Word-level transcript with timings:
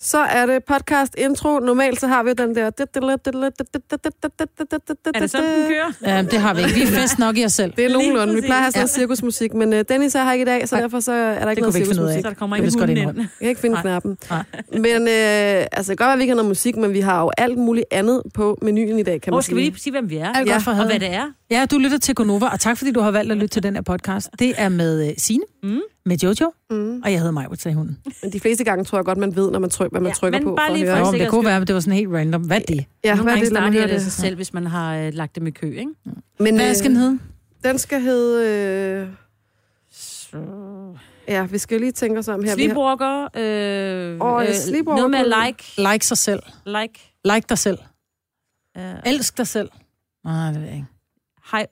Så 0.00 0.18
er 0.18 0.46
det 0.46 0.64
podcast 0.64 1.14
intro. 1.18 1.58
Normalt 1.58 2.00
så 2.00 2.06
har 2.06 2.22
vi 2.22 2.32
den 2.32 2.54
der... 2.54 2.64
Er 2.66 2.70
det 5.20 5.30
sådan, 5.30 5.60
den 5.60 5.68
kører? 5.68 5.92
Ja, 6.16 6.22
det 6.22 6.40
har 6.40 6.54
vi 6.54 6.62
ikke. 6.62 6.74
Vi 6.74 6.82
er 6.82 6.86
fest 6.86 7.18
nok 7.18 7.38
i 7.38 7.44
os 7.44 7.52
selv. 7.52 7.72
Det 7.76 7.84
er 7.84 7.92
nogenlunde. 7.92 8.34
Vi 8.34 8.40
plejer 8.40 8.58
at 8.58 8.62
have 8.62 8.70
sådan 8.72 8.80
noget 8.80 8.90
cirkusmusik, 8.90 9.54
men 9.54 9.72
uh, 9.72 9.78
Dennis 9.88 10.14
er 10.14 10.24
her 10.24 10.32
ikke 10.32 10.42
i 10.42 10.46
dag, 10.46 10.68
så 10.68 10.76
derfor 10.76 11.00
så 11.00 11.12
er 11.12 11.44
der 11.44 11.50
ikke 11.50 11.62
noget 11.62 11.74
cirkusmusik. 11.74 12.22
Så 12.22 12.28
der 12.28 12.34
kommer 12.34 12.56
ikke 12.56 12.70
hunden 12.78 12.96
ind. 12.96 13.16
Jeg 13.18 13.28
kan 13.40 13.48
ikke 13.48 13.60
finde 13.60 13.76
knappen. 13.80 14.18
Men 14.72 14.84
øh, 15.02 15.08
altså, 15.08 15.66
det 15.78 15.86
kan 15.86 15.96
godt 15.96 16.00
være, 16.00 16.12
at 16.12 16.18
vi 16.18 16.22
ikke 16.22 16.30
har 16.30 16.36
noget 16.36 16.48
musik, 16.48 16.76
men 16.76 16.92
vi 16.92 17.00
har 17.00 17.22
jo 17.22 17.30
alt 17.38 17.58
muligt 17.58 17.86
andet 17.90 18.22
på 18.34 18.58
menuen 18.62 18.98
i 18.98 19.02
dag, 19.02 19.20
kan 19.20 19.30
man 19.30 19.34
Hvor 19.34 19.40
skal 19.40 19.56
vi 19.56 19.60
sige. 19.62 19.70
lige 19.70 19.80
sige, 19.80 19.90
hvem 19.90 20.10
vi 20.10 20.16
er? 20.16 20.32
Alt 20.32 20.48
Ja, 20.48 20.52
godt 20.52 20.62
for 20.64 20.70
Og 20.70 20.86
hvad 20.86 21.00
det 21.00 21.14
er? 21.14 21.24
Ja, 21.50 21.66
du 21.70 21.78
lytter 21.78 21.98
til 21.98 22.14
Gonova, 22.14 22.46
og 22.46 22.60
tak 22.60 22.78
fordi 22.78 22.92
du 22.92 23.00
har 23.00 23.10
valgt 23.10 23.32
at 23.32 23.38
lytte 23.38 23.48
til 23.54 23.62
den 23.62 23.74
her 23.74 23.82
podcast. 23.82 24.28
Det 24.38 24.54
er 24.58 24.68
med 24.68 25.08
uh, 25.08 25.14
Signe, 25.18 25.44
Mm. 25.62 25.80
Med 26.06 26.16
Jojo, 26.18 26.52
Mm. 26.70 27.02
og 27.04 27.10
jeg 27.12 27.18
hedder 27.18 27.32
Majbert, 27.32 27.60
sagde 27.60 27.74
hun. 27.76 27.98
Men 28.22 28.32
de 28.32 28.40
fleste 28.40 28.64
gange 28.64 28.84
tror 28.84 28.98
jeg 28.98 29.04
godt, 29.04 29.18
man 29.18 29.36
ved, 29.36 29.50
når 29.50 29.58
man 29.58 29.70
trykker, 29.70 29.90
hvad 29.90 30.00
man 30.00 30.10
Ja, 30.10 30.14
trykker 30.14 30.38
men 30.38 30.44
på. 30.48 30.54
bare 30.54 30.66
for 30.68 30.72
at 30.72 30.78
lige 30.78 30.86
høre. 30.86 30.96
for 30.96 31.00
Jo, 31.00 31.06
en 31.06 31.12
men 31.12 31.20
det 31.20 31.30
kunne 31.30 31.44
være, 31.44 31.56
at 31.56 31.66
det 31.66 31.74
var 31.74 31.80
sådan 31.80 31.92
helt 31.92 32.08
random. 32.12 32.42
Hvad 32.42 32.56
er 32.56 32.60
det? 32.68 32.84
Ja, 33.04 33.14
Nogle 33.14 33.22
hvad 33.22 33.32
er 33.32 33.36
gange 33.36 33.40
det, 33.40 33.48
starter 33.48 33.72
høre 33.72 33.82
det 33.82 33.88
af 33.88 33.88
det. 33.88 34.02
sig 34.02 34.12
selv, 34.12 34.36
hvis 34.36 34.52
man 34.54 34.66
har 34.66 34.96
øh, 34.96 35.14
lagt 35.14 35.36
dem 35.36 35.46
i 35.46 35.50
kø, 35.50 35.66
ikke? 35.78 35.90
Men, 36.40 36.56
Hvad 36.56 36.74
skal 36.74 36.90
den 36.90 36.96
hedde? 36.98 37.18
Den 37.64 37.78
skal 37.78 38.00
hedde... 38.00 39.08
Øh, 40.32 40.38
ja, 41.28 41.46
vi 41.46 41.58
skal 41.58 41.80
lige 41.80 41.92
tænke 41.92 42.18
os 42.18 42.28
om 42.28 42.44
her. 42.44 42.54
Sleepwalker. 42.54 43.28
Øh, 43.36 43.42
ja, 43.42 44.48
øh, 44.48 44.54
sleepwalker 44.54 45.08
Noget 45.08 45.10
med 45.10 45.46
like. 45.46 45.92
Like 45.92 46.06
sig 46.06 46.18
selv. 46.18 46.42
Like. 46.66 47.12
Like 47.24 47.46
dig 47.48 47.58
selv. 47.58 47.78
Uh, 48.78 48.82
Elsk 49.06 49.36
dig 49.38 49.46
selv. 49.46 49.68
Nej, 50.24 50.46
det 50.52 50.60
ved 50.60 50.66
jeg 50.68 50.74
ikke. 50.76 50.86
hej, 51.52 51.66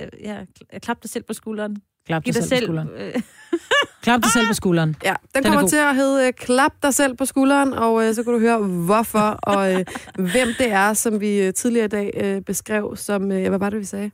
øh, 0.00 0.06
ja, 0.22 0.42
kl- 0.42 0.78
klap 0.78 1.02
dig 1.02 1.10
selv 1.10 1.24
på 1.24 1.32
skulderen. 1.32 1.76
Klap 2.08 2.24
dig 2.24 2.34
dig 2.34 2.44
selv, 2.44 2.48
selv... 2.48 2.60
på 2.60 2.64
skulderen. 2.66 2.88
Øh, 2.88 3.22
Klap 4.02 4.22
dig 4.22 4.30
selv 4.30 4.46
på 4.46 4.54
skulderen. 4.54 4.96
Ja, 5.04 5.14
den, 5.34 5.42
Den 5.42 5.44
er 5.44 5.54
kommer 5.54 5.68
til 5.68 5.76
at 5.76 5.94
hedde 5.94 6.26
øh, 6.26 6.32
Klap 6.32 6.72
dig 6.82 6.94
selv 6.94 7.14
på 7.14 7.24
skulderen, 7.24 7.72
og 7.72 8.04
øh, 8.04 8.14
så 8.14 8.22
kan 8.22 8.32
du 8.32 8.38
høre, 8.38 8.58
hvorfor 8.58 9.18
og 9.52 9.72
øh, 9.72 9.84
hvem 10.14 10.48
det 10.58 10.70
er, 10.70 10.92
som 10.92 11.20
vi 11.20 11.40
øh, 11.40 11.54
tidligere 11.54 11.84
i 11.84 11.88
dag 11.88 12.10
øh, 12.16 12.42
beskrev 12.42 12.96
som... 12.96 13.32
Øh, 13.32 13.48
hvad 13.48 13.58
var 13.58 13.70
det, 13.70 13.80
vi 13.80 13.84
sagde? 13.84 14.10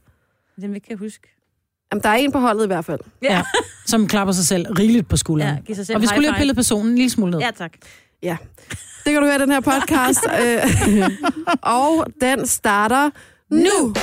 den 0.61 0.73
vil 0.73 0.83
jeg 0.89 0.99
huske. 0.99 1.29
Jamen, 1.93 2.03
der 2.03 2.09
er 2.09 2.15
en 2.15 2.33
på 2.33 2.39
holdet 2.39 2.65
i 2.65 2.67
hvert 2.67 2.85
fald. 2.85 3.01
Ja. 3.23 3.43
Som 3.87 4.09
klapper 4.09 4.33
sig 4.33 4.45
selv 4.45 4.67
rigeligt 4.73 5.09
på 5.09 5.17
skulderen. 5.17 5.55
Ja, 5.55 5.61
giv 5.61 5.75
sig 5.77 5.87
selv 5.87 5.97
og 5.97 6.03
vi 6.03 6.07
skulle 6.07 6.21
lige 6.21 6.33
have 6.33 6.39
pillet 6.39 6.57
personen 6.57 6.91
en 6.91 6.95
lille 6.95 7.11
smule 7.11 7.31
ned. 7.31 7.41
Ja, 7.41 7.51
tak. 7.51 7.73
Det 9.05 9.13
kan 9.13 9.23
du 9.23 9.27
høre 9.29 9.39
den 9.39 9.51
her 9.51 9.61
podcast. 9.61 10.27
øh, 10.43 11.11
og 11.63 12.07
den 12.21 12.47
starter 12.47 13.11
nu. 13.51 13.95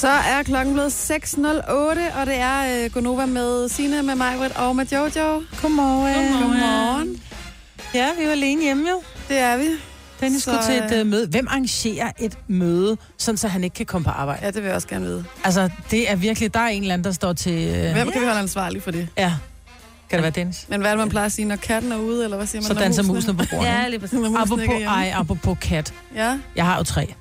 Så 0.00 0.08
er 0.08 0.42
klokken 0.42 0.74
blevet 0.74 0.90
6.08, 0.90 1.70
og 2.20 2.26
det 2.26 2.36
er 2.36 2.84
øh, 2.84 2.90
Gonova 2.92 3.26
med 3.26 3.68
Sine, 3.68 4.02
med 4.02 4.14
mig 4.14 4.56
og 4.56 4.76
med 4.76 4.86
Jojo. 4.92 5.42
Godmorgen. 5.62 6.32
Godmorgen. 6.42 7.22
Ja, 7.94 8.08
vi 8.18 8.24
var 8.26 8.32
alene 8.32 8.62
hjemme 8.62 8.88
jo. 8.90 9.02
Det 9.28 9.38
er 9.38 9.56
vi. 9.56 9.64
Dennis 10.20 10.42
Så, 10.42 10.50
skulle 10.50 10.64
til 10.66 10.84
et 10.84 10.92
øh, 10.94 11.00
øh, 11.00 11.06
møde. 11.06 11.26
Hvem 11.26 11.46
arrangerer 11.50 12.10
et 12.18 12.38
møde, 12.48 12.96
sådan 13.18 13.36
så 13.38 13.48
han 13.48 13.64
ikke 13.64 13.74
kan 13.74 13.86
komme 13.86 14.04
på 14.04 14.10
arbejde? 14.10 14.40
Ja, 14.42 14.46
det 14.46 14.54
vil 14.56 14.64
jeg 14.64 14.74
også 14.74 14.88
gerne 14.88 15.06
vide. 15.06 15.24
Altså, 15.44 15.70
det 15.90 16.10
er 16.10 16.16
virkelig, 16.16 16.54
der 16.54 16.60
er 16.60 16.68
en 16.68 16.82
eller 16.82 16.94
anden, 16.94 17.04
der 17.04 17.12
står 17.12 17.32
til... 17.32 17.52
Øh, 17.68 17.92
Hvem 17.92 18.10
kan 18.10 18.20
vi 18.20 18.26
holde 18.26 18.40
ansvarlig 18.40 18.82
for 18.82 18.90
det? 18.90 19.08
Ja. 19.18 19.32
Kan 20.10 20.16
det 20.16 20.22
være 20.22 20.30
Dennis? 20.32 20.66
Men 20.68 20.80
hvad 20.80 20.90
er 20.90 20.94
det, 20.94 20.98
man 20.98 21.08
plejer 21.08 21.26
at 21.26 21.32
sige, 21.32 21.44
når 21.46 21.56
katten 21.56 21.92
er 21.92 21.96
ude, 21.96 22.24
eller 22.24 22.36
hvad 22.36 22.46
siger 22.46 22.62
man? 22.62 22.66
Så 22.68 22.74
danser 22.74 23.02
musene- 23.02 23.06
musene 23.14 23.34
på 23.36 23.44
bordet. 23.50 23.66
Ja, 23.66 23.80
Ja, 23.80 23.88
lige 23.88 24.00
præcis. 24.00 24.18
Apropos, 24.38 24.66
ej, 24.86 25.12
apropos 25.14 25.58
kat. 25.60 25.92
Ja, 26.14 26.38
Jeg 26.56 26.64
har 26.64 26.76
jo 26.76 26.82
tre. 26.82 27.14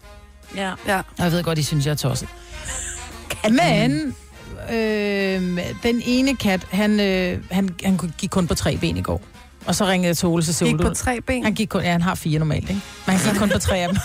Ja. 0.56 0.74
ja. 0.88 0.98
Og 0.98 1.04
jeg 1.24 1.32
ved 1.32 1.44
godt, 1.44 1.58
I 1.60 1.64
synes, 1.64 1.86
jeg 1.86 1.92
er 1.92 1.96
tosset. 1.96 2.30
Men 3.44 4.16
øh, 4.72 5.60
den 5.84 6.02
ene 6.06 6.36
kat, 6.36 6.68
han, 6.72 7.00
øh, 7.00 7.44
han, 7.52 7.70
han 7.84 8.00
gik 8.18 8.30
kun 8.30 8.48
på 8.48 8.56
tre 8.56 8.78
ben 8.78 8.98
i 8.98 9.02
går. 9.02 9.22
Og 9.66 9.76
så 9.76 9.86
ringede 9.86 10.08
jeg 10.08 10.18
til 10.18 10.28
Ole, 10.28 10.44
så 10.44 10.54
så 10.54 10.66
Gik 10.66 10.78
på 10.78 10.90
tre 10.94 11.22
ben, 11.22 11.44
Han 11.44 11.54
gik 11.54 11.68
kun, 11.68 11.82
ja, 11.84 11.92
han 11.92 12.02
har 12.02 12.16
fire 12.16 12.40
normalt, 12.40 12.70
ikke? 12.70 12.82
Men 13.06 13.16
han 13.16 13.32
gik 13.32 13.40
kun 13.40 13.50
på 13.50 13.60
tre 13.60 13.78
af 13.78 13.88
dem. 13.88 13.98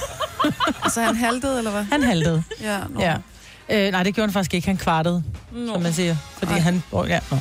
og 0.85 0.91
så 0.95 1.03
han 1.03 1.17
haltede, 1.17 1.59
eller 1.59 1.71
hvad? 1.71 1.85
Han 1.85 2.03
haltede. 2.03 2.43
Ja, 2.61 2.79
nå. 2.91 3.01
Ja. 3.01 3.17
Øh, 3.69 3.93
nej, 3.93 4.03
det 4.03 4.15
gjorde 4.15 4.27
han 4.29 4.33
faktisk 4.33 4.55
ikke. 4.55 4.67
Han 4.69 4.77
kvartede, 4.77 5.23
Nå. 5.53 5.73
som 5.73 5.83
man 5.83 5.93
siger. 5.93 6.17
Fordi 6.39 6.53
Ej. 6.53 6.59
han... 6.59 6.83
Oh, 6.93 7.09
ja, 7.09 7.19
nå. 7.31 7.39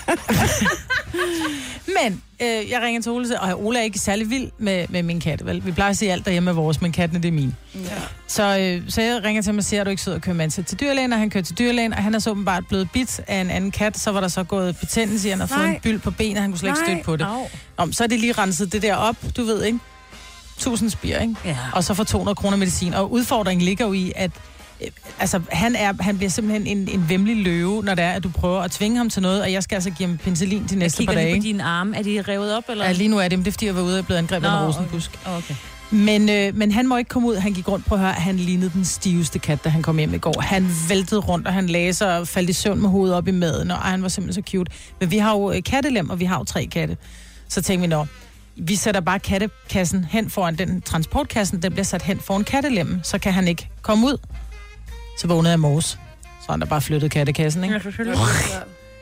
men 2.01 2.21
øh, 2.41 2.69
jeg 2.69 2.81
ringer 2.81 3.01
til 3.01 3.11
Ole, 3.11 3.41
og 3.41 3.65
Ole 3.65 3.79
er 3.79 3.83
ikke 3.83 3.99
særlig 3.99 4.29
vild 4.29 4.51
med, 4.57 4.85
med 4.89 5.03
min 5.03 5.19
kat, 5.19 5.45
vel? 5.45 5.65
Vi 5.65 5.71
plejer 5.71 5.89
at 5.89 5.97
sige 5.97 6.11
alt 6.11 6.25
derhjemme 6.25 6.49
er 6.49 6.55
vores, 6.55 6.81
men 6.81 6.91
kattene 6.91 7.21
det 7.21 7.27
er 7.27 7.31
min. 7.31 7.55
Ja. 7.75 7.79
Så, 8.27 8.57
øh, 8.59 8.89
så 8.89 9.01
jeg 9.01 9.23
ringer 9.23 9.41
til 9.41 9.49
ham 9.49 9.57
og 9.57 9.63
siger, 9.63 9.81
at 9.81 9.85
du 9.85 9.89
ikke 9.89 10.01
sidder 10.01 10.17
og 10.17 10.21
kører 10.21 10.35
med 10.35 10.49
til 10.49 10.79
dyrlægen, 10.79 11.13
og 11.13 11.19
han 11.19 11.29
kører 11.29 11.43
til 11.43 11.59
dyrlægen, 11.59 11.93
og 11.93 12.03
han 12.03 12.15
er 12.15 12.19
så 12.19 12.31
åbenbart 12.31 12.63
blevet 12.67 12.89
bit 12.93 13.21
af 13.27 13.41
en 13.41 13.49
anden 13.49 13.71
kat. 13.71 13.97
Så 13.97 14.11
var 14.11 14.19
der 14.19 14.27
så 14.27 14.43
gået 14.43 14.77
betændelse 14.77 15.27
i, 15.27 15.31
han 15.31 15.39
har 15.39 15.47
fået 15.47 15.67
en 15.67 15.77
byld 15.83 15.99
på 15.99 16.11
benet, 16.11 16.41
han 16.41 16.49
kunne 16.51 16.59
slet 16.59 16.69
ikke 16.69 16.79
Nej. 16.79 16.87
støtte 16.87 17.03
på 17.03 17.15
det. 17.15 17.25
Au. 17.25 17.47
Om, 17.77 17.93
så 17.93 18.03
er 18.03 18.07
det 18.07 18.19
lige 18.19 18.33
renset 18.33 18.71
det 18.73 18.81
der 18.81 18.95
op, 18.95 19.15
du 19.37 19.43
ved, 19.43 19.63
ikke? 19.63 19.79
Tusind 20.57 20.89
spir, 20.89 21.17
ikke? 21.17 21.35
Ja. 21.45 21.57
og 21.73 21.83
så 21.83 21.93
for 21.93 22.03
200 22.03 22.35
kroner 22.35 22.57
medicin. 22.57 22.93
Og 22.93 23.11
udfordringen 23.11 23.65
ligger 23.65 23.85
jo 23.85 23.93
i, 23.93 24.11
at 24.15 24.31
altså, 25.19 25.41
han, 25.51 25.75
er, 25.75 25.93
han 25.99 26.17
bliver 26.17 26.29
simpelthen 26.29 26.77
en, 26.77 26.87
en 26.87 27.09
vemmelig 27.09 27.43
løve, 27.43 27.83
når 27.83 27.95
det 27.95 28.03
er, 28.03 28.11
at 28.11 28.23
du 28.23 28.29
prøver 28.29 28.61
at 28.61 28.71
tvinge 28.71 28.97
ham 28.97 29.09
til 29.09 29.21
noget, 29.21 29.41
og 29.41 29.51
jeg 29.51 29.63
skal 29.63 29.75
altså 29.75 29.89
give 29.89 30.09
ham 30.09 30.17
penicillin 30.17 30.65
Jeg 30.69 30.77
næste 30.77 30.97
par 30.97 31.01
kigger 31.01 31.13
lige 31.13 31.25
dage. 31.25 31.39
på 31.39 31.43
dine 31.43 31.63
arme. 31.63 31.97
Er 31.97 32.03
de 32.03 32.21
revet 32.27 32.55
op, 32.57 32.63
eller? 32.69 32.85
Ja, 32.85 32.91
lige 32.91 33.07
nu 33.07 33.17
er 33.17 33.27
det, 33.27 33.39
men 33.39 33.45
det 33.45 33.51
er 33.51 33.53
fordi, 33.53 33.65
jeg 33.65 33.75
var 33.75 33.81
ude 33.81 33.99
og 33.99 34.05
blevet 34.05 34.17
angrebet 34.19 34.47
af 34.47 34.61
en 34.61 34.67
rosenbusk. 34.67 35.19
Okay. 35.25 35.37
okay. 35.37 35.55
Men, 35.91 36.29
øh, 36.29 36.55
men 36.55 36.71
han 36.71 36.87
må 36.87 36.97
ikke 36.97 37.09
komme 37.09 37.27
ud. 37.27 37.35
Han 37.35 37.53
gik 37.53 37.67
rundt. 37.67 37.85
Prøv 37.85 37.97
at 37.97 38.03
høre, 38.03 38.13
han 38.13 38.35
lignede 38.37 38.71
den 38.73 38.85
stiveste 38.85 39.39
kat, 39.39 39.63
da 39.63 39.69
han 39.69 39.81
kom 39.81 39.97
hjem 39.97 40.13
i 40.13 40.17
går. 40.17 40.41
Han 40.41 40.69
væltede 40.89 41.21
rundt, 41.21 41.47
og 41.47 41.53
han 41.53 41.67
lagde 41.67 41.93
sig 41.93 42.19
og 42.19 42.27
faldt 42.27 42.49
i 42.49 42.53
søvn 42.53 42.81
med 42.81 42.89
hovedet 42.89 43.15
op 43.15 43.27
i 43.27 43.31
maden, 43.31 43.71
og 43.71 43.77
han 43.77 44.01
var 44.03 44.07
simpelthen 44.07 44.43
så 44.43 44.51
cute. 44.51 44.71
Men 44.99 45.11
vi 45.11 45.17
har 45.17 45.31
jo 45.31 45.51
øh, 45.51 45.63
kattelem, 45.63 46.09
og 46.09 46.19
vi 46.19 46.25
har 46.25 46.37
jo 46.37 46.43
tre 46.43 46.65
katte. 46.65 46.97
Så 47.47 47.61
tænkte 47.61 47.81
vi, 47.81 47.87
nå, 47.87 48.05
vi 48.55 48.75
sætter 48.75 49.01
bare 49.01 49.19
kattekassen 49.19 50.03
hen 50.03 50.29
foran 50.29 50.55
den 50.55 50.81
transportkassen, 50.81 51.61
den 51.61 51.71
bliver 51.71 51.83
sat 51.85 52.01
hen 52.01 52.19
foran 52.19 52.43
kattelemmen, 52.43 52.99
så 53.03 53.17
kan 53.19 53.33
han 53.33 53.47
ikke 53.47 53.69
komme 53.81 54.07
ud. 54.07 54.17
Så 55.17 55.27
vågnede 55.27 55.51
jeg 55.51 55.59
morges. 55.59 55.99
Så 56.45 56.51
han 56.51 56.59
der 56.59 56.65
bare 56.65 56.81
flyttet 56.81 57.11
kattekassen, 57.11 57.63
ikke? 57.63 57.73
Ja, 57.75 57.81
selvfølgelig. 57.81 58.19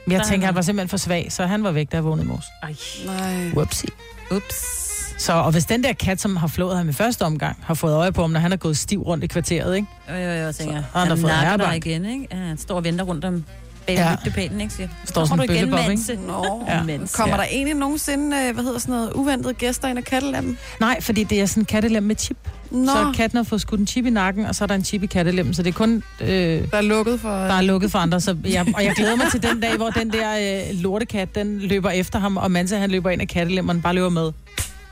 Men 0.05 0.11
jeg 0.11 0.19
er 0.19 0.23
tænker, 0.23 0.45
han. 0.45 0.55
var 0.55 0.61
simpelthen 0.61 0.89
for 0.89 0.97
svag, 0.97 1.27
så 1.29 1.45
han 1.45 1.63
var 1.63 1.71
væk, 1.71 1.91
da 1.91 1.97
jeg 1.97 2.03
vågnede 2.05 2.25
i 2.25 2.27
morges. 2.27 2.45
Ej. 2.63 2.75
Nej. 3.05 3.47
Whoopsie. 3.49 3.89
Ups. 4.31 4.85
Så, 5.17 5.33
og 5.33 5.51
hvis 5.51 5.65
den 5.65 5.83
der 5.83 5.93
kat, 5.93 6.21
som 6.21 6.35
har 6.35 6.47
flået 6.47 6.77
ham 6.77 6.89
i 6.89 6.93
første 6.93 7.25
omgang, 7.25 7.57
har 7.63 7.73
fået 7.73 7.93
øje 7.93 8.11
på 8.11 8.21
ham, 8.21 8.29
når 8.29 8.39
han 8.39 8.51
er 8.51 8.57
gået 8.57 8.77
stiv 8.77 9.01
rundt 9.01 9.23
i 9.23 9.27
kvarteret, 9.27 9.75
ikke? 9.75 9.87
Jo, 10.09 10.15
jo, 10.15 10.21
jo, 10.21 10.29
jeg 10.29 10.55
tænker. 10.55 10.73
har 10.93 10.99
han 10.99 11.07
han 11.07 11.17
fået 11.17 11.31
nakker 11.33 11.65
dig 11.65 11.75
igen, 11.75 12.05
ikke? 12.05 12.27
Ja, 12.31 12.37
han 12.37 12.57
står 12.57 12.75
og 12.75 12.83
venter 12.83 13.05
rundt 13.05 13.25
om 13.25 13.45
bag 13.87 13.95
Ja. 13.95 14.11
lygtepælen, 14.11 14.61
ikke? 14.61 14.73
Siger, 14.73 14.87
Står 15.05 15.25
"Kommer 15.25 15.27
sådan 15.27 15.47
du 15.47 15.53
en 15.53 15.57
igen, 15.59 15.69
bøllebob, 15.69 15.79
ikke? 15.79 15.89
Manse?" 15.89 16.15
Nå. 16.27 16.63
Ja. 16.67 16.83
Manse. 16.83 17.17
Kommer 17.17 17.35
Ja. 17.35 17.41
der 17.41 17.47
egentlig 17.51 17.75
nogensinde, 17.75 18.37
øh, 18.37 18.53
hvad 18.53 18.63
hedder 18.63 18.79
sådan 18.79 18.95
noget, 18.95 19.11
uventede 19.13 19.53
gæster 19.53 19.87
ind 19.87 19.97
og 19.97 20.03
kattelemmen? 20.03 20.57
Nej, 20.79 21.01
fordi 21.01 21.23
det 21.23 21.41
er 21.41 21.45
sådan 21.45 21.61
en 21.61 21.65
kattelem 21.65 22.03
med 22.03 22.15
chip. 22.15 22.37
Nå, 22.71 22.85
Så 22.91 23.13
katten 23.17 23.37
har 23.37 23.43
fået 23.43 23.61
skudt 23.61 23.79
en 23.79 23.87
chip 23.87 24.05
i 24.05 24.09
nakken, 24.09 24.45
og 24.45 24.55
så 24.55 24.63
er 24.63 24.67
der 24.67 24.75
en 24.75 24.83
chip 24.83 25.03
i 25.03 25.05
kattelemmen, 25.05 25.53
så 25.53 25.63
det 25.63 25.69
er 25.69 25.73
kun... 25.73 26.03
Øh, 26.21 26.27
der 26.27 26.65
er 26.77 26.81
lukket 26.81 27.19
for... 27.19 27.29
der 27.29 27.53
er 27.53 27.61
lukket 27.61 27.91
for 27.91 27.99
andre, 27.99 28.21
så 28.21 28.37
jeg, 28.45 28.65
og 28.75 28.83
jeg 28.83 28.93
glæder 28.95 29.15
mig 29.15 29.27
til 29.31 29.43
den 29.43 29.59
dag, 29.59 29.75
hvor 29.77 29.89
den 29.89 30.11
der 30.11 30.59
øh, 30.69 30.79
lortekat, 30.81 31.35
den 31.35 31.59
løber 31.59 31.89
efter 31.89 32.19
ham, 32.19 32.37
og 32.37 32.51
Mansa, 32.51 32.77
han 32.77 32.91
løber 32.91 33.09
ind 33.09 33.21
af 33.21 33.27
kattelemmeren, 33.27 33.81
bare 33.81 33.93
løber 33.93 34.09
med. 34.09 34.31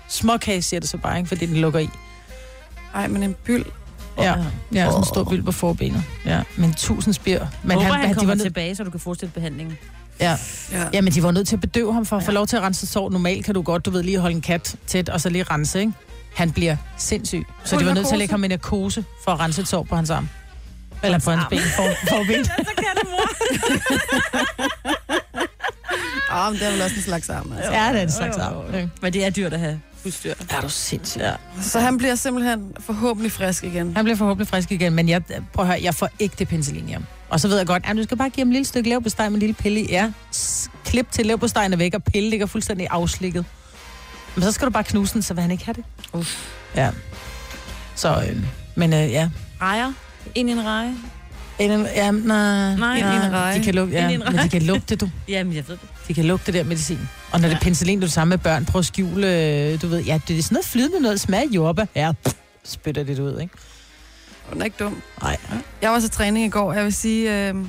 Småkage 0.09 0.61
siger 0.61 0.79
det 0.79 0.89
så 0.89 0.97
bare, 0.97 1.17
ikke, 1.17 1.27
fordi 1.27 1.45
den 1.45 1.55
lukker 1.57 1.79
i. 1.79 1.89
Ej, 2.95 3.07
men 3.07 3.23
en 3.23 3.35
byld. 3.45 3.65
Ja, 4.17 4.35
ja 4.73 4.85
sådan 4.85 4.99
en 4.99 5.05
stor 5.05 5.23
byld 5.23 5.43
på 5.43 5.51
forbenet. 5.51 6.03
Ja, 6.25 6.41
men 6.57 6.73
tusind 6.73 7.13
spir. 7.13 7.39
Men 7.63 7.77
Håber, 7.77 7.91
han, 7.93 7.99
han 8.01 8.09
de 8.09 8.13
kommer 8.15 8.27
var 8.29 8.35
nød, 8.35 8.45
tilbage, 8.45 8.75
så 8.75 8.83
du 8.83 8.89
kan 8.89 8.99
fortsætte 8.99 9.33
behandlingen. 9.33 9.77
ja, 10.19 10.37
Ja. 10.71 10.85
ja, 10.93 11.01
men 11.01 11.13
de 11.13 11.23
var 11.23 11.31
nødt 11.31 11.47
til 11.47 11.55
at 11.55 11.61
bedøve 11.61 11.93
ham 11.93 12.05
for 12.05 12.17
at 12.17 12.23
få 12.23 12.31
lov 12.31 12.47
til 12.47 12.57
at 12.57 12.63
rense 12.63 12.87
sår. 12.87 13.09
Normalt 13.09 13.45
kan 13.45 13.53
du 13.53 13.61
godt, 13.61 13.85
du 13.85 13.91
ved, 13.91 14.03
lige 14.03 14.19
holde 14.19 14.35
en 14.35 14.41
kat 14.41 14.75
tæt, 14.87 15.09
og 15.09 15.21
så 15.21 15.29
lige 15.29 15.43
rense, 15.43 15.79
ikke? 15.79 15.93
Han 16.35 16.51
bliver 16.51 16.75
sindssyg. 16.97 17.45
Så 17.63 17.77
de 17.79 17.85
var 17.85 17.93
nødt 17.93 18.07
til 18.07 18.13
at 18.15 18.19
lægge 18.19 18.31
ham 18.31 18.43
i 18.43 18.47
narkose 18.47 19.05
for 19.23 19.31
at 19.31 19.39
rense 19.39 19.61
et 19.61 19.67
sår 19.67 19.83
på 19.83 19.95
hans 19.95 20.09
arm. 20.09 20.29
Eller 21.03 21.19
på 21.19 21.31
hans 21.31 21.43
ben. 21.49 21.59
For, 21.59 21.83
forben. 22.09 22.45
Så 22.45 22.51
kan 22.77 22.85
det, 22.95 23.09
mor. 23.11 23.27
Ah, 26.31 26.51
men 26.51 26.59
det 26.59 26.67
er 26.67 26.71
vel 26.71 26.81
også 26.81 26.95
en 26.95 27.01
slags 27.01 27.29
arm, 27.29 27.53
altså. 27.57 27.71
Ja, 27.71 27.89
det 27.89 27.97
er 27.99 28.03
en 28.03 28.11
slags 28.11 28.37
arm. 28.37 28.55
Men 29.01 29.13
det 29.13 29.25
er 29.25 29.29
dyrt 29.29 29.53
at 29.53 29.59
have 29.59 29.79
husdyr. 30.03 30.33
Er 30.49 30.61
du 30.61 30.69
sindssyg? 30.69 31.19
Ja. 31.19 31.33
Så 31.61 31.79
han 31.79 31.97
bliver 31.97 32.15
simpelthen 32.15 32.71
forhåbentlig 32.79 33.31
frisk 33.31 33.63
igen. 33.63 33.95
Han 33.95 34.05
bliver 34.05 34.17
forhåbentlig 34.17 34.47
frisk 34.47 34.71
igen, 34.71 34.93
men 34.93 35.09
jeg, 35.09 35.21
prøv 35.53 35.65
at 35.65 35.71
høre, 35.71 35.79
jeg 35.83 35.95
får 35.95 36.09
ikke 36.19 36.35
det 36.39 36.47
penicillin 36.47 36.85
hjem. 36.85 37.03
Og 37.29 37.39
så 37.39 37.47
ved 37.47 37.57
jeg 37.57 37.67
godt, 37.67 37.83
at 37.87 37.97
du 37.97 38.03
skal 38.03 38.17
bare 38.17 38.29
give 38.29 38.41
ham 38.41 38.49
et 38.49 38.53
lille 38.53 38.65
stykke 38.65 38.89
leverpostej 38.89 39.29
med 39.29 39.33
en 39.35 39.39
lille 39.39 39.53
pille 39.53 39.79
i. 39.81 39.89
Ja, 39.89 40.11
klip 40.85 41.11
til 41.11 41.25
leverpostejen 41.25 41.73
er 41.73 41.77
væk, 41.77 41.93
og 41.93 42.03
pille 42.03 42.29
ligger 42.29 42.45
fuldstændig 42.45 42.87
afslikket. 42.91 43.45
Men 44.35 44.43
så 44.43 44.51
skal 44.51 44.65
du 44.65 44.71
bare 44.71 44.83
knuse 44.83 45.13
den, 45.13 45.21
så 45.21 45.33
vil 45.33 45.41
han 45.41 45.51
ikke 45.51 45.65
have 45.65 45.73
det. 45.73 45.83
Uff. 46.13 46.37
Ja. 46.75 46.89
Så, 47.95 48.25
øh, 48.29 48.43
men 48.75 48.93
øh, 48.93 49.11
ja. 49.11 49.29
Rejer. 49.61 49.93
Ind 50.35 50.49
i 50.49 50.51
en 50.51 50.65
reje. 50.65 50.95
En, 51.59 51.71
ja, 51.95 52.11
nej, 52.11 52.75
Nej, 52.75 52.89
ja, 52.97 53.25
en 53.25 53.31
reje. 53.33 53.59
De 53.59 53.63
kan 53.63 53.75
lugte, 53.75 53.95
ja, 53.95 54.03
Ind 54.03 54.11
i 54.11 54.15
en 54.15 54.23
men 54.35 54.43
de 54.43 54.49
kan 54.49 54.61
lugte, 54.61 54.95
du. 54.95 55.09
Jamen, 55.27 55.53
jeg 55.53 55.67
ved 55.67 55.77
det. 55.77 55.89
De 56.07 56.13
kan 56.13 56.25
lugte 56.25 56.45
det 56.45 56.53
der 56.53 56.63
medicin. 56.63 56.99
Og 57.31 57.39
når 57.39 57.47
ja. 57.47 57.53
det 57.53 57.59
er 57.59 57.63
penicillin, 57.63 57.99
du 57.99 58.05
er 58.05 58.09
sammen 58.09 58.29
med 58.29 58.37
børn, 58.37 58.65
prøv 58.65 58.79
at 58.79 58.85
skjule, 58.85 59.27
øh, 59.27 59.81
du 59.81 59.87
ved, 59.87 60.03
ja, 60.03 60.19
det 60.27 60.39
er 60.39 60.43
sådan 60.43 60.55
noget 60.55 60.65
flydende 60.65 60.99
noget, 60.99 61.19
smager 61.19 61.49
jordbær. 61.49 61.85
Ja, 61.95 62.11
pff, 62.25 62.35
spytter 62.63 63.03
det 63.03 63.19
ud, 63.19 63.39
ikke? 63.39 63.53
Hun 64.49 64.61
er 64.61 64.65
ikke 64.65 64.77
dum. 64.79 65.01
Nej. 65.21 65.37
Jeg 65.81 65.91
var 65.91 65.99
til 65.99 66.09
træning 66.09 66.45
i 66.45 66.49
går, 66.49 66.73
jeg 66.73 66.83
vil 66.83 66.93
sige, 66.93 67.31
øh, 67.31 67.55
det 67.55 67.55
er 67.57 67.61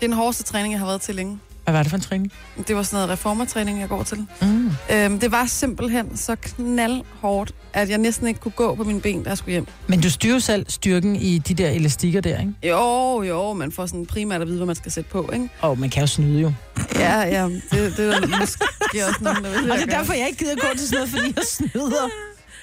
den 0.00 0.12
hårdeste 0.12 0.42
træning, 0.42 0.72
jeg 0.72 0.78
har 0.80 0.86
været 0.86 1.00
til 1.00 1.14
længe. 1.14 1.38
Hvad 1.64 1.74
var 1.74 1.82
det 1.82 1.90
for 1.90 1.96
en 1.96 2.02
træning? 2.02 2.32
Det 2.68 2.76
var 2.76 2.82
sådan 2.82 2.96
noget 2.96 3.10
reformertræning, 3.10 3.80
jeg 3.80 3.88
går 3.88 4.02
til. 4.02 4.26
Mm. 4.42 4.61
Øhm, 4.92 5.18
det 5.18 5.32
var 5.32 5.46
simpelthen 5.46 6.16
så 6.16 6.36
knaldhårdt, 6.36 7.54
at 7.72 7.90
jeg 7.90 7.98
næsten 7.98 8.26
ikke 8.26 8.40
kunne 8.40 8.52
gå 8.52 8.74
på 8.74 8.84
mine 8.84 9.00
ben, 9.00 9.22
da 9.22 9.28
jeg 9.28 9.38
skulle 9.38 9.52
hjem. 9.52 9.66
Men 9.86 10.00
du 10.00 10.10
styrer 10.10 10.38
selv 10.38 10.66
styrken 10.68 11.16
i 11.16 11.38
de 11.38 11.54
der 11.54 11.70
elastikker 11.70 12.20
der, 12.20 12.40
ikke? 12.40 12.54
Jo, 12.62 13.22
jo, 13.22 13.52
man 13.52 13.72
får 13.72 13.86
sådan 13.86 14.06
primært 14.06 14.40
at 14.40 14.46
vide, 14.46 14.56
hvad 14.56 14.66
man 14.66 14.76
skal 14.76 14.92
sætte 14.92 15.10
på, 15.10 15.30
ikke? 15.32 15.48
Åh, 15.62 15.70
oh, 15.70 15.78
man 15.80 15.90
kan 15.90 16.00
jo 16.00 16.06
snyde 16.06 16.40
jo. 16.40 16.52
Ja, 16.94 17.20
ja, 17.20 17.44
det, 17.44 17.96
det 17.96 18.14
er 18.14 18.20
der 18.20 18.38
måske 18.40 19.06
også 19.08 19.18
nogen, 19.20 19.44
der 19.44 19.50
ved, 19.50 19.70
Og 19.70 19.78
det 19.78 19.92
er 19.92 19.98
derfor, 19.98 20.12
jeg 20.12 20.26
ikke 20.26 20.38
gider 20.38 20.54
gå 20.54 20.66
til 20.76 20.88
sådan 20.88 20.96
noget, 20.96 21.10
fordi 21.10 21.32
jeg 21.36 21.44
snyder. 21.48 22.08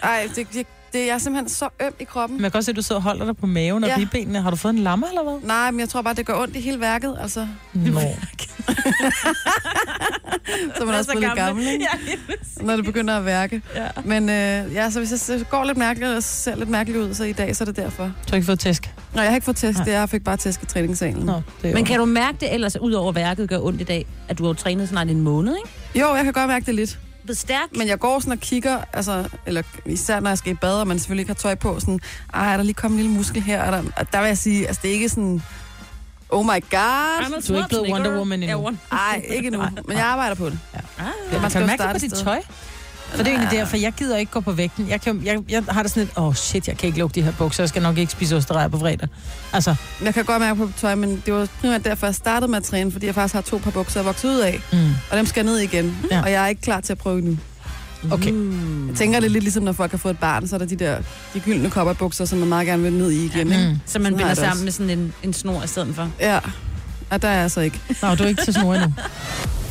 Ej, 0.04 0.30
det, 0.36 0.48
det, 0.54 0.68
det, 0.94 1.00
jeg 1.00 1.08
er 1.14 1.18
simpelthen 1.18 1.50
så 1.50 1.70
øm 1.82 1.94
i 2.00 2.04
kroppen. 2.04 2.38
Men 2.38 2.44
jeg 2.44 2.52
kan 2.52 2.58
også 2.58 2.66
se, 2.66 2.72
at 2.72 2.76
du 2.76 2.82
sidder 2.82 3.00
og 3.00 3.04
holder 3.04 3.26
dig 3.26 3.38
på 3.38 3.46
maven 3.46 3.84
og 3.84 3.90
Ja. 3.90 3.96
ribbenene. 3.98 4.42
Har 4.42 4.50
du 4.50 4.56
fået 4.56 4.74
en 4.74 4.80
lammer, 4.80 5.08
eller 5.08 5.24
hvad? 5.24 5.48
Nej, 5.48 5.72
men 5.72 5.80
jeg 5.80 5.90
tror 5.90 6.02
bare, 6.02 6.14
det 6.14 6.26
gør 6.26 6.42
ondt 6.42 6.56
i 6.56 6.60
hele 6.60 6.80
værket, 6.80 7.18
altså. 7.22 7.48
Nå. 7.74 8.00
Så 10.76 10.82
er 10.82 10.86
man 10.86 10.96
også 10.96 11.12
blevet 11.12 11.28
lidt 11.28 11.36
gammel, 11.36 11.68
ikke? 11.68 11.88
Ja, 12.60 12.64
når 12.66 12.76
det 12.76 12.86
begynder 12.86 13.18
at 13.18 13.26
værke. 13.26 13.62
ja. 13.76 13.88
Men 14.06 14.30
øh, 14.30 14.74
ja, 14.74 14.90
så 14.90 15.00
hvis 15.00 15.30
jeg 15.30 15.46
går 15.50 15.64
lidt 15.64 15.78
mærkeligt 15.78 16.12
og 16.12 16.24
ser 16.24 16.56
lidt 16.56 16.70
mærkeligt 16.70 17.00
ud, 17.04 17.14
så 17.14 17.24
i 17.24 17.32
dag, 17.34 17.56
så 17.56 17.64
er 17.64 17.66
det 17.66 17.76
derfor. 17.76 18.04
Du 18.04 18.12
har 18.30 18.36
ikke 18.36 18.46
fået 18.46 18.60
tæsk? 18.60 18.90
Nå, 19.16 19.22
jeg 19.22 19.30
har 19.30 19.36
ikke 19.36 19.46
fået 19.46 19.58
test, 19.58 19.78
Nej. 19.78 19.86
det 19.86 19.94
er, 19.94 20.00
jeg 20.00 20.10
fik 20.10 20.24
bare 20.24 20.38
test 20.38 20.64
i 20.64 20.66
træningssalen. 20.66 21.26
Nå, 21.26 21.42
det 21.62 21.70
er 21.70 21.74
Men 21.74 21.86
kan 21.86 22.00
du 22.00 22.06
mærke 22.06 22.38
det 22.40 22.54
ellers, 22.54 22.78
ud 22.82 22.92
over 22.94 23.12
værket 23.12 23.50
gør 23.50 23.60
ondt 23.60 23.82
i 23.82 23.84
dag, 23.84 24.06
at 24.28 24.38
du 24.38 24.46
har 24.46 24.54
trænet 24.54 24.90
snart 24.90 25.08
en 25.10 25.22
måned, 25.22 25.56
ikke? 25.56 26.00
Jo, 26.08 26.16
jeg 26.16 26.24
kan 26.24 26.34
godt 26.34 26.48
mærke 26.48 26.66
det 26.66 26.76
lidt. 26.76 27.00
Blevet 27.30 27.38
stærk. 27.38 27.76
Men 27.76 27.88
jeg 27.88 28.00
går 28.00 28.20
sådan 28.20 28.32
og 28.32 28.40
kigger, 28.40 28.80
altså, 28.94 29.30
eller 29.46 29.62
især 29.86 30.20
når 30.20 30.30
jeg 30.30 30.38
skal 30.38 30.52
i 30.52 30.56
bad, 30.56 30.74
og 30.74 30.88
man 30.88 31.00
selvfølgelig 31.00 31.22
ikke 31.22 31.30
har 31.30 31.36
tøj 31.36 31.56
på, 31.56 31.80
sådan, 31.80 32.00
ah, 32.34 32.54
er 32.54 32.58
der 32.58 32.64
lige 32.64 32.74
kommet 32.74 32.98
en 32.98 33.04
lille 33.04 33.18
muskel 33.18 33.42
her? 33.42 33.60
Er 33.62 33.72
der, 33.72 33.84
og 33.98 34.14
der 34.14 34.20
vil 34.20 34.28
jeg 34.28 34.38
sige, 34.38 34.68
altså 34.68 34.80
det 34.84 34.90
er 34.90 34.94
ikke 34.94 35.10
sådan, 35.10 35.44
oh 36.30 36.46
my 36.46 36.48
god. 36.72 37.42
Du 37.48 37.54
er 37.54 37.58
ikke 37.58 37.70
blevet 37.70 37.92
Wonder 37.92 38.18
Woman 38.18 38.44
endnu. 38.44 38.70
Ja, 38.70 38.76
Nej, 38.92 39.22
ikke 39.30 39.48
endnu, 39.48 39.64
men 39.88 39.98
jeg 39.98 40.06
arbejder 40.06 40.36
på 40.36 40.46
det. 40.50 40.60
Ah, 40.74 41.06
Ja, 41.32 41.42
man 41.42 41.50
skal 41.50 41.62
du 41.62 41.68
mærke 41.68 41.84
det 41.84 41.92
starte 41.92 42.00
på 42.00 42.16
dit 42.16 42.24
tøj? 42.24 42.42
For 43.10 43.18
det 43.24 43.28
er 43.28 43.32
egentlig 43.38 43.60
derfor, 43.60 43.78
jeg 43.78 43.94
gider 43.94 44.18
ikke 44.18 44.32
gå 44.32 44.40
på 44.40 44.52
vægten. 44.52 44.90
Jeg, 44.90 45.02
kan, 45.02 45.22
jeg, 45.26 45.40
jeg 45.50 45.64
har 45.70 45.82
det 45.82 45.92
sådan 45.92 46.04
lidt, 46.04 46.18
åh 46.18 46.24
oh 46.28 46.34
shit, 46.36 46.68
jeg 46.68 46.78
kan 46.78 46.88
ikke 46.88 47.00
lukke 47.00 47.16
de 47.16 47.22
her 47.22 47.32
bukser, 47.38 47.64
jeg 47.64 47.70
skal 47.70 47.82
nok 47.82 47.98
ikke 47.98 48.12
spise 48.12 48.36
osterejer 48.36 48.68
på 48.68 48.80
fredag. 48.80 49.08
Altså, 49.54 49.76
Jeg 50.04 50.14
kan 50.14 50.26
godt 50.26 50.42
mærke 50.42 50.56
på 50.56 50.72
tøj, 50.78 50.96
men 50.96 51.24
det 51.26 51.34
var 51.34 51.48
primært 51.62 51.86
derfor, 51.86 52.08
jeg 52.08 52.16
startede 52.16 52.52
med 52.52 52.58
at 52.58 52.64
træne, 52.64 52.92
fordi 52.92 53.06
jeg 53.06 53.16
faktisk 53.16 53.34
har 53.36 53.42
to 53.42 53.58
par 53.58 53.72
bukser, 53.72 54.00
jeg 54.00 54.06
vokset 54.06 54.30
ud 54.30 54.40
af, 54.40 54.62
mm, 54.74 54.90
og 55.12 55.18
dem 55.18 55.26
skal 55.26 55.46
jeg 55.46 55.54
ned 55.54 55.60
igen, 55.60 55.98
Ja. 56.12 56.22
og 56.22 56.32
jeg 56.32 56.44
er 56.44 56.48
ikke 56.48 56.62
klar 56.62 56.82
til 56.82 56.92
at 56.94 56.98
prøve 56.98 57.22
nu. 57.22 57.38
okay. 58.12 58.34
Jeg 58.88 58.96
tænker, 58.96 59.20
det 59.20 59.26
er 59.28 59.32
lidt 59.32 59.44
ligesom, 59.44 59.64
når 59.64 59.72
folk 59.72 59.92
har 59.92 59.98
fået 59.98 60.14
et 60.14 60.20
barn, 60.20 60.48
så 60.48 60.56
er 60.56 60.58
der 60.60 60.66
de 60.66 60.76
der 60.76 60.98
de 61.34 61.40
gyldne 61.40 61.70
kopperbukser, 61.70 62.26
som 62.26 62.40
man 62.40 62.48
meget 62.48 62.68
gerne 62.68 62.84
vil 62.84 62.94
ned 62.94 63.12
i 63.12 63.26
igen. 63.26 63.52
Ikke? 63.52 63.70
Mm. 63.70 63.80
Så 63.86 64.00
man 64.00 64.06
Sådan 64.06 64.18
binder 64.18 64.34
sammen 64.34 64.52
også. 64.52 64.64
med 64.64 64.72
sådan 64.72 64.90
en, 65.00 65.14
en 65.24 65.34
snor 65.34 65.64
i 65.64 65.68
stedet 65.68 65.96
for. 65.96 66.10
Ja, 66.20 66.40
og 67.10 67.22
der 67.22 67.28
er 67.28 67.42
jeg 67.42 67.52
så 67.52 67.60
ikke. 67.62 67.80
Nå, 68.02 68.16
du 68.16 68.24
er 68.24 68.28
ikke 68.28 68.44
til 68.44 68.54
snor 68.54 68.74
endnu. 68.76 68.94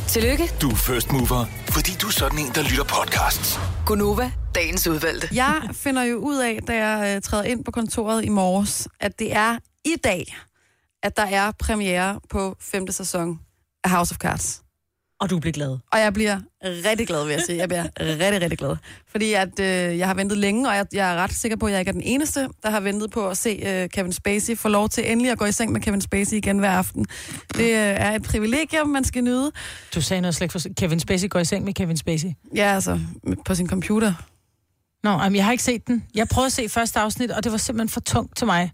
Tillykke, 0.08 0.54
Du 0.62 0.70
er 0.70 0.74
first 0.74 1.12
mover, 1.12 1.44
fordi 1.70 1.90
du 2.02 2.06
er 2.06 2.10
sådan 2.10 2.38
en, 2.38 2.46
der 2.54 2.62
lytter 2.62 2.84
podcasts. 2.84 3.58
Gunova, 3.86 4.32
dagens 4.54 4.86
udvalgte. 4.86 5.28
Jeg 5.32 5.62
finder 5.72 6.02
jo 6.02 6.16
ud 6.16 6.36
af, 6.36 6.58
da 6.68 6.86
jeg 6.86 7.16
øh, 7.16 7.22
træder 7.22 7.44
ind 7.44 7.64
på 7.64 7.70
kontoret 7.70 8.24
i 8.24 8.28
morges, 8.28 8.88
at 9.00 9.18
det 9.18 9.34
er 9.36 9.58
i 9.84 9.94
dag, 10.04 10.36
at 11.02 11.16
der 11.16 11.22
er 11.22 11.52
premiere 11.58 12.20
på 12.30 12.56
femte 12.60 12.92
sæson 12.92 13.40
af 13.84 13.90
House 13.90 14.12
of 14.12 14.16
Cards. 14.18 14.62
Og 15.20 15.30
du 15.30 15.38
bliver 15.38 15.52
glad. 15.52 15.78
Og 15.92 15.98
jeg 15.98 16.14
bliver 16.14 16.40
rigtig 16.64 17.06
glad, 17.06 17.24
vil 17.24 17.32
jeg 17.32 17.42
sige. 17.46 17.58
Jeg 17.58 17.68
bliver 17.68 17.84
rigtig, 18.00 18.42
rigtig 18.42 18.58
glad. 18.58 18.76
Fordi 19.10 19.32
at, 19.32 19.60
øh, 19.60 19.98
jeg 19.98 20.06
har 20.06 20.14
ventet 20.14 20.38
længe, 20.38 20.68
og 20.68 20.76
jeg, 20.76 20.86
jeg 20.92 21.12
er 21.12 21.16
ret 21.16 21.32
sikker 21.32 21.56
på, 21.56 21.66
at 21.66 21.72
jeg 21.72 21.80
ikke 21.80 21.88
er 21.88 21.92
den 21.92 22.02
eneste, 22.02 22.48
der 22.62 22.70
har 22.70 22.80
ventet 22.80 23.10
på 23.10 23.28
at 23.28 23.36
se 23.36 23.62
øh, 23.66 23.88
Kevin 23.88 24.12
Spacey 24.12 24.56
få 24.56 24.68
lov 24.68 24.88
til 24.88 25.12
endelig 25.12 25.32
at 25.32 25.38
gå 25.38 25.44
i 25.44 25.52
seng 25.52 25.72
med 25.72 25.80
Kevin 25.80 26.00
Spacey 26.00 26.36
igen 26.36 26.58
hver 26.58 26.70
aften. 26.70 27.06
Det 27.54 27.64
øh, 27.64 27.74
er 27.74 28.14
et 28.14 28.22
privilegium, 28.22 28.88
man 28.88 29.04
skal 29.04 29.22
nyde. 29.22 29.52
Du 29.94 30.00
sagde 30.00 30.20
noget 30.20 30.34
slet 30.34 30.52
for... 30.52 30.60
Kevin 30.76 31.00
Spacey 31.00 31.28
går 31.28 31.38
i 31.38 31.44
seng 31.44 31.64
med 31.64 31.74
Kevin 31.74 31.96
Spacey. 31.96 32.28
Ja, 32.54 32.74
altså, 32.74 33.00
på 33.44 33.54
sin 33.54 33.68
computer. 33.68 34.12
Nå, 35.02 35.10
jamen, 35.10 35.36
jeg 35.36 35.44
har 35.44 35.52
ikke 35.52 35.64
set 35.64 35.86
den. 35.86 36.04
Jeg 36.14 36.28
prøvede 36.28 36.46
at 36.46 36.52
se 36.52 36.68
første 36.68 37.00
afsnit, 37.00 37.30
og 37.30 37.44
det 37.44 37.52
var 37.52 37.58
simpelthen 37.58 37.88
for 37.88 38.00
tungt 38.00 38.36
til 38.36 38.46
mig. 38.46 38.72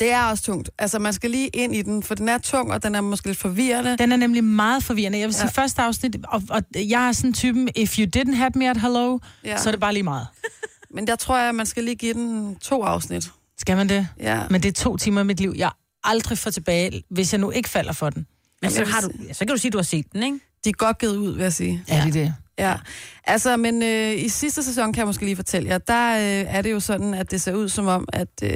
Det 0.00 0.10
er 0.12 0.22
også 0.22 0.42
tungt. 0.44 0.70
Altså, 0.78 0.98
man 0.98 1.12
skal 1.12 1.30
lige 1.30 1.48
ind 1.48 1.76
i 1.76 1.82
den, 1.82 2.02
for 2.02 2.14
den 2.14 2.28
er 2.28 2.38
tung, 2.38 2.72
og 2.72 2.82
den 2.82 2.94
er 2.94 3.00
måske 3.00 3.26
lidt 3.26 3.38
forvirrende. 3.38 3.96
Den 3.98 4.12
er 4.12 4.16
nemlig 4.16 4.44
meget 4.44 4.84
forvirrende. 4.84 5.18
Jeg 5.18 5.26
vil 5.28 5.34
sige, 5.34 5.42
Ja. 5.44 5.50
ja. 5.56 5.62
første 5.62 5.82
afsnit, 5.82 6.16
og, 6.28 6.42
og 6.50 6.62
jeg 6.74 7.08
er 7.08 7.12
sådan 7.12 7.32
typen, 7.32 7.68
if 7.76 7.98
you 7.98 8.06
didn't 8.16 8.34
have 8.34 8.50
me 8.54 8.70
at 8.70 8.80
hello, 8.80 9.18
Ja. 9.44 9.50
ja. 9.50 9.58
så 9.58 9.68
er 9.68 9.70
det 9.70 9.80
bare 9.80 9.92
lige 9.92 10.02
meget. 10.02 10.26
Men 10.94 11.06
der 11.06 11.16
tror 11.16 11.38
jeg, 11.38 11.48
at 11.48 11.54
man 11.54 11.66
skal 11.66 11.84
lige 11.84 11.96
give 11.96 12.14
den 12.14 12.56
to 12.56 12.82
afsnit. 12.82 13.30
Skal 13.58 13.76
man 13.76 13.88
det? 13.88 14.08
Ja. 14.20 14.40
Men 14.50 14.62
det 14.62 14.68
er 14.68 14.72
to 14.82 14.96
timer 14.96 15.20
af 15.20 15.26
mit 15.26 15.40
liv, 15.40 15.54
jeg 15.56 15.70
aldrig 16.04 16.38
får 16.38 16.50
tilbage, 16.50 17.02
hvis 17.10 17.32
jeg 17.32 17.40
nu 17.40 17.50
ikke 17.50 17.68
falder 17.68 17.92
for 17.92 18.10
den. 18.10 18.26
Men 18.62 18.70
så, 18.70 18.84
har 18.84 19.00
du, 19.00 19.10
så 19.32 19.38
kan 19.38 19.48
du 19.48 19.56
sige, 19.56 19.68
at 19.68 19.72
du 19.72 19.78
har 19.78 19.82
set 19.82 20.12
den, 20.12 20.22
ikke? 20.22 20.38
De 20.64 20.68
er 20.68 20.72
godt 20.72 20.98
givet 20.98 21.16
ud, 21.16 21.32
vil 21.32 21.42
jeg 21.42 21.52
sige. 21.52 21.84
Er 21.88 22.04
det 22.04 22.14
det? 22.14 22.34
Ja, 22.58 22.76
altså, 23.24 23.56
men 23.56 23.82
øh, 23.82 24.24
i 24.24 24.28
sidste 24.28 24.62
sæson, 24.62 24.92
kan 24.92 24.98
jeg 24.98 25.06
måske 25.06 25.24
lige 25.24 25.36
fortælle 25.36 25.68
jer, 25.68 25.78
der 25.78 26.10
øh, 26.16 26.54
er 26.56 26.62
det 26.62 26.72
jo 26.72 26.80
sådan, 26.80 27.14
at 27.14 27.30
det 27.30 27.40
ser 27.40 27.54
ud 27.54 27.68
som 27.68 27.86
om, 27.86 28.08
at, 28.12 28.28
øh, 28.42 28.50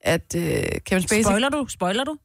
at 0.00 0.34
øh, 0.36 0.64
Kevin 0.86 1.02
Spacey... 1.02 1.22
Spoiler 1.22 1.48
du? 1.48 1.66
Spoiler 1.68 2.04
du? 2.04 2.16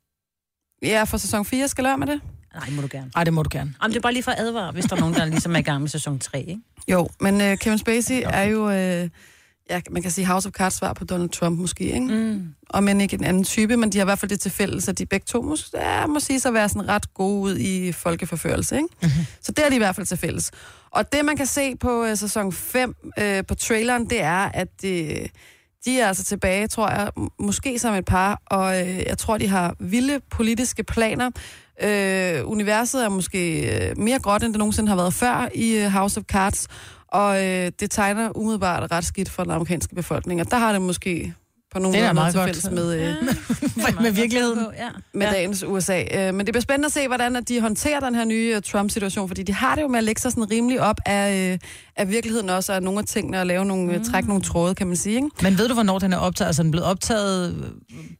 Ja, 0.81 1.03
for 1.03 1.17
sæson 1.17 1.45
4 1.45 1.67
skal 1.67 1.83
lade 1.83 1.97
med 1.97 2.07
det. 2.07 2.21
Nej, 2.53 2.69
må 2.69 2.81
du 2.81 2.87
gerne. 2.91 3.11
Ej, 3.15 3.23
det 3.23 3.33
må 3.33 3.43
du 3.43 3.49
gerne. 3.51 3.73
Jamen, 3.81 3.93
det 3.93 3.97
er 3.97 4.01
bare 4.01 4.13
lige 4.13 4.23
for 4.23 4.31
at 4.31 4.39
advare, 4.39 4.71
hvis 4.71 4.85
der 4.85 4.95
er 4.95 4.99
nogen, 4.99 5.15
der 5.15 5.25
ligesom 5.25 5.55
er 5.55 5.59
i 5.59 5.61
gang 5.61 5.81
med 5.81 5.89
sæson 5.89 6.19
3, 6.19 6.39
ikke? 6.39 6.61
Jo, 6.87 7.07
men 7.19 7.41
øh, 7.41 7.57
Kevin 7.57 7.77
Spacey 7.77 8.21
er 8.25 8.43
jo, 8.43 8.71
øh, 8.71 9.09
ja, 9.69 9.81
man 9.91 10.01
kan 10.01 10.11
sige 10.11 10.25
House 10.25 10.47
of 10.47 10.51
Cards 10.51 10.73
svar 10.73 10.93
på 10.93 11.05
Donald 11.05 11.29
Trump 11.29 11.59
måske, 11.59 11.83
ikke? 11.83 11.99
Mm. 11.99 12.53
Og 12.69 12.83
men 12.83 13.01
ikke 13.01 13.13
en 13.13 13.23
anden 13.23 13.43
type, 13.43 13.77
men 13.77 13.91
de 13.91 13.97
har 13.97 14.05
i 14.05 14.07
hvert 14.07 14.19
fald 14.19 14.29
det 14.29 14.39
til 14.39 14.51
fælles, 14.51 14.87
at 14.87 14.97
de 14.97 15.05
begge 15.05 15.25
to 15.25 15.41
må, 15.41 15.57
ja, 15.73 16.07
må 16.07 16.19
sige 16.19 16.39
sig 16.39 16.49
at 16.49 16.53
være 16.53 16.69
sådan 16.69 16.87
ret 16.87 17.13
gode 17.13 17.41
ud 17.41 17.57
i 17.57 17.91
folkeforførelse, 17.91 18.75
ikke? 18.75 18.87
Mm-hmm. 19.01 19.25
Så 19.41 19.51
det 19.51 19.65
er 19.65 19.69
de 19.69 19.75
i 19.75 19.77
hvert 19.77 19.95
fald 19.95 20.07
til 20.07 20.17
fælles. 20.17 20.51
Og 20.91 21.13
det, 21.13 21.25
man 21.25 21.37
kan 21.37 21.45
se 21.45 21.75
på 21.75 22.05
øh, 22.05 22.17
sæson 22.17 22.53
5 22.53 22.95
øh, 23.19 23.43
på 23.47 23.55
traileren, 23.55 24.09
det 24.09 24.21
er, 24.21 24.51
at 24.53 24.83
øh, 24.85 25.29
de 25.85 25.99
er 25.99 26.07
altså 26.07 26.23
tilbage, 26.23 26.67
tror 26.67 26.89
jeg, 26.89 27.11
måske 27.39 27.79
som 27.79 27.95
et 27.95 28.05
par, 28.05 28.41
og 28.45 28.81
øh, 28.81 28.97
jeg 28.97 29.17
tror, 29.17 29.37
de 29.37 29.47
har 29.47 29.75
vilde 29.79 30.19
politiske 30.31 30.83
planer. 30.83 31.29
Øh, 31.83 32.49
universet 32.49 33.05
er 33.05 33.09
måske 33.09 33.61
øh, 33.75 33.97
mere 33.97 34.19
gråt, 34.19 34.43
end 34.43 34.53
det 34.53 34.59
nogensinde 34.59 34.89
har 34.89 34.95
været 34.95 35.13
før 35.13 35.49
i 35.55 35.77
øh, 35.77 35.91
House 35.91 36.19
of 36.19 36.23
Cards, 36.23 36.67
og 37.07 37.45
øh, 37.45 37.71
det 37.79 37.91
tegner 37.91 38.37
umiddelbart 38.37 38.91
ret 38.91 39.05
skidt 39.05 39.29
for 39.29 39.43
den 39.43 39.51
amerikanske 39.51 39.95
befolkning, 39.95 40.41
og 40.41 40.51
der 40.51 40.57
har 40.57 40.71
det 40.71 40.81
måske 40.81 41.33
på 41.71 41.79
nogle 41.79 41.97
Det 41.97 42.05
er 42.05 42.13
meget 42.13 42.33
til 42.33 42.41
fælles 42.43 42.71
med... 42.71 42.93
Øh, 42.93 43.15
med 44.03 44.11
virkeligheden. 44.11 44.59
Ja. 44.77 44.89
med 45.13 45.27
ja. 45.27 45.33
dagens 45.33 45.63
USA. 45.63 46.03
Øh, 46.13 46.33
Men 46.33 46.45
det 46.45 46.53
bliver 46.53 46.61
spændende 46.61 46.85
at 46.85 46.91
se, 46.91 47.07
hvordan 47.07 47.35
at 47.35 47.49
de 47.49 47.61
håndterer 47.61 47.99
den 47.99 48.15
her 48.15 48.25
nye 48.25 48.53
øh, 48.55 48.61
Trump-situation, 48.61 49.27
fordi 49.27 49.43
de 49.43 49.53
har 49.53 49.75
det 49.75 49.81
jo 49.81 49.87
med 49.87 49.97
at 49.97 50.03
lægge 50.03 50.21
sig 50.21 50.31
sådan 50.31 50.51
rimelig 50.51 50.81
op 50.81 50.95
af, 51.05 51.51
øh, 51.51 51.59
af 51.95 52.09
virkeligheden 52.09 52.49
også, 52.49 52.73
og 52.73 52.83
nogle 52.83 52.99
af 52.99 53.05
tingene, 53.05 53.39
og 53.39 53.45
lave 53.45 53.65
nogle, 53.65 53.97
mm. 53.97 54.03
trække 54.03 54.29
nogle 54.29 54.43
tråde, 54.43 54.75
kan 54.75 54.87
man 54.87 54.95
sige. 54.95 55.15
Ikke? 55.15 55.29
Men 55.41 55.57
ved 55.57 55.67
du, 55.67 55.73
hvornår 55.73 55.99
den 55.99 56.13
er 56.13 56.17
optaget? 56.17 56.47
Altså, 56.47 56.63
den 56.63 56.69
er 56.69 56.71
blevet 56.71 56.87
optaget... 56.87 57.65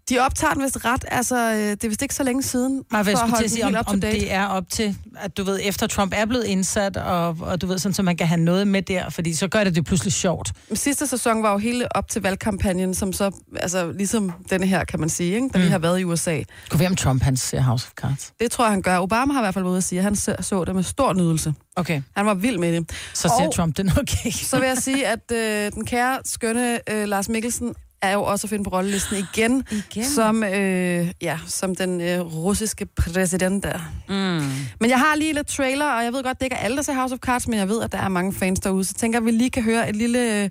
De 0.09 0.19
optager 0.19 0.53
den 0.53 0.63
vist 0.63 0.85
ret, 0.85 1.05
altså 1.07 1.35
øh, 1.35 1.59
det 1.59 1.83
er 1.83 1.87
vist 1.87 2.01
ikke 2.01 2.15
så 2.15 2.23
længe 2.23 2.43
siden, 2.43 2.83
Nej, 2.91 2.97
jeg 2.97 3.05
for 3.05 3.11
at 3.11 3.17
skulle 3.17 3.37
til 3.37 3.43
at 3.43 3.51
sige, 3.51 3.65
om, 3.65 3.75
om 3.87 4.01
det 4.01 4.33
er 4.33 4.45
op 4.45 4.69
til, 4.69 4.95
at 5.15 5.37
du 5.37 5.43
ved, 5.43 5.59
efter 5.63 5.87
Trump 5.87 6.13
er 6.15 6.25
blevet 6.25 6.45
indsat, 6.45 6.97
og, 6.97 7.37
og 7.41 7.61
du 7.61 7.67
ved, 7.67 7.77
sådan, 7.77 7.93
så 7.93 8.03
man 8.03 8.17
kan 8.17 8.27
have 8.27 8.41
noget 8.41 8.67
med 8.67 8.81
der, 8.81 9.09
fordi 9.09 9.33
så 9.33 9.47
gør 9.47 9.63
det 9.63 9.75
det 9.75 9.85
pludselig 9.85 10.13
sjovt. 10.13 10.51
Men 10.69 10.77
Sidste 10.77 11.07
sæson 11.07 11.43
var 11.43 11.51
jo 11.51 11.57
hele 11.57 11.95
op 11.95 12.09
til 12.09 12.21
valgkampagnen, 12.21 12.93
som 12.93 13.13
så, 13.13 13.31
altså 13.55 13.91
ligesom 13.91 14.31
denne 14.49 14.65
her, 14.65 14.83
kan 14.83 14.99
man 14.99 15.09
sige, 15.09 15.35
ikke? 15.35 15.49
da 15.53 15.57
mm. 15.57 15.63
vi 15.63 15.69
har 15.69 15.79
været 15.79 15.99
i 15.99 16.03
USA. 16.03 16.41
Kunne 16.69 16.79
være, 16.79 16.89
om 16.89 16.95
Trump 16.95 17.23
han 17.23 17.37
ser 17.37 17.61
House 17.61 17.87
of 17.87 17.93
Cards. 18.01 18.33
Det 18.39 18.51
tror 18.51 18.65
jeg, 18.65 18.71
han 18.71 18.81
gør. 18.81 18.99
Obama 18.99 19.33
har 19.33 19.41
i 19.41 19.43
hvert 19.43 19.53
fald 19.53 19.63
været 19.63 19.71
ude 19.71 19.77
at 19.77 19.83
sige, 19.83 19.99
at 19.99 20.03
han 20.03 20.15
så, 20.15 20.35
det 20.67 20.75
med 20.75 20.83
stor 20.83 21.13
nydelse. 21.13 21.53
Okay, 21.75 22.01
Han 22.15 22.25
var 22.25 22.33
vild 22.33 22.57
med 22.57 22.73
det. 22.73 22.91
så 23.13 23.21
ser 23.39 23.47
Og- 23.47 23.53
Trump 23.55 23.77
den 23.77 23.91
okay. 23.99 24.31
Så 24.31 24.59
vil 24.59 24.67
jeg 24.67 24.77
sige, 24.77 25.07
at 25.07 25.31
øh, 25.31 25.71
den 25.71 25.85
kære, 25.85 26.19
skønne 26.25 26.79
øh, 26.89 27.07
Lars 27.07 27.29
Mikkelsen 27.29 27.75
er 28.01 28.13
jo 28.13 28.23
også 28.23 28.45
at 28.47 28.49
finde 28.49 28.63
på 28.63 28.69
rollelisten 28.69 29.17
igen, 29.17 29.63
Igen? 29.71 30.05
som, 30.05 30.43
øh, 30.43 31.11
ja, 31.21 31.39
som 31.47 31.75
den 31.75 32.01
øh, 32.01 32.19
russiske 32.19 32.85
præsident 32.85 33.63
der. 33.63 33.79
Mm. 34.09 34.49
Men 34.79 34.89
jeg 34.89 34.99
har 34.99 35.15
lige 35.15 35.33
lidt 35.33 35.47
trailer, 35.47 35.85
og 35.85 36.03
jeg 36.03 36.13
ved 36.13 36.23
godt, 36.23 36.39
det 36.39 36.45
ikke 36.45 36.55
er 36.55 36.59
alle, 36.59 36.77
der 36.77 36.83
ser 36.83 36.93
House 36.93 37.13
of 37.13 37.19
Cards, 37.19 37.47
men 37.47 37.59
jeg 37.59 37.69
ved, 37.69 37.81
at 37.81 37.91
der 37.91 37.97
er 37.97 38.09
mange 38.09 38.33
fans 38.33 38.59
derude, 38.59 38.83
så 38.83 38.93
tænker 38.93 39.19
jeg, 39.19 39.21
at 39.27 39.33
vi 39.33 39.37
lige 39.37 39.49
kan 39.49 39.63
høre 39.63 39.89
et 39.89 39.95
lille, 39.95 40.43
øh, 40.43 40.49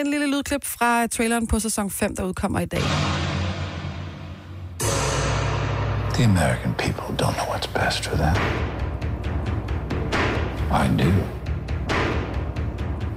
en 0.00 0.10
lille 0.10 0.26
lydklip 0.26 0.64
fra 0.64 1.06
traileren 1.06 1.46
på 1.46 1.58
sæson 1.58 1.90
5, 1.90 2.16
der 2.16 2.24
udkommer 2.24 2.60
i 2.60 2.66
dag. 2.66 2.80
The 6.14 6.24
American 6.24 6.74
people 6.78 7.24
don't 7.24 7.34
know 7.34 7.46
what's 7.54 7.68
best 7.84 8.04
for 8.08 8.16
them. 8.16 8.36
I 10.70 11.02
do. 11.02 11.12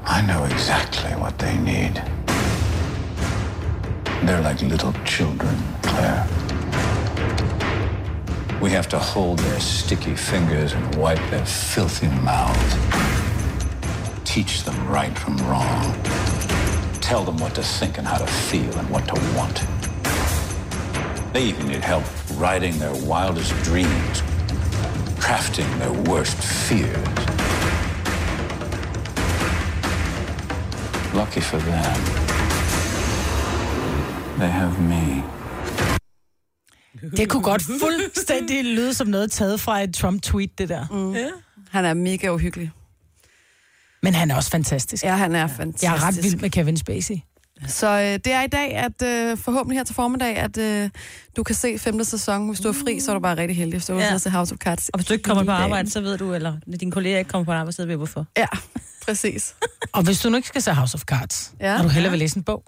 I 0.06 0.22
know 0.28 0.44
exactly 0.46 1.16
what 1.16 1.34
they 1.40 1.58
need. 1.58 2.19
They're 4.24 4.42
like 4.42 4.62
little 4.62 4.94
children, 5.06 5.56
Claire. 5.82 6.28
We 8.62 8.70
have 8.72 8.88
to 8.90 9.00
hold 9.00 9.40
their 9.40 9.60
sticky 9.60 10.16
fingers 10.16 10.74
and 10.74 10.96
wipe 10.96 11.22
their 11.30 11.46
filthy 11.46 12.08
mouths. 12.08 12.76
Teach 14.26 14.64
them 14.64 14.88
right 14.88 15.18
from 15.18 15.38
wrong. 15.48 15.94
Tell 17.02 17.24
them 17.24 17.38
what 17.38 17.56
to 17.56 17.64
think 17.64 17.98
and 17.98 18.06
how 18.08 18.18
to 18.18 18.28
feel 18.28 18.78
and 18.78 18.90
what 18.90 19.08
to 19.08 19.16
want. 19.36 19.64
They 21.34 21.44
even 21.44 21.68
need 21.68 21.84
help 21.84 22.04
writing 22.36 22.78
their 22.78 22.94
wildest 23.06 23.54
dreams. 23.64 24.22
crafting 25.20 25.70
their 25.78 25.92
worst 26.12 26.38
fears. 26.38 26.98
Lucky 31.14 31.42
for 31.42 31.58
them, 31.58 32.19
they 34.40 34.50
have 34.50 34.82
me. 34.82 35.24
Det 37.18 37.30
kunne 37.30 37.44
godt 37.44 37.62
fuldstændig 37.64 38.64
lyde 38.66 38.94
som 38.94 39.08
noget 39.08 39.32
taget 39.32 39.60
fra 39.60 39.82
et 39.84 39.94
Trump-tweet, 39.96 40.58
det 40.58 40.70
der. 40.70 40.86
Mm. 40.92 41.16
Han 41.72 41.86
er 41.86 41.94
mega 41.94 42.30
uhyggelig. 42.34 42.72
Men 44.04 44.14
han 44.14 44.32
er 44.32 44.36
også 44.36 44.50
fantastisk. 44.50 45.04
Ja, 45.04 45.16
han 45.16 45.36
er 45.36 45.48
fantastisk. 45.48 45.84
Jeg 45.84 45.96
er 45.96 46.08
ret 46.08 46.24
vild 46.24 46.40
med 46.42 46.50
Kevin 46.50 46.78
Spacey. 46.78 47.16
Så 47.68 47.88
øh, 47.88 48.04
det 48.06 48.28
er 48.28 48.42
i 48.44 48.48
dag, 48.48 48.76
at 48.76 49.02
øh, 49.04 49.38
forhåbentlig 49.38 49.80
her 49.80 49.84
til 49.84 49.96
formiddag, 49.96 50.36
at 50.38 50.58
øh, 50.58 50.90
du 51.38 51.44
kan 51.44 51.56
se 51.56 51.78
femte 51.80 52.06
sæson. 52.06 52.48
Hvis 52.48 52.60
du 52.60 52.68
er 52.68 52.74
fri, 52.74 53.00
så 53.00 53.12
er 53.12 53.16
du 53.16 53.20
bare 53.22 53.38
rigtig 53.38 53.58
heldig, 53.58 53.74
hvis 53.74 53.86
du 53.86 53.94
Ja. 53.94 54.12
ja. 54.12 54.18
til 54.18 54.32
House 54.32 54.54
of 54.54 54.58
Cards. 54.58 54.90
Og 54.90 55.00
hvis 55.00 55.08
du 55.08 55.14
ikke 55.14 55.24
kommer 55.24 55.44
på 55.44 55.52
arbejde, 55.52 55.90
så 55.90 56.02
ved 56.02 56.18
du, 56.18 56.34
eller 56.34 56.54
dine 56.80 56.92
kolleger 56.92 57.18
ikke 57.18 57.30
kommer 57.30 57.46
på 57.46 57.52
arbejde, 57.52 57.72
så 57.72 57.82
ved 57.86 57.92
du 57.94 57.98
hvorfor. 57.98 58.26
Ja, 58.38 58.46
præcis. 59.06 59.56
Og 59.94 60.04
hvis 60.04 60.20
du 60.20 60.30
nu 60.30 60.36
ikke 60.36 60.48
skal 60.48 60.62
se 60.62 60.74
House 60.74 60.96
of 60.96 61.02
Cards, 61.02 61.54
ja. 61.60 61.72
Ja. 61.72 61.78
og 61.78 61.84
du 61.84 61.90
hellere 61.90 62.12
vil 62.12 62.20
læse 62.20 62.38
en 62.38 62.44
bog, 62.44 62.64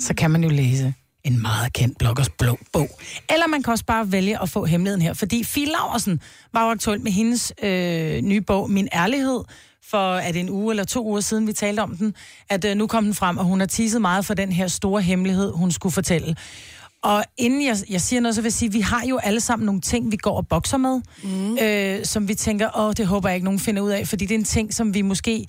så 0.00 0.14
kan 0.14 0.30
man 0.30 0.44
jo 0.44 0.50
læse 0.50 0.94
en 1.24 1.42
meget 1.42 1.72
kendt 1.72 1.98
bloggers 1.98 2.28
blå 2.28 2.58
bog. 2.72 2.88
Eller 3.32 3.46
man 3.46 3.62
kan 3.62 3.72
også 3.72 3.84
bare 3.84 4.12
vælge 4.12 4.42
at 4.42 4.48
få 4.48 4.64
hemmeligheden 4.64 5.02
her, 5.02 5.14
fordi 5.14 5.44
Fie 5.44 5.66
Laversen 5.66 6.20
var 6.52 6.64
jo 6.64 6.70
aktuel 6.70 7.00
med 7.00 7.12
hendes 7.12 7.52
øh, 7.62 8.22
nye 8.22 8.40
bog, 8.40 8.70
Min 8.70 8.88
Ærlighed, 8.92 9.40
for 9.90 10.16
det 10.16 10.36
en 10.36 10.50
uge 10.50 10.72
eller 10.72 10.84
to 10.84 11.06
uger 11.06 11.20
siden, 11.20 11.46
vi 11.46 11.52
talte 11.52 11.80
om 11.80 11.96
den, 11.96 12.14
at 12.48 12.64
øh, 12.64 12.76
nu 12.76 12.86
kom 12.86 13.04
den 13.04 13.14
frem, 13.14 13.38
og 13.38 13.44
hun 13.44 13.60
har 13.60 13.66
teaset 13.66 14.00
meget 14.00 14.26
for 14.26 14.34
den 14.34 14.52
her 14.52 14.68
store 14.68 15.02
hemmelighed, 15.02 15.52
hun 15.52 15.70
skulle 15.70 15.92
fortælle. 15.92 16.36
Og 17.02 17.24
inden 17.36 17.66
jeg, 17.66 17.76
jeg 17.90 18.00
siger 18.00 18.20
noget, 18.20 18.34
så 18.34 18.40
vil 18.40 18.46
jeg 18.46 18.52
sige, 18.52 18.66
at 18.66 18.72
vi 18.72 18.80
har 18.80 19.06
jo 19.06 19.18
alle 19.18 19.40
sammen 19.40 19.66
nogle 19.66 19.80
ting, 19.80 20.12
vi 20.12 20.16
går 20.16 20.36
og 20.36 20.48
bokser 20.48 20.76
med, 20.76 21.00
mm. 21.22 21.58
øh, 21.58 22.04
som 22.04 22.28
vi 22.28 22.34
tænker, 22.34 22.78
åh, 22.78 22.92
det 22.96 23.06
håber 23.06 23.28
jeg 23.28 23.36
ikke, 23.36 23.44
nogen 23.44 23.60
finder 23.60 23.82
ud 23.82 23.90
af, 23.90 24.08
fordi 24.08 24.26
det 24.26 24.34
er 24.34 24.38
en 24.38 24.44
ting, 24.44 24.74
som 24.74 24.94
vi 24.94 25.02
måske 25.02 25.46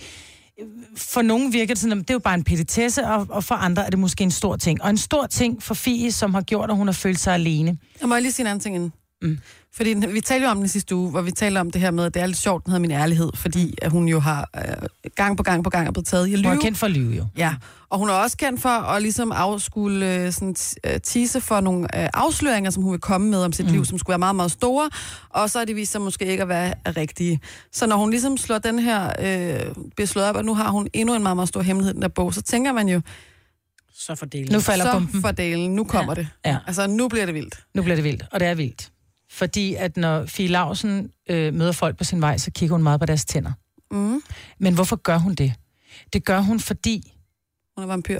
for 0.97 1.21
nogen 1.21 1.53
virker 1.53 1.73
det 1.73 1.81
sådan, 1.81 1.97
at 1.97 2.07
det 2.07 2.09
er 2.09 2.13
jo 2.13 2.19
bare 2.19 2.35
en 2.35 2.43
petitesse, 2.43 3.07
og, 3.07 3.27
og 3.29 3.43
for 3.43 3.55
andre 3.55 3.85
er 3.85 3.89
det 3.89 3.99
måske 3.99 4.23
en 4.23 4.31
stor 4.31 4.55
ting. 4.55 4.81
Og 4.83 4.89
en 4.89 4.97
stor 4.97 5.25
ting 5.25 5.63
for 5.63 5.73
Fie, 5.73 6.11
som 6.11 6.33
har 6.33 6.41
gjort, 6.41 6.69
at 6.69 6.75
hun 6.75 6.87
har 6.87 6.93
følt 6.93 7.19
sig 7.19 7.33
alene. 7.33 7.77
Jeg 8.01 8.09
må 8.09 8.17
lige 8.17 8.31
sige 8.31 8.43
en 8.43 8.47
anden 8.47 8.59
ting 8.59 8.75
inden. 8.75 8.93
Mm. 9.21 9.39
Fordi 9.73 9.93
den- 9.93 10.13
vi 10.13 10.21
talte 10.21 10.45
jo 10.45 10.51
om 10.51 10.57
den 10.57 10.67
sidste 10.67 10.95
uge, 10.95 11.11
hvor 11.11 11.21
vi 11.21 11.31
talte 11.31 11.59
om 11.59 11.71
det 11.71 11.81
her 11.81 11.91
med, 11.91 12.05
at 12.05 12.13
det 12.13 12.21
er 12.21 12.25
lidt 12.25 12.37
sjovt, 12.37 12.65
den 12.65 12.71
hedder 12.71 12.81
min 12.81 12.91
ærlighed, 12.91 13.29
fordi 13.35 13.75
at 13.81 13.91
hun 13.91 14.07
jo 14.07 14.19
har 14.19 14.49
øh, 14.55 15.09
gang 15.15 15.37
på 15.37 15.43
gang 15.43 15.63
på 15.63 15.69
gang 15.69 15.87
er 15.87 15.91
blevet 15.91 16.07
taget 16.07 16.27
i 16.27 16.33
at 16.33 16.39
Hun 16.39 16.45
er 16.45 16.51
lyve. 16.51 16.61
kendt 16.61 16.77
for 16.77 16.85
at 16.85 16.91
lyve, 16.91 17.13
jo. 17.15 17.25
Ja, 17.37 17.55
og 17.89 17.99
hun 17.99 18.09
er 18.09 18.13
også 18.13 18.37
kendt 18.37 18.61
for 18.61 18.69
at 18.69 19.01
ligesom 19.01 19.31
afskule 19.31 20.15
øh, 20.15 20.31
sådan, 20.31 20.55
øh, 20.83 20.99
tise 21.01 21.41
for 21.41 21.59
nogle 21.61 22.01
øh, 22.03 22.09
afsløringer, 22.13 22.71
som 22.71 22.83
hun 22.83 22.91
vil 22.91 22.99
komme 23.01 23.29
med 23.29 23.43
om 23.43 23.51
sit 23.53 23.65
mm. 23.65 23.71
liv, 23.71 23.85
som 23.85 23.97
skulle 23.97 24.09
være 24.13 24.19
meget, 24.19 24.35
meget 24.35 24.51
store, 24.51 24.89
og 25.29 25.49
så 25.49 25.59
er 25.59 25.65
de 25.65 25.73
vist 25.73 25.91
sig 25.91 26.01
måske 26.01 26.25
ikke 26.25 26.43
at 26.43 26.49
være 26.49 26.73
rigtige. 26.97 27.39
Så 27.71 27.87
når 27.87 27.97
hun 27.97 28.09
ligesom 28.09 28.37
slår 28.37 28.57
den 28.57 28.79
her, 28.79 29.05
øh, 29.05 29.75
bliver 29.95 30.07
slået 30.07 30.27
op, 30.27 30.35
og 30.35 30.45
nu 30.45 30.55
har 30.55 30.69
hun 30.69 30.87
endnu 30.93 31.15
en 31.15 31.23
meget, 31.23 31.37
meget 31.37 31.49
stor 31.49 31.61
hemmelighed 31.61 31.93
den 31.93 32.01
der 32.01 32.07
bog, 32.07 32.33
så 32.33 32.41
tænker 32.41 32.71
man 32.73 32.89
jo, 32.89 33.01
Så 33.93 34.15
fordelen. 34.15 34.51
Nu 34.53 34.59
falder 34.59 34.85
så 34.85 34.91
bomben. 34.91 35.21
for 35.21 35.31
delen, 35.31 35.75
nu 35.75 35.83
kommer 35.83 36.13
ja. 36.17 36.21
det. 36.21 36.27
Ja. 36.45 36.57
Altså, 36.67 36.87
nu 36.87 37.07
bliver 37.07 37.25
det 37.25 37.35
vildt. 37.35 37.63
Nu 37.73 37.81
bliver 37.81 37.95
det 37.95 38.03
vildt, 38.03 38.23
og 38.31 38.39
det 38.39 38.47
er 38.47 38.53
vildt. 38.55 38.91
Fordi 39.31 39.75
at 39.75 39.97
når 39.97 40.25
Fie 40.25 40.47
Lausen 40.47 41.11
øh, 41.29 41.53
møder 41.53 41.71
folk 41.71 41.97
på 41.97 42.03
sin 42.03 42.21
vej, 42.21 42.37
så 42.37 42.51
kigger 42.51 42.73
hun 42.75 42.83
meget 42.83 42.99
på 42.99 43.05
deres 43.05 43.25
tænder. 43.25 43.51
Mm. 43.91 44.21
Men 44.59 44.73
hvorfor 44.73 44.95
gør 44.95 45.17
hun 45.17 45.35
det? 45.35 45.53
Det 46.13 46.25
gør 46.25 46.39
hun, 46.39 46.59
fordi 46.59 47.13
Hun 47.77 47.83
er 47.83 47.87
vampyr. 47.87 48.19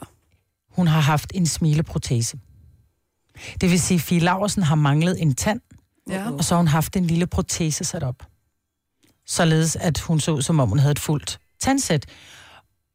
hun 0.75 0.87
har 0.87 0.99
haft 1.01 1.31
en 1.35 1.45
smileprotese. 1.45 2.39
Det 3.61 3.69
vil 3.71 3.79
sige, 3.81 3.95
at 3.95 4.01
Fie 4.01 4.19
Laursen 4.19 4.63
har 4.63 4.75
manglet 4.75 5.21
en 5.21 5.35
tand, 5.35 5.61
Ja. 6.09 6.31
og 6.31 6.43
så 6.43 6.53
har 6.55 6.57
hun 6.59 6.67
haft 6.67 6.95
en 6.95 7.05
lille 7.05 7.27
protese 7.27 7.83
sat 7.83 8.03
op. 8.03 8.23
Således, 9.27 9.75
at 9.75 9.99
hun 9.99 10.19
så 10.19 10.41
som 10.41 10.59
om 10.59 10.69
hun 10.69 10.79
havde 10.79 10.91
et 10.91 10.99
fuldt 10.99 11.39
tandsæt. 11.59 12.05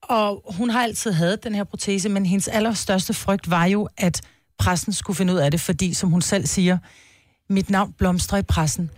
Og 0.02 0.42
hun 0.56 0.70
har 0.70 0.82
altid 0.82 1.12
havde 1.12 1.37
den 1.42 1.54
her 1.54 1.64
protese, 1.64 2.08
men 2.08 2.26
hendes 2.26 2.49
allerstørste 2.49 3.14
frygt 3.14 3.50
var 3.50 3.64
jo, 3.64 3.88
at 3.96 4.20
pressen 4.58 4.92
skulle 4.92 5.16
finde 5.16 5.32
ud 5.32 5.38
af 5.38 5.50
det, 5.50 5.61
fordi, 5.61 5.94
som 5.94 6.11
hun 6.11 6.23
selv 6.23 6.46
siger, 6.46 6.78
mit 7.49 7.71
navn 7.71 7.93
blomstrer 7.99 8.38
i 8.38 8.43
pressen. 8.43 8.91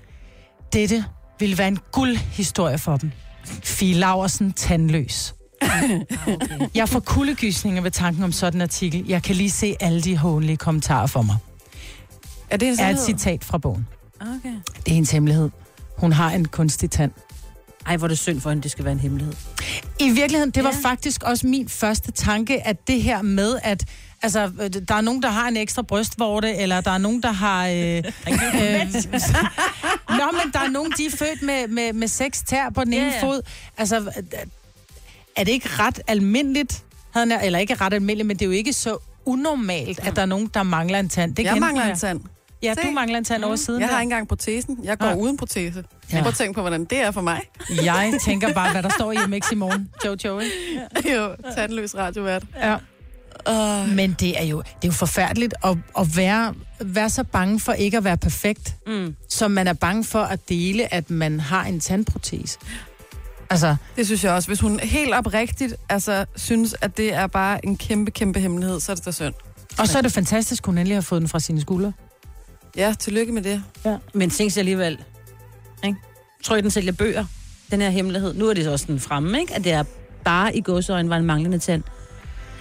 Dette 0.73 1.05
ville 1.39 1.59
være 1.59 1.69
en 1.69 1.79
guldhistorie 1.93 2.79
for 2.79 2.97
dem. 2.97 3.11
Fie 3.65 3.95
Laursen 3.95 4.53
tandløs. 4.53 5.35
Jeg 6.75 6.89
får 6.89 7.01
kuldegysninger 7.01 7.83
ved 7.83 7.91
tanken 7.91 8.23
om 8.25 8.33
sådan 8.33 8.59
en 8.59 8.63
artikel. 8.63 9.05
Jeg 9.09 9.23
kan 9.23 9.37
lige 9.37 9.51
se 9.51 9.77
alle 9.81 10.01
de 10.03 10.17
hånlige 10.17 10.57
kommentarer 10.57 11.07
for 11.07 11.23
mig. 11.23 11.37
Er 12.51 12.57
det 12.57 12.69
en 12.69 12.79
er 12.81 12.91
et 12.91 13.01
citat 13.01 13.45
fra 13.45 13.59
bogen. 13.59 13.87
Okay. 14.21 14.55
Det 14.77 14.89
er 14.89 14.95
hendes 14.95 15.11
hemmelighed. 15.11 15.51
Hun 15.99 16.13
har 16.13 16.31
en 16.31 16.49
kunstig 16.49 16.91
tand. 16.91 17.13
Ej, 17.87 17.97
hvor 17.97 18.07
er 18.07 18.09
det 18.09 18.19
synd 18.19 18.41
for 18.41 18.51
hende, 18.51 18.63
det 18.63 18.71
skal 18.71 18.85
være 18.85 18.93
en 18.93 19.01
hemmelighed. 19.01 19.35
I 20.01 20.11
virkeligheden, 20.11 20.51
det 20.51 20.65
var 20.65 20.75
Ja. 20.85 20.89
faktisk 20.91 21.23
også 21.23 21.47
min 21.47 21.69
første 21.69 22.11
tanke, 22.13 22.67
at 22.67 22.89
det 22.89 23.03
her 23.03 23.23
med, 23.23 23.59
at 23.63 23.85
altså, 24.23 24.51
øh, 24.61 24.71
der 24.89 24.95
er 24.95 25.01
nogen, 25.01 25.23
der 25.23 25.29
har 25.29 25.49
en 25.49 25.57
ekstra 25.57 25.83
brystvorte, 25.83 26.57
eller 26.57 26.81
der 26.81 26.91
er 26.91 26.99
nogen, 26.99 27.23
der 27.23 27.33
har... 27.33 27.67
Øh, 27.67 27.75
øh, 28.63 28.87
Nå, 30.19 30.25
men 30.33 30.53
der 30.53 30.61
er 30.61 30.71
nogen, 30.71 30.93
de 30.99 31.07
er 31.07 31.11
født 31.11 31.43
med, 31.43 31.69
med, 31.69 31.93
med 31.93 32.09
seks 32.09 32.43
tær 32.43 32.71
på 32.71 32.85
den 32.85 32.93
ene 32.93 33.13
ja. 33.15 33.23
fod. 33.23 33.43
Altså, 33.79 33.97
øh, 33.99 34.23
er 35.37 35.45
det 35.45 35.53
ikke 35.53 35.69
ret 35.69 36.01
almindeligt? 36.07 36.85
havde 37.11 37.39
Eller 37.45 37.59
ikke 37.59 37.75
ret 37.75 37.95
almindeligt, 37.95 38.27
men 38.27 38.37
det 38.37 38.43
er 38.43 38.47
jo 38.47 38.53
ikke 38.53 38.73
så 38.73 38.99
unormalt, 39.25 40.01
at 40.01 40.17
der 40.17 40.23
er 40.23 40.27
nogen, 40.27 40.51
der 40.55 40.63
mangler 40.63 40.99
en 40.99 41.09
tand. 41.09 41.35
Det 41.35 41.45
Jeg 41.45 41.57
mangler 41.61 41.83
jeg. 41.85 41.91
en 41.93 41.99
tand. 41.99 42.21
Ja, 42.63 42.75
Se. 42.75 42.81
du 42.87 42.91
mangler 42.91 43.19
en 43.19 43.25
tand 43.25 43.45
over 43.45 43.57
siden 43.57 43.81
Jeg 43.81 43.89
har 43.89 44.01
ikke 44.01 44.03
engang 44.03 44.29
protesen. 44.29 44.79
Jeg 44.83 44.99
går 44.99 45.07
Ja. 45.07 45.15
uden 45.15 45.37
protese. 45.37 45.85
Ja. 46.13 46.17
Ja. 46.17 46.23
Prøv 46.23 46.29
at 46.29 46.35
tænke 46.35 46.55
på, 46.55 46.61
hvordan 46.61 46.85
det 46.85 46.99
er 47.01 47.11
for 47.11 47.21
mig. 47.21 47.41
Jeg 47.85 48.13
tænker 48.25 48.53
bare, 48.53 48.73
hvad 48.73 48.83
der 48.83 48.89
står 48.89 49.13
i 49.13 49.17
MX 49.29 49.53
i 49.53 49.55
morgen. 49.55 49.89
Jojo, 50.05 50.39
ikke? 50.39 50.55
jo, 51.15 51.35
tandløs 51.57 51.97
radiovært. 51.97 52.43
Ja. 52.57 52.77
Uh. 53.51 53.89
Men 53.89 54.17
det 54.21 54.41
er 54.41 54.45
jo, 54.45 54.59
det 54.59 54.67
er 54.85 54.89
jo 54.89 54.93
forfærdeligt 54.93 55.55
at, 55.65 55.77
at 55.99 56.17
være, 56.17 56.55
være 56.81 57.11
så 57.11 57.25
bange 57.25 57.61
for 57.61 57.73
ikke 57.73 57.97
at 57.97 58.05
være 58.05 58.17
perfekt, 58.17 58.75
Mm. 58.87 59.15
som 59.29 59.51
man 59.51 59.67
er 59.69 59.73
bange 59.73 60.05
for 60.05 60.23
at 60.23 60.49
dele, 60.49 60.95
at 60.95 61.11
man 61.11 61.41
har 61.41 61.65
en 61.65 61.81
tandprotese. 61.81 62.59
Altså, 63.51 63.77
Det 63.97 64.07
synes 64.07 64.25
jeg 64.25 64.33
også. 64.33 64.49
Hvis 64.49 64.61
hun 64.61 64.81
helt 64.81 65.15
oprigtigt 65.15 65.75
altså, 65.89 66.25
synes, 66.37 66.75
at 66.81 66.97
det 66.97 67.15
er 67.15 67.27
bare 67.27 67.65
en 67.67 67.77
kæmpe, 67.77 68.11
kæmpe 68.11 68.41
hemmelighed, 68.41 68.81
så 68.81 68.93
er 68.93 68.97
det 68.97 69.05
da 69.05 69.11
synd. 69.11 69.35
og 69.79 69.89
så 69.89 69.99
er 69.99 70.03
det 70.03 70.13
fantastisk, 70.13 70.67
hun 70.67 70.79
endelig 70.79 70.97
har 70.97 71.01
fået 71.03 71.21
den 71.21 71.29
fra 71.29 71.41
sine 71.41 71.61
skuldre. 71.61 71.93
Ja, 72.77 72.95
tillykke 72.99 73.33
med 73.33 73.43
det. 73.43 73.63
Men 74.15 74.31
tænk 74.31 74.53
sig 74.53 74.61
alligevel, 74.61 74.99
ikke? 75.85 75.97
Tror 76.45 76.57
I, 76.57 76.61
den 76.61 76.71
sælger 76.71 76.93
bøger, 76.93 77.25
den 77.71 77.81
her 77.81 77.91
hemmelighed? 77.91 78.35
Nu 78.35 78.49
er 78.49 78.55
det 78.55 78.65
så 78.65 78.71
også 78.73 78.87
den 78.89 79.01
fremme, 79.01 79.41
ikke? 79.41 79.55
At 79.55 79.65
det 79.65 79.73
er 79.73 79.85
bare 80.25 80.57
i 80.57 80.61
gåsøjne 80.61 81.09
var 81.11 81.17
en 81.17 81.25
manglende 81.25 81.59
tand. 81.59 81.83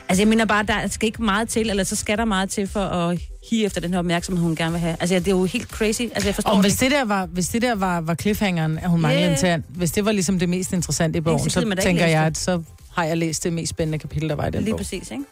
Altså, 0.09 0.21
jeg 0.21 0.27
mener 0.27 0.45
bare, 0.45 0.63
der 0.63 0.87
skal 0.87 1.05
ikke 1.07 1.23
meget 1.23 1.49
til, 1.49 1.69
eller 1.69 1.83
så 1.83 1.95
skal 1.95 2.17
der 2.17 2.25
meget 2.25 2.49
til 2.49 2.67
for 2.67 2.79
at 2.79 3.19
hive 3.49 3.65
efter 3.65 3.81
den 3.81 3.91
her 3.91 3.99
opmærksomhed, 3.99 4.43
hun 4.43 4.55
gerne 4.55 4.71
vil 4.71 4.79
have. 4.81 4.95
Altså, 4.99 5.15
det 5.15 5.27
er 5.27 5.31
jo 5.31 5.45
helt 5.45 5.67
crazy. 5.69 6.01
Altså, 6.01 6.27
jeg 6.27 6.35
forstår 6.35 6.51
Og 6.51 6.57
det. 6.57 6.63
hvis 6.65 6.75
det 6.75 6.91
der 6.91 7.05
var, 7.05 7.25
hvis 7.25 7.49
det 7.49 7.61
der 7.61 7.75
var, 7.75 8.01
var 8.01 8.15
cliffhangeren, 8.15 8.77
at 8.79 8.89
hun 8.89 9.01
manglede 9.01 9.25
Ja. 9.25 9.31
en 9.31 9.37
tand, 9.37 9.63
hvis 9.69 9.91
det 9.91 10.05
var 10.05 10.11
ligesom 10.11 10.39
det 10.39 10.49
mest 10.49 10.73
interessante 10.73 11.17
i 11.17 11.21
bogen, 11.21 11.49
så 11.49 11.75
tænker 11.81 12.05
jeg, 12.05 12.21
det. 12.21 12.27
at 12.31 12.37
så 12.37 12.61
har 12.95 13.03
jeg 13.03 13.17
læst 13.17 13.43
det 13.43 13.53
mest 13.53 13.69
spændende 13.69 13.97
kapitel, 13.99 14.29
der 14.29 14.35
var 14.35 14.47
i 14.47 14.51
den 14.51 14.61
Lige 14.63 14.71
bog. 14.71 14.77
præcis, 14.77 15.11
ikke? 15.11 15.23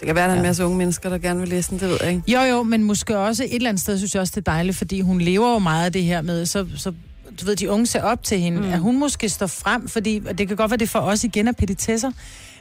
Det 0.00 0.06
kan 0.06 0.14
være, 0.14 0.24
at 0.24 0.28
der 0.28 0.34
er 0.34 0.38
en 0.40 0.46
masse 0.46 0.64
unge 0.64 0.78
mennesker, 0.78 1.08
der 1.10 1.18
gerne 1.18 1.40
vil 1.40 1.48
læse 1.48 1.70
den, 1.70 1.78
det 1.80 1.88
ved 1.88 1.98
jeg 2.02 2.10
ikke. 2.10 2.22
Jo, 2.32 2.40
jo, 2.40 2.62
men 2.62 2.84
måske 2.84 3.18
også 3.18 3.44
et 3.44 3.54
eller 3.54 3.68
andet 3.68 3.80
sted, 3.82 3.98
synes 3.98 4.14
jeg 4.14 4.20
også, 4.20 4.32
det 4.36 4.48
er 4.48 4.50
dejligt, 4.52 4.76
fordi 4.76 5.00
hun 5.00 5.20
lever 5.20 5.52
jo 5.52 5.58
meget 5.58 5.84
af 5.84 5.92
det 5.92 6.02
her 6.02 6.22
med, 6.22 6.46
så, 6.46 6.66
så 6.76 6.92
du 7.40 7.44
ved, 7.46 7.56
de 7.56 7.70
unge 7.70 7.86
ser 7.86 8.02
op 8.02 8.22
til 8.22 8.38
hende, 8.40 8.60
mm. 8.60 8.72
at 8.72 8.78
hun 8.78 8.98
måske 8.98 9.28
står 9.28 9.46
frem, 9.46 9.88
fordi 9.88 10.22
og 10.28 10.38
det 10.38 10.48
kan 10.48 10.56
godt 10.56 10.70
være, 10.70 10.78
det 10.78 10.88
for 10.88 10.98
os 10.98 11.24
igen 11.24 11.48
er 11.48 11.52
petitesser, 11.52 12.10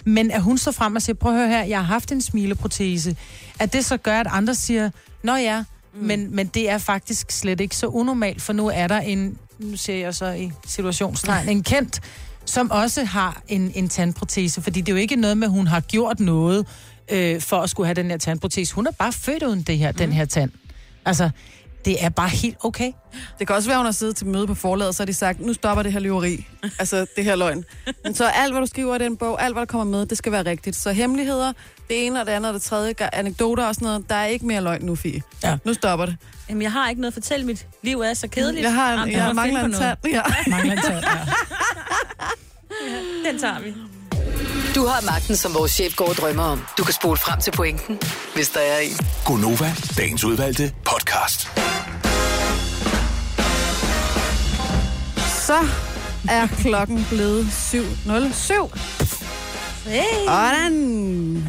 men 0.05 0.31
at 0.31 0.41
hun 0.41 0.58
står 0.58 0.72
frem 0.72 0.96
og 0.96 1.01
siger, 1.01 1.13
prøv 1.13 1.31
at 1.31 1.38
høre 1.38 1.50
her, 1.50 1.63
jeg 1.63 1.77
har 1.77 1.86
haft 1.86 2.12
en 2.12 2.22
smileprotese, 2.22 3.15
at 3.60 3.74
det 3.74 3.86
så 3.86 3.98
gør, 3.98 4.20
at 4.20 4.27
andre 4.29 4.55
siger, 4.55 4.89
nå 5.24 5.36
ja, 5.36 5.63
mm. 5.93 6.03
men, 6.03 6.36
men 6.36 6.48
det 6.48 6.70
er 6.70 6.77
faktisk 6.77 7.31
slet 7.31 7.62
ikke 7.62 7.75
så 7.75 7.88
unormalt, 7.88 8.41
for 8.41 8.53
nu 8.53 8.67
er 8.67 8.88
der 8.88 9.00
en, 9.00 9.38
nu 9.60 9.77
ser 9.77 9.96
jeg 9.96 10.15
så 10.15 10.31
i 10.31 10.51
situationstegn, 10.65 11.50
en 11.50 11.63
kendt, 11.63 12.01
som 12.46 12.72
også 12.72 13.03
har 13.03 13.41
en, 13.48 13.72
en 13.75 13.89
tandprotese, 13.89 14.62
fordi 14.62 14.81
det 14.81 14.89
er 14.89 14.93
jo 14.93 15.01
ikke 15.01 15.15
noget 15.15 15.38
med, 15.38 15.48
at 15.48 15.51
hun 15.51 15.67
har 15.67 15.79
gjort 15.79 16.20
noget 16.20 16.67
øh, 17.12 17.41
for 17.41 17.62
at 17.62 17.70
skulle 17.70 17.88
have 17.88 17.96
den 17.96 18.10
her 18.10 18.17
tandprotese. 18.17 18.75
Hun 18.75 18.88
er 18.88 18.91
bare 18.91 19.13
født 19.13 19.43
uden 19.43 19.62
det 19.62 19.77
her, 19.77 19.91
mm. 19.91 19.98
den 19.98 20.12
her 20.12 20.25
tand. 20.25 20.51
Altså, 21.05 21.29
det 21.85 22.03
er 22.03 22.09
bare 22.09 22.29
helt 22.29 22.57
okay. 22.63 22.91
Det 23.39 23.47
kan 23.47 23.55
også 23.55 23.69
være, 23.69 23.75
at 23.75 23.79
hun 23.79 23.85
har 23.85 23.91
siddet 23.91 24.15
til 24.15 24.27
møde 24.27 24.47
på 24.47 24.55
forladet, 24.55 24.95
så 24.95 25.03
har 25.03 25.05
de 25.05 25.13
sagt, 25.13 25.39
nu 25.39 25.53
stopper 25.53 25.83
det 25.83 25.93
her 25.93 26.00
lyveri. 26.00 26.45
altså, 26.79 27.05
det 27.15 27.23
her 27.23 27.35
løgn. 27.35 27.65
Men 28.03 28.13
så 28.15 28.25
alt, 28.25 28.53
hvad 28.53 28.61
du 28.61 28.67
skriver 28.67 28.95
i 28.95 29.00
den 29.00 29.17
bog, 29.17 29.43
alt, 29.43 29.55
hvad 29.55 29.61
der 29.61 29.65
kommer 29.65 29.97
med, 29.97 30.05
det 30.05 30.17
skal 30.17 30.31
være 30.31 30.45
rigtigt. 30.45 30.75
Så 30.75 30.91
hemmeligheder, 30.91 31.53
det 31.88 32.05
ene 32.05 32.19
og 32.19 32.25
det 32.25 32.31
andet 32.31 32.50
og 32.50 32.53
det 32.53 32.61
tredje, 32.61 32.93
anekdoter 33.13 33.65
og 33.65 33.75
sådan 33.75 33.85
noget, 33.85 34.09
der 34.09 34.15
er 34.15 34.25
ikke 34.25 34.45
mere 34.45 34.61
løgn 34.61 34.85
nu, 34.85 34.95
Fie. 34.95 35.21
Ja. 35.43 35.57
Nu 35.65 35.73
stopper 35.73 36.05
det. 36.05 36.17
Jamen, 36.50 36.61
jeg 36.61 36.71
har 36.71 36.89
ikke 36.89 37.01
noget 37.01 37.11
at 37.11 37.13
fortælle. 37.13 37.45
Mit 37.45 37.67
liv 37.83 38.00
er 38.00 38.13
så 38.13 38.27
kedeligt. 38.27 38.63
Jeg 38.63 38.73
har 38.73 38.93
en, 38.93 39.00
Andre 39.00 39.17
jeg 39.17 39.27
må 39.27 39.33
mangler 39.33 39.63
en 39.65 39.73
tand. 39.73 39.97
Ja. 40.05 40.21
Mangler 40.47 40.73
en 40.73 40.81
tand, 40.81 41.03
ja. 41.05 41.19
Den 43.29 43.39
tager 43.39 43.59
vi. 43.59 43.73
Du 44.75 44.85
har 44.85 45.05
magten, 45.05 45.35
som 45.35 45.53
vores 45.53 45.71
chef 45.71 45.95
går 45.95 46.09
og 46.09 46.15
drømmer 46.15 46.43
om. 46.43 46.61
Du 46.77 46.83
kan 46.83 46.93
spole 46.93 47.17
frem 47.17 47.39
til 47.39 47.51
pointen, 47.51 47.99
hvis 48.35 48.49
der 48.49 48.59
er 48.59 48.79
en. 48.79 48.91
Gonova, 49.25 49.73
dagens 49.97 50.23
udvalgte 50.23 50.73
podcast. 50.85 51.47
Så 55.47 55.57
er 56.29 56.47
klokken 56.47 57.05
blevet 57.09 57.45
7.07. 57.45 58.79
Hey. 59.89 60.25
Sådan. 60.25 61.43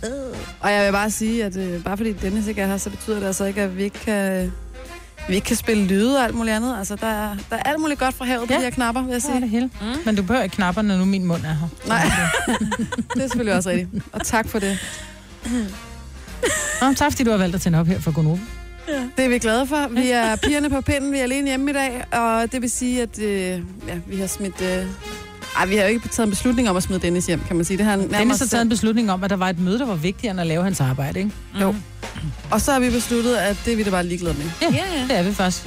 Og 0.62 0.72
jeg 0.72 0.86
vil 0.86 0.92
bare 0.92 1.10
sige, 1.10 1.44
at 1.44 1.56
øh, 1.56 1.84
bare 1.84 1.96
fordi 1.96 2.12
Dennis 2.12 2.46
ikke 2.46 2.62
er 2.62 2.66
her, 2.66 2.76
så 2.76 2.90
betyder 2.90 3.18
det 3.18 3.26
altså 3.26 3.44
ikke, 3.44 3.62
at 3.62 3.76
vi 3.76 3.82
ikke 3.82 3.98
kan, 3.98 4.52
vi 5.28 5.34
ikke 5.34 5.44
kan 5.44 5.56
spille 5.56 5.84
lyde 5.84 6.18
og 6.18 6.24
alt 6.24 6.34
muligt 6.34 6.56
andet. 6.56 6.78
Altså, 6.78 6.96
der 6.96 7.06
er, 7.06 7.36
der 7.50 7.56
er 7.56 7.62
alt 7.62 7.80
muligt 7.80 8.00
godt 8.00 8.14
fra 8.14 8.24
havet 8.24 8.48
på 8.48 8.52
Ja. 8.52 8.58
de 8.58 8.62
her 8.64 8.70
knapper, 8.70 9.02
vil 9.02 9.12
jeg 9.12 9.22
sige. 9.22 9.40
det 9.40 9.48
hele. 9.50 9.70
Mm. 9.80 9.86
Men 10.04 10.16
du 10.16 10.22
behøver 10.22 10.42
ikke 10.42 10.54
knapper, 10.56 10.82
når 10.82 10.96
nu 10.96 11.04
min 11.04 11.24
mund 11.24 11.42
er 11.44 11.48
her. 11.54 11.68
Nej, 11.86 12.10
det 13.14 13.22
er 13.22 13.26
selvfølgelig 13.28 13.54
også 13.54 13.70
rigtigt. 13.70 14.02
Og 14.12 14.22
tak 14.26 14.48
for 14.48 14.58
det. 14.58 14.78
Nå, 16.80 16.92
tak 16.96 17.12
fordi 17.12 17.24
du 17.24 17.30
har 17.30 17.38
valgt 17.38 17.54
at 17.54 17.60
tænde 17.60 17.78
op 17.80 17.86
her 17.86 18.00
for 18.00 18.10
Gonova. 18.12 18.40
Det 19.16 19.24
er 19.24 19.28
vi 19.28 19.38
glade 19.38 19.66
for. 19.66 19.88
Vi 19.90 20.10
er 20.10 20.36
pigerne 20.36 20.70
på 20.70 20.80
pinden, 20.80 21.12
vi 21.12 21.18
er 21.18 21.22
alene 21.22 21.48
hjemme 21.48 21.70
i 21.70 21.74
dag, 21.74 22.04
og 22.12 22.52
det 22.52 22.62
vil 22.62 22.70
sige, 22.70 23.02
at 23.02 23.18
øh, 23.18 23.28
ja, 23.88 23.94
vi 24.06 24.16
har 24.20 24.26
smidt... 24.26 24.62
Øh, 24.62 24.84
ej, 25.56 25.66
vi 25.66 25.76
har 25.76 25.82
jo 25.82 25.88
ikke 25.88 26.08
taget 26.08 26.26
en 26.26 26.30
beslutning 26.30 26.70
om 26.70 26.76
at 26.76 26.82
smide 26.82 27.00
Dennis 27.00 27.26
hjem, 27.26 27.40
kan 27.46 27.56
man 27.56 27.64
sige. 27.64 27.76
Det 27.78 27.86
har 27.86 27.96
Dennis 27.96 28.38
har 28.38 28.46
taget 28.46 28.62
en 28.62 28.68
beslutning 28.68 29.10
om, 29.12 29.24
at 29.24 29.30
der 29.30 29.36
var 29.36 29.48
et 29.48 29.58
møde, 29.58 29.78
der 29.78 29.86
var 29.86 29.94
vigtigere 29.94 30.30
end 30.30 30.40
at 30.40 30.46
lave 30.46 30.62
hans 30.64 30.80
arbejde, 30.80 31.18
ikke? 31.18 31.30
Jo. 31.60 31.74
Og 32.50 32.60
så 32.60 32.72
har 32.72 32.80
vi 32.80 32.90
besluttet, 32.90 33.34
at 33.36 33.56
det 33.64 33.72
er 33.72 33.76
vi 33.76 33.82
da 33.82 33.90
bare 33.90 34.06
ligeglade 34.06 34.34
med. 34.38 34.44
Ja, 34.62 34.66
Ja, 34.76 34.98
ja. 34.98 35.02
det 35.02 35.18
er 35.18 35.22
vi 35.22 35.34
først. 35.34 35.66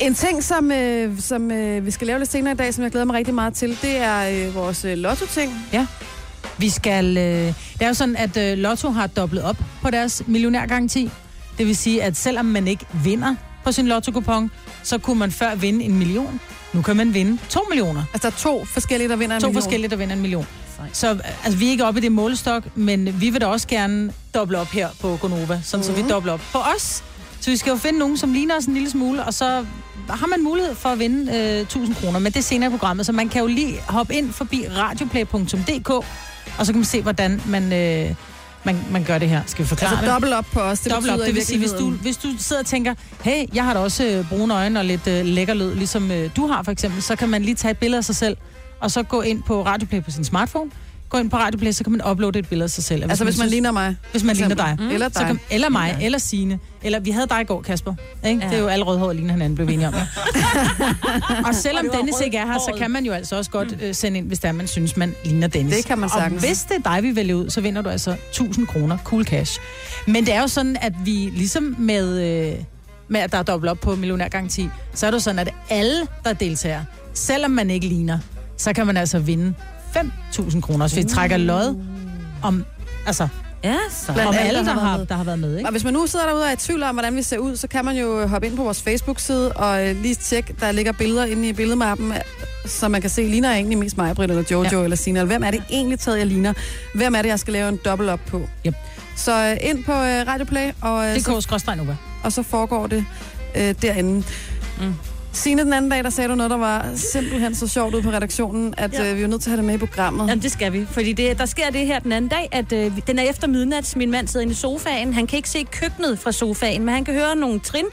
En 0.00 0.14
ting, 0.14 0.44
som, 0.44 0.72
øh, 0.72 1.20
som 1.20 1.50
øh, 1.50 1.86
vi 1.86 1.90
skal 1.90 2.06
lave 2.06 2.18
lidt 2.18 2.30
senere 2.32 2.54
i 2.54 2.56
dag, 2.56 2.74
som 2.74 2.84
jeg 2.84 2.90
glæder 2.90 3.06
mig 3.06 3.14
rigtig 3.16 3.34
meget 3.34 3.54
til, 3.54 3.78
det 3.82 3.96
er 3.96 4.46
øh, 4.48 4.54
vores 4.54 4.84
øh, 4.84 4.98
lotto-ting. 4.98 5.52
Vi 6.58 6.68
skal... 6.68 7.16
Øh, 7.16 7.22
det 7.46 7.54
er 7.80 7.86
jo 7.88 7.94
sådan, 7.94 8.16
at 8.16 8.36
øh, 8.36 8.58
Lotto 8.58 8.90
har 8.90 9.06
dobblet 9.06 9.42
op 9.42 9.56
på 9.82 9.90
deres 9.90 10.22
millionærgaranti. 10.26 11.10
Det 11.58 11.66
vil 11.66 11.76
sige, 11.76 12.02
at 12.02 12.16
selvom 12.16 12.44
man 12.44 12.68
ikke 12.68 12.86
vinder 13.04 13.34
på 13.64 13.72
sin 13.72 13.86
lotto 13.86 14.22
så 14.82 14.98
kunne 14.98 15.18
man 15.18 15.30
før 15.30 15.54
vinde 15.54 15.84
en 15.84 15.98
million. 15.98 16.40
Nu 16.72 16.82
kan 16.82 16.96
man 16.96 17.14
vinde 17.14 17.38
2 17.48 17.60
millioner. 17.68 18.02
Altså, 18.12 18.28
der 18.30 18.34
er 18.34 18.38
to 18.38 18.64
forskellige, 18.64 19.08
der 19.08 19.16
vinder 19.16 19.36
en 19.36 19.42
To 19.42 19.46
million. 19.48 19.62
forskellige, 19.62 19.90
der 19.90 19.96
vinder 19.96 20.14
en 20.14 20.20
million. 20.20 20.46
Så 20.92 21.18
altså, 21.44 21.58
vi 21.58 21.66
er 21.66 21.70
ikke 21.70 21.84
oppe 21.84 22.00
i 22.00 22.02
det 22.02 22.12
målestok, 22.12 22.76
men 22.76 23.20
vi 23.20 23.30
vil 23.30 23.40
da 23.40 23.46
også 23.46 23.66
gerne 23.68 24.12
doble 24.34 24.58
op 24.58 24.66
her 24.66 24.88
på 25.00 25.18
Gonova, 25.20 25.60
sådan 25.64 25.86
mm. 25.90 25.96
så 25.96 26.02
vi 26.02 26.08
dobler 26.08 26.32
op 26.32 26.40
på 26.52 26.58
os. 26.58 27.04
Så 27.40 27.50
vi 27.50 27.56
skal 27.56 27.70
jo 27.70 27.76
finde 27.76 27.98
nogen, 27.98 28.16
som 28.16 28.32
ligner 28.32 28.56
os 28.56 28.64
en 28.64 28.74
lille 28.74 28.90
smule, 28.90 29.24
og 29.24 29.34
så 29.34 29.64
har 30.08 30.26
man 30.26 30.42
mulighed 30.42 30.74
for 30.74 30.88
at 30.88 30.98
vinde 30.98 31.32
øh, 31.36 31.60
1000 31.60 31.96
kroner, 31.96 32.18
men 32.18 32.32
det 32.32 32.38
er 32.38 32.42
senere 32.42 32.68
i 32.68 32.70
programmet, 32.70 33.06
så 33.06 33.12
man 33.12 33.28
kan 33.28 33.40
jo 33.40 33.46
lige 33.46 33.80
hoppe 33.88 34.14
ind 34.14 34.32
forbi 34.32 34.64
radioplay.dk, 34.76 35.90
og 36.58 36.66
så 36.66 36.72
kan 36.72 36.74
man 36.74 36.84
se, 36.84 37.02
hvordan 37.02 37.42
man, 37.46 37.72
øh, 37.72 38.14
man, 38.64 38.78
man 38.90 39.04
gør 39.04 39.18
det 39.18 39.28
her. 39.28 39.42
Skal 39.46 39.62
vi 39.64 39.68
forklare 39.68 39.90
Altså, 39.90 40.04
det? 40.04 40.12
dobbelt 40.12 40.34
op 40.34 40.46
på 40.52 40.60
os. 40.60 40.80
Det 40.80 40.92
Dobbelt 40.92 41.12
op, 41.12 41.18
det 41.26 41.34
vil 41.34 41.46
sige, 41.46 41.58
hvis 41.58 41.70
du, 41.70 41.90
hvis 41.90 42.16
du 42.16 42.28
sidder 42.38 42.62
og 42.62 42.66
tænker, 42.66 42.94
hey, 43.22 43.44
jeg 43.54 43.64
har 43.64 43.74
da 43.74 43.80
også 43.80 44.04
øh, 44.04 44.28
brune 44.28 44.54
øjne 44.54 44.78
og 44.80 44.84
lidt 44.84 45.06
øh, 45.06 45.24
lækker 45.24 45.54
lyd, 45.54 45.74
ligesom 45.74 46.10
øh, 46.10 46.30
du 46.36 46.46
har 46.46 46.62
for 46.62 46.72
eksempel, 46.72 47.02
så 47.02 47.16
kan 47.16 47.28
man 47.28 47.42
lige 47.42 47.54
tage 47.54 47.70
et 47.70 47.78
billede 47.78 47.98
af 47.98 48.04
sig 48.04 48.16
selv, 48.16 48.36
og 48.80 48.90
så 48.90 49.02
gå 49.02 49.20
ind 49.22 49.42
på 49.42 49.62
Radioplay 49.66 50.02
på 50.04 50.10
sin 50.10 50.24
smartphone, 50.24 50.70
gå 51.10 51.18
ind 51.18 51.30
på 51.30 51.36
Radioplay, 51.36 51.72
så 51.72 51.84
kan 51.84 51.92
man 51.92 52.06
uploade 52.10 52.38
et 52.38 52.48
billede 52.48 52.64
af 52.64 52.70
sig 52.70 52.84
selv. 52.84 53.04
Og 53.04 53.10
Altså, 53.10 53.24
hvis 53.24 53.34
man 53.38 53.42
synes- 53.42 53.50
ligner 53.50 53.70
mig. 53.70 53.96
hvis 54.10 54.24
man 54.24 54.36
ligner 54.36 54.54
dig. 54.54 54.76
Mm. 54.78 54.88
Eller 54.90 55.08
Så 55.08 55.18
dig. 55.18 55.26
kan, 55.26 55.40
eller 55.50 55.68
mig, 55.68 55.98
eller 56.02 56.18
Signe. 56.18 56.58
Eller 56.82 57.00
vi 57.00 57.10
havde 57.10 57.26
dig 57.26 57.40
i 57.40 57.44
går, 57.44 57.62
Kasper. 57.62 57.94
Ikke? 58.26 58.40
Ja. 58.42 58.48
Det 58.48 58.56
er 58.56 58.60
jo 58.62 58.66
alle 58.68 58.84
rødhårede, 58.84 59.14
ligner 59.14 59.32
hinanden, 59.32 59.54
blev 59.54 59.68
vi 59.68 59.72
enige 59.74 59.88
om. 59.88 59.94
Ja. 59.94 60.06
og 61.48 61.54
selvom 61.54 61.86
Og 61.90 61.96
Dennis 61.96 62.14
ikke 62.24 62.38
er 62.38 62.46
her, 62.46 62.58
så 62.58 62.74
kan 62.78 62.90
man 62.90 63.04
jo 63.04 63.12
altså 63.12 63.36
også 63.36 63.50
godt 63.50 63.76
øh, 63.82 63.94
sende 63.94 64.18
ind, 64.18 64.26
hvis 64.26 64.38
der 64.38 64.48
er, 64.48 64.52
man 64.52 64.66
synes, 64.66 64.96
man 64.96 65.14
ligner 65.24 65.46
Dennis. 65.48 65.76
Det 65.76 65.84
kan 65.84 65.98
man 65.98 66.04
Og 66.04 66.10
sagtens. 66.20 66.44
hvis 66.44 66.62
det 66.62 66.76
er 66.84 66.94
dig, 66.94 67.02
vi 67.02 67.16
vælger 67.16 67.34
ud, 67.34 67.50
så 67.50 67.60
vinder 67.60 67.82
du 67.82 67.88
altså 67.88 68.16
1000 68.30 68.66
kroner 68.66 68.98
cool 69.04 69.24
cash. 69.24 69.60
Men 70.06 70.26
det 70.26 70.34
er 70.34 70.40
jo 70.40 70.48
sådan, 70.48 70.76
at 70.80 70.92
vi 71.04 71.30
ligesom 71.36 71.76
med, 71.78 72.18
øh, 72.50 72.54
med 73.08 73.20
at 73.20 73.32
der 73.32 73.38
er 73.38 73.42
dobbelt 73.42 73.70
op 73.70 73.78
på 73.80 73.94
millionærgaranti, 73.96 74.68
så 74.94 75.06
er 75.06 75.10
det 75.10 75.22
sådan, 75.22 75.38
at 75.38 75.48
alle, 75.70 76.06
der 76.24 76.32
deltager, 76.32 76.84
selvom 77.14 77.50
man 77.50 77.70
ikke 77.70 77.86
ligner, 77.86 78.18
så 78.56 78.72
kan 78.72 78.86
man 78.86 78.96
altså 78.96 79.18
vinde 79.18 79.54
5.000 79.96 80.60
kroner. 80.60 80.86
Så 80.86 80.96
vi 80.96 81.04
trækker 81.04 81.36
lod 81.36 81.76
om, 82.42 82.64
altså, 83.06 83.28
Ja, 83.64 83.76
så. 83.90 84.12
Blandt 84.12 84.28
om 84.28 84.34
alle, 84.38 84.58
der 84.58 84.64
der 84.64 84.72
har 84.72 84.96
været- 84.96 85.08
der 85.08 85.14
har 85.14 85.24
været 85.24 85.38
med, 85.38 85.56
ikke? 85.56 85.68
Og 85.68 85.72
hvis 85.72 85.84
man 85.84 85.92
nu 85.92 86.06
sidder 86.06 86.26
derude 86.26 86.42
og 86.42 86.48
er 86.48 86.52
i 86.52 86.56
tvivl 86.56 86.82
om, 86.82 86.94
hvordan 86.94 87.16
vi 87.16 87.22
ser 87.22 87.38
ud, 87.38 87.56
så 87.56 87.68
kan 87.68 87.84
man 87.84 87.96
jo 87.96 88.26
hoppe 88.26 88.46
ind 88.46 88.56
på 88.56 88.62
vores 88.62 88.82
Facebook-side 88.82 89.52
og 89.52 89.88
øh, 89.88 90.02
lige 90.02 90.14
tjekke, 90.14 90.54
der 90.60 90.72
ligger 90.72 90.92
billeder 90.92 91.24
inde 91.24 91.48
i 91.48 91.52
billedmappen, 91.52 92.12
øh, 92.12 92.18
så 92.66 92.88
man 92.88 93.00
kan 93.00 93.10
se, 93.10 93.22
ligner 93.22 93.48
jeg 93.48 93.56
egentlig 93.56 93.78
mest 93.78 93.96
mig, 93.96 94.14
Britt, 94.16 94.30
eller 94.30 94.44
Jojo, 94.50 94.68
ja. 94.78 94.82
Eller 94.84 94.96
Sina, 94.96 95.20
eller 95.20 95.26
hvem 95.26 95.42
er 95.44 95.50
det 95.50 95.62
egentlig 95.70 95.98
taget, 96.00 96.18
jeg 96.18 96.26
ligner? 96.26 96.52
Hvem 96.94 97.14
er 97.14 97.22
det, 97.22 97.28
jeg 97.28 97.38
skal 97.38 97.52
lave 97.52 97.68
en 97.68 97.78
dobbelt 97.84 98.10
op 98.10 98.20
på? 98.26 98.48
Yep. 98.66 98.74
Så 99.16 99.50
øh, 99.50 99.68
ind 99.70 99.84
på 99.84 99.92
øh, 99.92 100.26
Radioplay, 100.26 100.70
og, 100.80 101.04
øh, 101.08 101.14
Det 101.14 101.24
så, 101.24 101.30
og 102.22 102.32
så 102.32 102.42
foregår 102.42 102.86
det 102.86 103.04
øh, 103.56 103.74
derinde. 103.82 104.24
Mm. 104.80 104.94
Signe, 105.32 105.64
den 105.64 105.72
anden 105.72 105.90
dag, 105.90 106.04
der 106.04 106.10
sagde 106.10 106.28
du 106.30 106.34
noget, 106.34 106.50
der 106.50 106.56
var 106.56 106.86
simpelthen 106.94 107.54
så 107.54 107.68
sjovt 107.68 107.94
ud 107.94 108.02
på 108.02 108.10
redaktionen, 108.10 108.74
at 108.76 108.92
Ja. 108.92 109.10
øh, 109.10 109.16
vi 109.18 109.22
er 109.22 109.26
nødt 109.26 109.42
til 109.42 109.48
at 109.50 109.52
have 109.52 109.56
det 109.56 109.64
med 109.64 109.74
i 109.74 109.78
programmet. 109.78 110.28
Jamen, 110.28 110.42
det 110.42 110.52
skal 110.52 110.72
vi. 110.72 110.86
Fordi 110.90 111.12
det, 111.12 111.38
der 111.38 111.46
sker 111.46 111.70
det 111.70 111.86
her 111.86 111.98
den 111.98 112.12
anden 112.12 112.28
dag, 112.28 112.48
at 112.52 112.72
øh, 112.72 112.92
den 113.06 113.18
er 113.18 113.22
efter 113.22 113.46
midnat. 113.46 113.96
Min 113.96 114.10
mand 114.10 114.28
sidder 114.28 114.42
inde 114.42 114.52
i 114.52 114.56
sofaen. 114.56 115.14
Han 115.14 115.26
kan 115.26 115.36
ikke 115.36 115.50
se 115.50 115.64
køkkenet 115.72 116.18
fra 116.18 116.32
sofaen, 116.32 116.84
men 116.84 116.94
han 116.94 117.04
kan 117.04 117.14
høre 117.14 117.36
nogle 117.36 117.60
trin. 117.60 117.84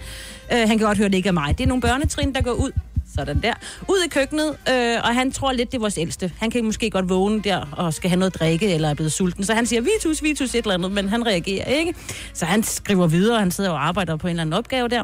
Øh, 0.53 0.57
han 0.59 0.67
kan 0.67 0.79
godt 0.79 0.97
høre, 0.97 1.09
det 1.09 1.15
ikke 1.15 1.29
er 1.29 1.33
mig. 1.33 1.57
Det 1.57 1.63
er 1.63 1.67
nogle 1.67 1.81
børnetrin, 1.81 2.33
der 2.33 2.41
går 2.41 2.51
ud 2.51 2.71
sådan 3.15 3.41
der, 3.41 3.53
ud 3.87 3.97
i 4.05 4.09
køkkenet, 4.09 4.49
øh, 4.69 4.95
og 5.03 5.15
han 5.15 5.31
tror 5.31 5.51
lidt, 5.51 5.71
det 5.71 5.77
er 5.77 5.81
vores 5.81 5.97
ældste. 5.97 6.31
Han 6.39 6.51
kan 6.51 6.65
måske 6.65 6.89
godt 6.89 7.09
vågne 7.09 7.41
der 7.41 7.69
og 7.71 7.93
skal 7.93 8.09
have 8.09 8.19
noget 8.19 8.33
at 8.33 8.39
drikke, 8.39 8.73
eller 8.73 8.89
er 8.89 8.93
blevet 8.93 9.11
sulten. 9.13 9.43
Så 9.43 9.53
han 9.53 9.65
siger, 9.65 9.81
vitus, 9.81 10.23
vitus, 10.23 10.55
et 10.55 10.57
eller 10.57 10.73
andet, 10.73 10.91
men 10.91 11.09
han 11.09 11.25
reagerer 11.27 11.65
ikke. 11.65 11.93
Så 12.33 12.45
han 12.45 12.63
skriver 12.63 13.07
videre, 13.07 13.39
han 13.39 13.51
sidder 13.51 13.69
og 13.69 13.87
arbejder 13.87 14.15
på 14.15 14.27
en 14.27 14.31
eller 14.31 14.41
anden 14.41 14.53
opgave 14.53 14.87
der. 14.87 15.03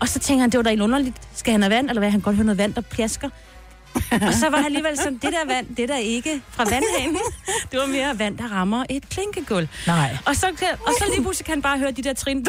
Og 0.00 0.08
så 0.08 0.18
tænker 0.18 0.40
han, 0.40 0.50
det 0.50 0.58
var 0.58 0.62
da 0.62 0.70
en 0.70 0.80
underligt. 0.80 1.16
Skal 1.34 1.52
han 1.52 1.62
have 1.62 1.70
vand, 1.70 1.88
eller 1.88 2.00
hvad? 2.00 2.10
Han 2.10 2.20
kan 2.20 2.24
godt 2.24 2.36
høre 2.36 2.46
noget 2.46 2.58
vand, 2.58 2.74
der 2.74 2.80
pjasker. 2.80 3.28
og 4.28 4.34
så 4.34 4.48
var 4.50 4.56
han 4.56 4.64
alligevel 4.66 4.96
sådan, 4.96 5.12
det 5.12 5.22
der 5.32 5.54
vand, 5.54 5.76
det 5.76 5.82
er 5.82 5.86
der 5.86 5.96
ikke 5.96 6.42
fra 6.50 6.64
vandhanen. 6.64 7.18
Det 7.72 7.80
var 7.80 7.86
mere 7.86 8.18
vand, 8.18 8.38
der 8.38 8.44
rammer 8.44 8.84
et 8.90 9.08
klinkegulv. 9.08 9.68
Nej. 9.86 10.16
Og 10.26 10.36
så, 10.36 10.46
og 10.86 10.92
så 10.98 11.04
lige 11.10 11.22
pludselig 11.22 11.44
kan 11.46 11.52
han 11.52 11.62
bare 11.62 11.78
høre 11.78 11.90
de 11.90 12.02
der 12.02 12.12
trin, 12.12 12.46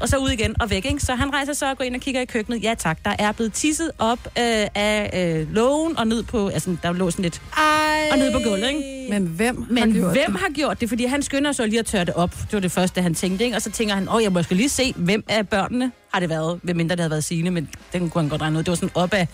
og 0.00 0.08
så 0.08 0.16
ud 0.16 0.30
igen 0.30 0.62
og 0.62 0.70
væk. 0.70 0.84
Ikke? 0.84 1.00
Så 1.00 1.14
han 1.14 1.32
rejser 1.34 1.52
så 1.52 1.70
og 1.70 1.78
går 1.78 1.84
ind 1.84 1.94
og 1.94 2.00
kigger 2.00 2.20
i 2.20 2.24
køkkenet. 2.24 2.62
Ja 2.62 2.74
tak, 2.78 2.98
der 3.04 3.16
er 3.18 3.32
blevet 3.32 3.52
tisset 3.52 3.90
op 3.98 4.18
øh, 4.26 4.66
af 4.74 5.10
øh, 5.40 5.54
lågen 5.54 5.98
og 5.98 6.06
ned 6.06 6.22
på, 6.22 6.48
altså 6.48 6.76
der 6.82 6.92
lå 6.92 7.10
sådan 7.10 7.22
lidt, 7.22 7.42
Ej. 7.56 8.08
og 8.12 8.18
ned 8.18 8.32
på 8.32 8.38
gulvet. 8.38 8.68
Ikke? 8.68 9.06
Men 9.10 9.26
hvem 9.26 9.66
Men 9.70 9.78
har 9.78 10.00
gjort 10.00 10.12
hvem 10.12 10.32
det? 10.32 10.40
har 10.40 10.48
gjort 10.54 10.80
det? 10.80 10.88
Fordi 10.88 11.04
han 11.04 11.22
skynder 11.22 11.52
sig 11.52 11.68
lige 11.68 11.78
at 11.78 11.86
tørre 11.86 12.04
det 12.04 12.14
op. 12.14 12.30
Det 12.30 12.52
var 12.52 12.60
det 12.60 12.72
første, 12.72 13.02
han 13.02 13.14
tænkte. 13.14 13.44
Ikke? 13.44 13.56
Og 13.56 13.62
så 13.62 13.70
tænker 13.70 13.94
han, 13.94 14.08
åh, 14.08 14.22
jeg 14.22 14.32
må 14.32 14.42
skal 14.42 14.56
lige 14.56 14.68
se, 14.68 14.92
hvem 14.96 15.24
af 15.28 15.48
børnene 15.48 15.92
har 16.12 16.20
det 16.20 16.28
været. 16.28 16.60
Hvem 16.62 16.76
mindre 16.76 16.96
det 16.96 17.00
havde 17.00 17.10
været 17.10 17.24
Signe, 17.24 17.50
men 17.50 17.68
den 17.92 18.10
kunne 18.10 18.22
han 18.22 18.28
godt 18.28 18.42
regne 18.42 18.58
ud. 18.58 18.62
Det 18.62 18.70
var 18.70 18.76
sådan 18.76 18.90
op 18.94 19.14
af, 19.14 19.28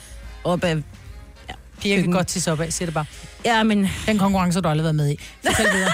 op 0.45 0.65
af 0.65 0.77
Piger 1.85 2.01
kan 2.03 2.11
godt 2.11 2.27
tisse 2.27 2.53
op 2.53 2.61
af, 2.61 2.73
siger 2.73 2.87
det 2.87 2.95
bare. 2.95 3.05
ja, 3.45 3.63
men, 3.63 3.89
Den 4.07 4.19
konkurrence 4.19 4.57
har 4.57 4.61
du 4.61 4.69
aldrig 4.69 4.85
været 4.85 4.95
med 4.95 5.11
i. 5.11 5.17
Fortæl 5.47 5.67
videre. 5.73 5.93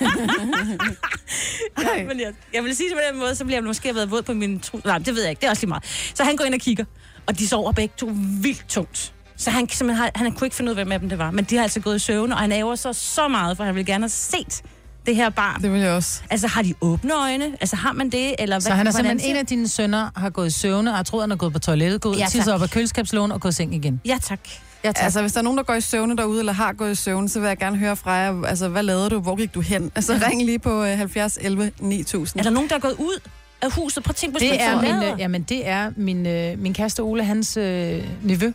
Nej. 1.82 2.04
men 2.08 2.20
jeg, 2.20 2.32
jeg 2.54 2.64
vil 2.64 2.76
sige 2.76 2.88
det 2.88 2.96
på 2.96 3.00
den 3.12 3.20
måde, 3.20 3.34
så 3.34 3.44
bliver 3.44 3.56
jeg 3.56 3.64
måske 3.64 3.88
have 3.88 3.94
været 3.96 4.10
våd 4.10 4.22
på 4.22 4.34
min 4.34 4.60
tro. 4.60 4.80
Nej, 4.84 4.98
det 4.98 5.14
ved 5.14 5.22
jeg 5.22 5.30
ikke. 5.30 5.40
Det 5.40 5.46
er 5.46 5.50
også 5.50 5.62
lige 5.62 5.68
meget. 5.68 5.84
Så 6.14 6.24
han 6.24 6.36
går 6.36 6.44
ind 6.44 6.54
og 6.54 6.60
kigger, 6.60 6.84
og 7.26 7.38
de 7.38 7.48
sover 7.48 7.72
begge 7.72 7.94
to 7.96 8.10
vildt 8.42 8.64
tungt. 8.68 9.12
Så 9.36 9.50
han, 9.50 9.68
har, 9.90 10.10
han 10.14 10.32
kunne 10.32 10.46
ikke 10.46 10.56
finde 10.56 10.72
ud 10.72 10.76
af, 10.76 10.84
hvem 10.84 10.92
af 10.92 11.00
dem 11.00 11.08
det 11.08 11.18
var. 11.18 11.30
Men 11.30 11.44
de 11.44 11.56
har 11.56 11.62
altså 11.62 11.80
gået 11.80 11.96
i 11.96 11.98
søvne, 11.98 12.34
og 12.34 12.40
han 12.40 12.52
ærger 12.52 12.74
sig 12.74 12.94
så 12.94 13.28
meget, 13.28 13.56
for 13.56 13.64
han 13.64 13.74
ville 13.74 13.86
gerne 13.92 14.02
have 14.02 14.08
set 14.08 14.62
det 15.06 15.16
her 15.16 15.30
barn. 15.30 15.62
Det 15.62 15.72
vil 15.72 15.80
jeg 15.80 15.90
også. 15.92 16.20
Altså, 16.30 16.46
har 16.46 16.62
de 16.62 16.74
åbne 16.80 17.14
øjne? 17.14 17.44
Altså, 17.60 17.76
har 17.76 17.92
man 17.92 18.10
det? 18.10 18.34
Eller 18.38 18.58
Så 18.58 18.70
han 18.70 18.86
er 18.86 18.90
simpelthen 18.90 19.30
en 19.30 19.36
af 19.36 19.46
dine 19.46 19.68
sønner, 19.68 20.10
har 20.16 20.30
gået 20.30 20.46
i 20.46 20.50
søvne, 20.50 20.90
og 20.90 20.96
har 20.96 21.02
troet, 21.02 21.22
han 21.22 21.30
har 21.30 21.36
gået 21.36 21.52
på 21.52 21.58
toilettet, 21.58 22.00
gået 22.00 22.16
Ja, 22.16 22.20
ja, 22.22 22.28
tisset 22.28 22.54
op 22.54 22.62
af 22.62 22.70
køleskabslågen 22.70 23.32
og 23.32 23.40
gået 23.40 23.52
i 23.52 23.54
seng 23.54 23.74
igen. 23.74 24.00
Ja, 24.06 24.18
tak. 24.22 24.40
Ja, 24.84 24.92
tak. 24.92 25.04
Altså, 25.04 25.20
hvis 25.20 25.32
der 25.32 25.38
er 25.38 25.42
nogen, 25.42 25.58
der 25.58 25.64
går 25.64 25.74
i 25.74 25.80
søvne 25.80 26.16
derude, 26.16 26.38
eller 26.38 26.52
har 26.52 26.72
gået 26.72 26.90
i 26.90 26.94
søvne, 26.94 27.28
så 27.28 27.40
vil 27.40 27.46
jeg 27.46 27.58
gerne 27.58 27.76
høre 27.76 27.96
fra 27.96 28.10
jer, 28.12 28.44
altså, 28.44 28.68
hvad 28.68 28.82
lavede 28.82 29.10
du? 29.10 29.20
Hvor 29.20 29.36
gik 29.36 29.54
du 29.54 29.60
hen? 29.60 29.92
Altså, 29.94 30.20
ring 30.28 30.44
lige 30.44 30.58
på 30.58 30.84
øh, 30.84 30.98
70 30.98 31.38
11 31.40 31.72
9000. 31.78 32.40
Er 32.40 32.42
der 32.44 32.50
nogen, 32.50 32.68
der 32.68 32.74
er 32.74 32.80
gået 32.80 32.96
ud 32.98 33.20
af 33.62 33.72
huset? 33.72 34.04
Prøv 34.04 34.10
at 34.10 34.16
tænke 34.16 34.32
på, 34.32 34.38
det 34.38 34.62
er 34.62 34.80
min, 34.82 35.02
øh, 35.12 35.20
jamen, 35.20 35.42
det 35.42 35.68
er 35.68 35.90
min, 35.96 36.26
øh, 36.26 36.58
min 36.58 36.74
kæreste 36.74 37.00
Ole, 37.00 37.24
hans 37.24 37.56
øh, 37.56 38.04
nevø. 38.22 38.52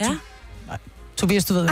Ja. 0.00 0.08
Tobias, 1.16 1.44
du 1.44 1.54
ved, 1.54 1.62
det. 1.62 1.70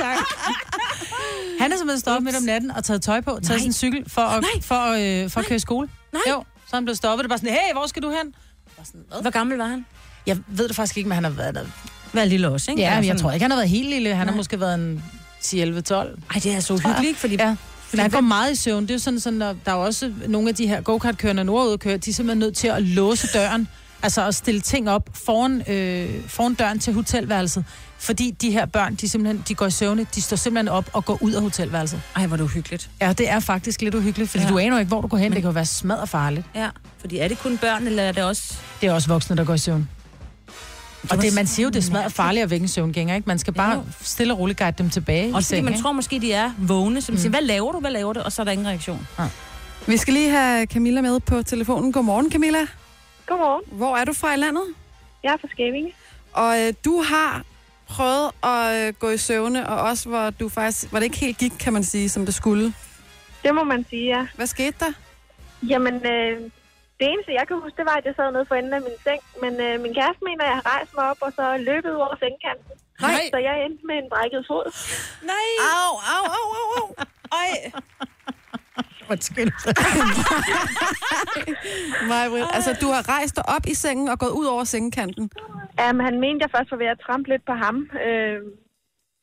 Tak. 0.00 0.16
Han 1.60 1.72
er 1.72 1.76
simpelthen 1.76 2.00
stoppet 2.00 2.24
midt 2.24 2.36
om 2.36 2.42
natten 2.42 2.70
og 2.70 2.84
taget 2.84 3.02
tøj 3.02 3.20
på, 3.20 3.30
taget 3.30 3.48
Nej. 3.48 3.58
sin 3.58 3.72
cykel 3.72 4.10
for 4.10 4.22
at, 4.22 4.42
Nej. 4.42 4.62
for, 4.62 5.22
øh, 5.24 5.30
for 5.30 5.40
at 5.40 5.46
køre 5.46 5.56
i 5.56 5.58
skole. 5.58 5.88
Nej. 6.12 6.20
Jo, 6.28 6.44
så 6.56 6.70
er 6.72 6.76
han 6.76 6.84
blevet 6.84 6.96
stoppet. 6.98 7.24
Det 7.24 7.28
bare 7.30 7.38
sådan, 7.38 7.52
hey, 7.52 7.72
hvor 7.72 7.86
skal 7.86 8.02
du 8.02 8.10
hen? 8.10 8.34
Bare 8.76 8.86
sådan, 8.86 9.00
"Hvad?" 9.08 9.20
Hvor 9.22 9.30
gammel 9.30 9.58
var 9.58 9.66
han? 9.66 9.86
Jeg 10.26 10.38
ved 10.48 10.68
det 10.68 10.76
faktisk 10.76 10.96
ikke, 10.96 11.08
men 11.08 11.14
han 11.14 11.24
har 11.24 11.30
været 11.30 11.54
der. 11.54 11.64
Hvad 12.12 12.26
lille 12.26 12.48
også, 12.48 12.70
ikke? 12.70 12.82
Ja, 12.82 12.94
men 13.00 13.04
jeg 13.04 13.16
tror 13.16 13.32
ikke, 13.32 13.44
han 13.44 13.50
har 13.50 13.58
været 13.58 13.68
helt 13.70 13.88
lille. 13.88 14.14
Han 14.14 14.28
har 14.28 14.34
måske 14.36 14.60
været 14.60 14.74
en 14.74 15.04
10, 15.42 15.60
11, 15.60 15.80
12. 15.80 16.18
Ej, 16.34 16.40
det 16.44 16.52
er 16.54 16.60
så 16.60 16.74
jeg. 16.74 16.86
uhyggeligt? 16.86 17.18
Fordi... 17.18 17.36
Ja. 17.38 17.56
Men 17.92 18.00
han 18.00 18.10
går 18.10 18.20
meget 18.20 18.52
i 18.52 18.54
søvn. 18.54 18.82
Det 18.82 18.90
er 18.90 18.94
jo 18.94 18.98
sådan, 18.98 19.20
sådan 19.20 19.42
at 19.42 19.56
der 19.66 19.70
er 19.72 19.76
også 19.76 20.12
nogle 20.28 20.48
af 20.48 20.54
de 20.54 20.66
her 20.66 20.80
go-kart-kørende 20.80 21.44
nordud 21.44 21.78
kører, 21.78 21.96
de 21.96 22.10
er 22.10 22.14
simpelthen 22.14 22.38
nødt 22.38 22.56
til 22.56 22.68
at 22.68 22.82
låse 22.82 23.28
døren. 23.34 23.68
Altså 24.02 24.26
at 24.26 24.34
stille 24.34 24.60
ting 24.60 24.90
op 24.90 25.08
foran, 25.14 25.62
øh, 25.68 26.08
foran 26.28 26.54
døren 26.54 26.78
til 26.78 26.92
hotelværelset. 26.92 27.64
Fordi 27.98 28.30
de 28.30 28.50
her 28.50 28.66
børn, 28.66 28.94
de, 28.94 29.08
simpelthen, 29.08 29.44
de 29.48 29.54
går 29.54 29.66
i 29.66 29.70
søvne, 29.70 30.06
de 30.14 30.22
står 30.22 30.36
simpelthen 30.36 30.68
op 30.68 30.90
og 30.92 31.04
går 31.04 31.18
ud 31.22 31.32
af 31.32 31.42
hotelværelset. 31.42 32.02
Ej, 32.16 32.26
hvor 32.26 32.34
er 32.34 32.36
det 32.36 32.44
uhyggeligt. 32.44 32.90
Ja, 33.00 33.12
det 33.12 33.30
er 33.30 33.40
faktisk 33.40 33.82
lidt 33.82 33.94
uhyggeligt, 33.94 34.30
fordi 34.30 34.44
Ja. 34.44 34.50
du 34.50 34.58
aner 34.58 34.76
jo 34.76 34.78
ikke, 34.78 34.88
hvor 34.88 35.00
du 35.00 35.06
går 35.08 35.16
hen. 35.16 35.32
Det 35.32 35.42
kan 35.42 35.48
jo 35.48 35.52
være 35.54 35.66
smadret 35.66 36.08
farligt. 36.08 36.46
Ja, 36.54 36.68
fordi 37.00 37.18
er 37.18 37.28
det 37.28 37.38
kun 37.38 37.58
børn, 37.58 37.86
eller 37.86 38.02
er 38.02 38.12
det 38.12 38.22
også... 38.24 38.54
Det 38.80 38.86
er 38.88 38.92
også 38.92 39.08
voksne, 39.08 39.36
der 39.36 39.44
går 39.44 39.54
i 39.54 39.58
søvn. 39.58 39.88
Og 41.10 41.22
det, 41.22 41.34
man 41.34 41.46
siger 41.46 41.64
jo, 41.64 41.70
det 41.70 41.76
er 41.76 41.82
smadret 41.82 42.12
farligt 42.12 42.42
at 42.42 42.50
vække 42.50 42.64
en 42.64 42.68
søvngænger, 42.68 43.14
ikke? 43.14 43.26
Man 43.28 43.38
skal 43.38 43.52
bare 43.52 43.84
stille 44.02 44.32
og 44.34 44.38
roligt 44.38 44.58
guide 44.58 44.74
dem 44.78 44.90
tilbage 44.90 45.32
fordi 45.32 45.44
sengen, 45.44 45.64
man 45.64 45.74
ikke? 45.74 45.82
tror 45.82 45.92
måske, 45.92 46.20
de 46.20 46.32
er 46.32 46.52
vågne, 46.58 47.00
så 47.00 47.12
man 47.12 47.18
siger, 47.20 47.30
hvad 47.30 47.42
laver 47.42 47.72
du, 47.72 47.80
hvad 47.80 47.90
laver 47.90 48.12
du? 48.12 48.20
Og 48.20 48.32
så 48.32 48.42
er 48.42 48.44
der 48.44 48.52
ingen 48.52 48.68
reaktion. 48.68 49.08
Vi 49.86 49.96
skal 49.96 50.14
lige 50.14 50.30
have 50.30 50.66
Camilla 50.66 51.00
med 51.00 51.20
på 51.20 51.42
telefonen. 51.42 51.92
Godmorgen, 51.92 52.30
Camilla. 52.32 52.58
Godmorgen. 53.26 53.78
Hvor 53.78 53.96
er 53.96 54.04
du 54.04 54.12
fra 54.12 54.34
i 54.34 54.36
landet? 54.36 54.62
Jeg 55.22 55.32
er 55.32 55.36
fra 55.36 55.48
Skævinge. 55.50 55.92
Og 56.32 56.60
øh, 56.60 56.72
du 56.84 57.02
har 57.02 57.42
prøvet 57.88 58.30
at 58.42 58.86
øh, 58.88 58.94
gå 58.94 59.10
i 59.10 59.16
søvne, 59.18 59.68
og 59.68 59.80
også 59.80 60.08
hvor 60.08 60.30
du 60.30 60.48
faktisk, 60.48 60.90
hvor 60.90 60.98
det 60.98 61.04
ikke 61.04 61.18
helt 61.18 61.38
gik, 61.38 61.52
kan 61.60 61.72
man 61.72 61.84
sige, 61.84 62.08
som 62.08 62.24
det 62.26 62.34
skulle. 62.34 62.74
Det 63.44 63.54
må 63.54 63.64
man 63.64 63.86
sige, 63.90 64.16
ja. 64.18 64.26
Hvad 64.36 64.46
skete 64.46 64.74
der? 64.80 64.92
Jamen, 65.68 65.94
øh, 65.94 66.50
det 67.00 67.06
eneste, 67.12 67.30
jeg 67.40 67.44
kan 67.48 67.56
huske, 67.64 67.76
det 67.80 67.86
var, 67.90 67.96
at 68.00 68.04
jeg 68.08 68.14
sad 68.18 68.28
nede 68.32 68.46
for 68.50 68.56
enden 68.60 68.74
af 68.78 68.82
min 68.88 68.98
seng. 69.06 69.20
Men 69.42 69.52
øh, 69.66 69.74
min 69.84 69.92
kæreste 69.98 70.22
mener, 70.28 70.42
at 70.44 70.48
jeg 70.50 70.56
har 70.60 70.66
rejst 70.74 70.92
mig 70.98 71.04
op 71.12 71.20
og 71.26 71.30
så 71.38 71.44
løbet 71.68 71.90
ud 71.96 72.00
over 72.06 72.16
sengekanten. 72.24 72.72
Nej. 73.06 73.22
Så 73.34 73.38
jeg 73.48 73.54
endte 73.64 73.82
med 73.90 73.96
en 74.02 74.08
brækket 74.12 74.42
fod. 74.50 74.66
Nej! 75.32 75.48
Au, 75.76 75.92
au, 76.14 76.24
au, 76.36 76.46
au, 76.58 76.66
au. 76.78 76.86
Ej. 77.42 77.50
Undskyld. 79.12 79.52
Majbrit, 82.10 82.46
altså 82.56 82.70
du 82.82 82.86
har 82.94 83.02
rejst 83.14 83.34
dig 83.38 83.44
op 83.56 83.64
i 83.72 83.74
sengen 83.84 84.06
og 84.12 84.16
gået 84.22 84.34
ud 84.40 84.46
over 84.54 84.64
sengekanten. 84.74 85.24
Um, 85.84 85.98
han 86.06 86.14
mente, 86.24 86.40
jeg 86.44 86.50
først 86.56 86.70
var 86.70 86.78
ved 86.82 86.88
at 86.94 86.98
trampe 87.06 87.26
lidt 87.32 87.44
på 87.50 87.54
ham. 87.64 87.76
Øh, 88.06 88.38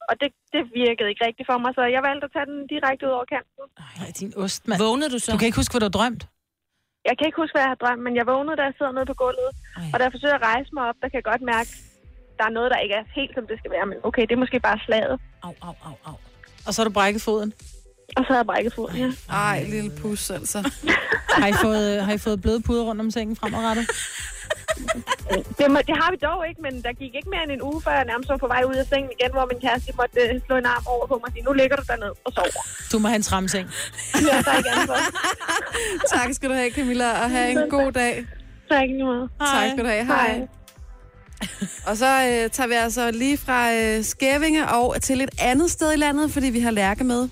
og 0.09 0.13
det, 0.21 0.29
det 0.53 0.61
virkede 0.81 1.09
ikke 1.11 1.23
rigtigt 1.27 1.47
for 1.51 1.57
mig, 1.63 1.71
så 1.77 1.81
jeg 1.95 2.01
valgte 2.09 2.25
at 2.27 2.31
tage 2.35 2.47
den 2.51 2.59
direkte 2.73 3.03
ud 3.07 3.13
over 3.17 3.25
kanten. 3.35 3.63
Ej, 4.01 4.09
din 4.19 4.31
ost, 4.43 4.61
mand. 4.67 4.77
Vågnede 4.83 5.09
du 5.15 5.19
så? 5.19 5.29
Du 5.33 5.37
kan 5.37 5.47
ikke 5.49 5.59
huske, 5.61 5.73
hvad 5.73 5.81
du 5.83 5.89
har 5.91 5.97
drømt? 5.99 6.23
Jeg 7.07 7.15
kan 7.17 7.25
ikke 7.27 7.39
huske, 7.41 7.53
hvad 7.55 7.63
jeg 7.65 7.73
har 7.73 7.81
drømt, 7.83 8.03
men 8.07 8.13
jeg 8.19 8.25
vågnede, 8.31 8.55
da 8.59 8.63
jeg 8.69 8.75
sidder 8.77 8.93
nede 8.97 9.07
på 9.11 9.17
gulvet. 9.23 9.49
Ej. 9.53 9.91
Og 9.91 9.95
da 9.97 10.03
jeg 10.05 10.13
forsøger 10.15 10.37
at 10.39 10.45
rejse 10.51 10.69
mig 10.75 10.83
op, 10.89 10.97
der 11.01 11.07
kan 11.09 11.17
jeg 11.19 11.27
godt 11.31 11.43
mærke, 11.53 11.69
der 12.37 12.45
er 12.49 12.53
noget, 12.57 12.69
der 12.73 12.79
ikke 12.85 12.95
er 13.01 13.05
helt, 13.19 13.33
som 13.37 13.43
det 13.49 13.55
skal 13.59 13.71
være. 13.75 13.85
Men 13.91 13.97
okay, 14.07 14.23
det 14.27 14.33
er 14.37 14.41
måske 14.45 14.59
bare 14.67 14.79
slaget. 14.85 15.15
Au, 15.45 15.53
au, 15.67 15.75
au, 15.89 15.95
au. 16.09 16.15
Og 16.67 16.71
så 16.73 16.77
har 16.81 16.87
du 16.89 16.93
brækket 16.99 17.21
foden. 17.29 17.49
Og 18.17 18.21
så 18.23 18.27
havde 18.27 18.41
jeg 18.43 18.49
brækket 18.51 18.73
foden, 18.73 18.95
ja. 19.03 19.09
Ej, 19.47 19.57
lille 19.75 19.91
pus, 20.01 20.29
altså. 20.39 20.59
Har 21.41 21.47
I 21.47 21.53
fået, 21.53 22.01
har 22.05 22.13
I 22.13 22.17
fået 22.17 22.41
bløde 22.41 22.61
puder 22.61 22.83
rundt 22.83 23.01
om 23.01 23.11
sengen 23.11 23.35
fremadrettet? 23.35 23.85
Det, 25.59 25.65
må, 25.73 25.79
det 25.89 25.95
har 26.01 26.09
vi 26.13 26.17
dog 26.27 26.39
ikke, 26.49 26.61
men 26.61 26.73
der 26.85 26.93
gik 27.01 27.13
ikke 27.19 27.29
mere 27.33 27.43
end 27.43 27.51
en 27.51 27.61
uge, 27.69 27.81
før 27.85 27.91
jeg 27.91 28.05
nærmest 28.05 28.29
var 28.29 28.37
på 28.37 28.47
vej 28.47 28.61
ud 28.69 28.75
af 28.75 28.85
sengen 28.91 29.11
igen, 29.19 29.31
hvor 29.31 29.45
min 29.51 29.59
kæreste 29.65 29.91
måtte 29.99 30.19
øh, 30.21 30.41
slå 30.45 30.55
en 30.63 30.65
arm 30.65 30.83
over 30.93 31.05
på 31.07 31.15
mig 31.21 31.27
og 31.27 31.33
sige, 31.33 31.43
nu 31.49 31.53
ligger 31.53 31.75
du 31.75 31.83
dernede 31.87 32.13
og 32.25 32.31
sover. 32.35 32.63
Du 32.91 32.99
må 32.99 33.07
have 33.07 33.15
en 33.15 33.27
tramseng. 33.31 33.67
Det 34.13 34.33
er 34.37 34.41
der 34.41 34.57
ikke 34.57 34.69
andet 34.69 34.87
for. 34.91 34.99
tak 36.15 36.29
skal 36.33 36.49
du 36.49 36.55
have, 36.55 36.71
Camilla, 36.71 37.09
og 37.23 37.29
have 37.29 37.49
en 37.51 37.69
god 37.69 37.91
dag. 37.91 38.25
Tak 38.71 38.89
noget. 38.99 39.29
Tak 39.39 39.69
skal 39.71 39.83
du 39.85 39.89
have. 39.89 40.05
Hej. 40.05 40.31
Hej. 40.33 40.47
Og 41.85 41.97
så 41.97 42.05
øh, 42.05 42.49
tager 42.49 42.67
vi 42.67 42.73
altså 42.73 43.11
lige 43.11 43.37
fra 43.37 43.73
øh, 43.73 44.03
Skævinge 44.03 44.67
og 44.67 45.01
til 45.01 45.21
et 45.21 45.29
andet 45.41 45.71
sted 45.71 45.93
i 45.93 45.95
landet, 45.95 46.31
fordi 46.31 46.47
vi 46.47 46.59
har 46.59 46.71
Lærke 46.71 47.03
med. 47.03 47.29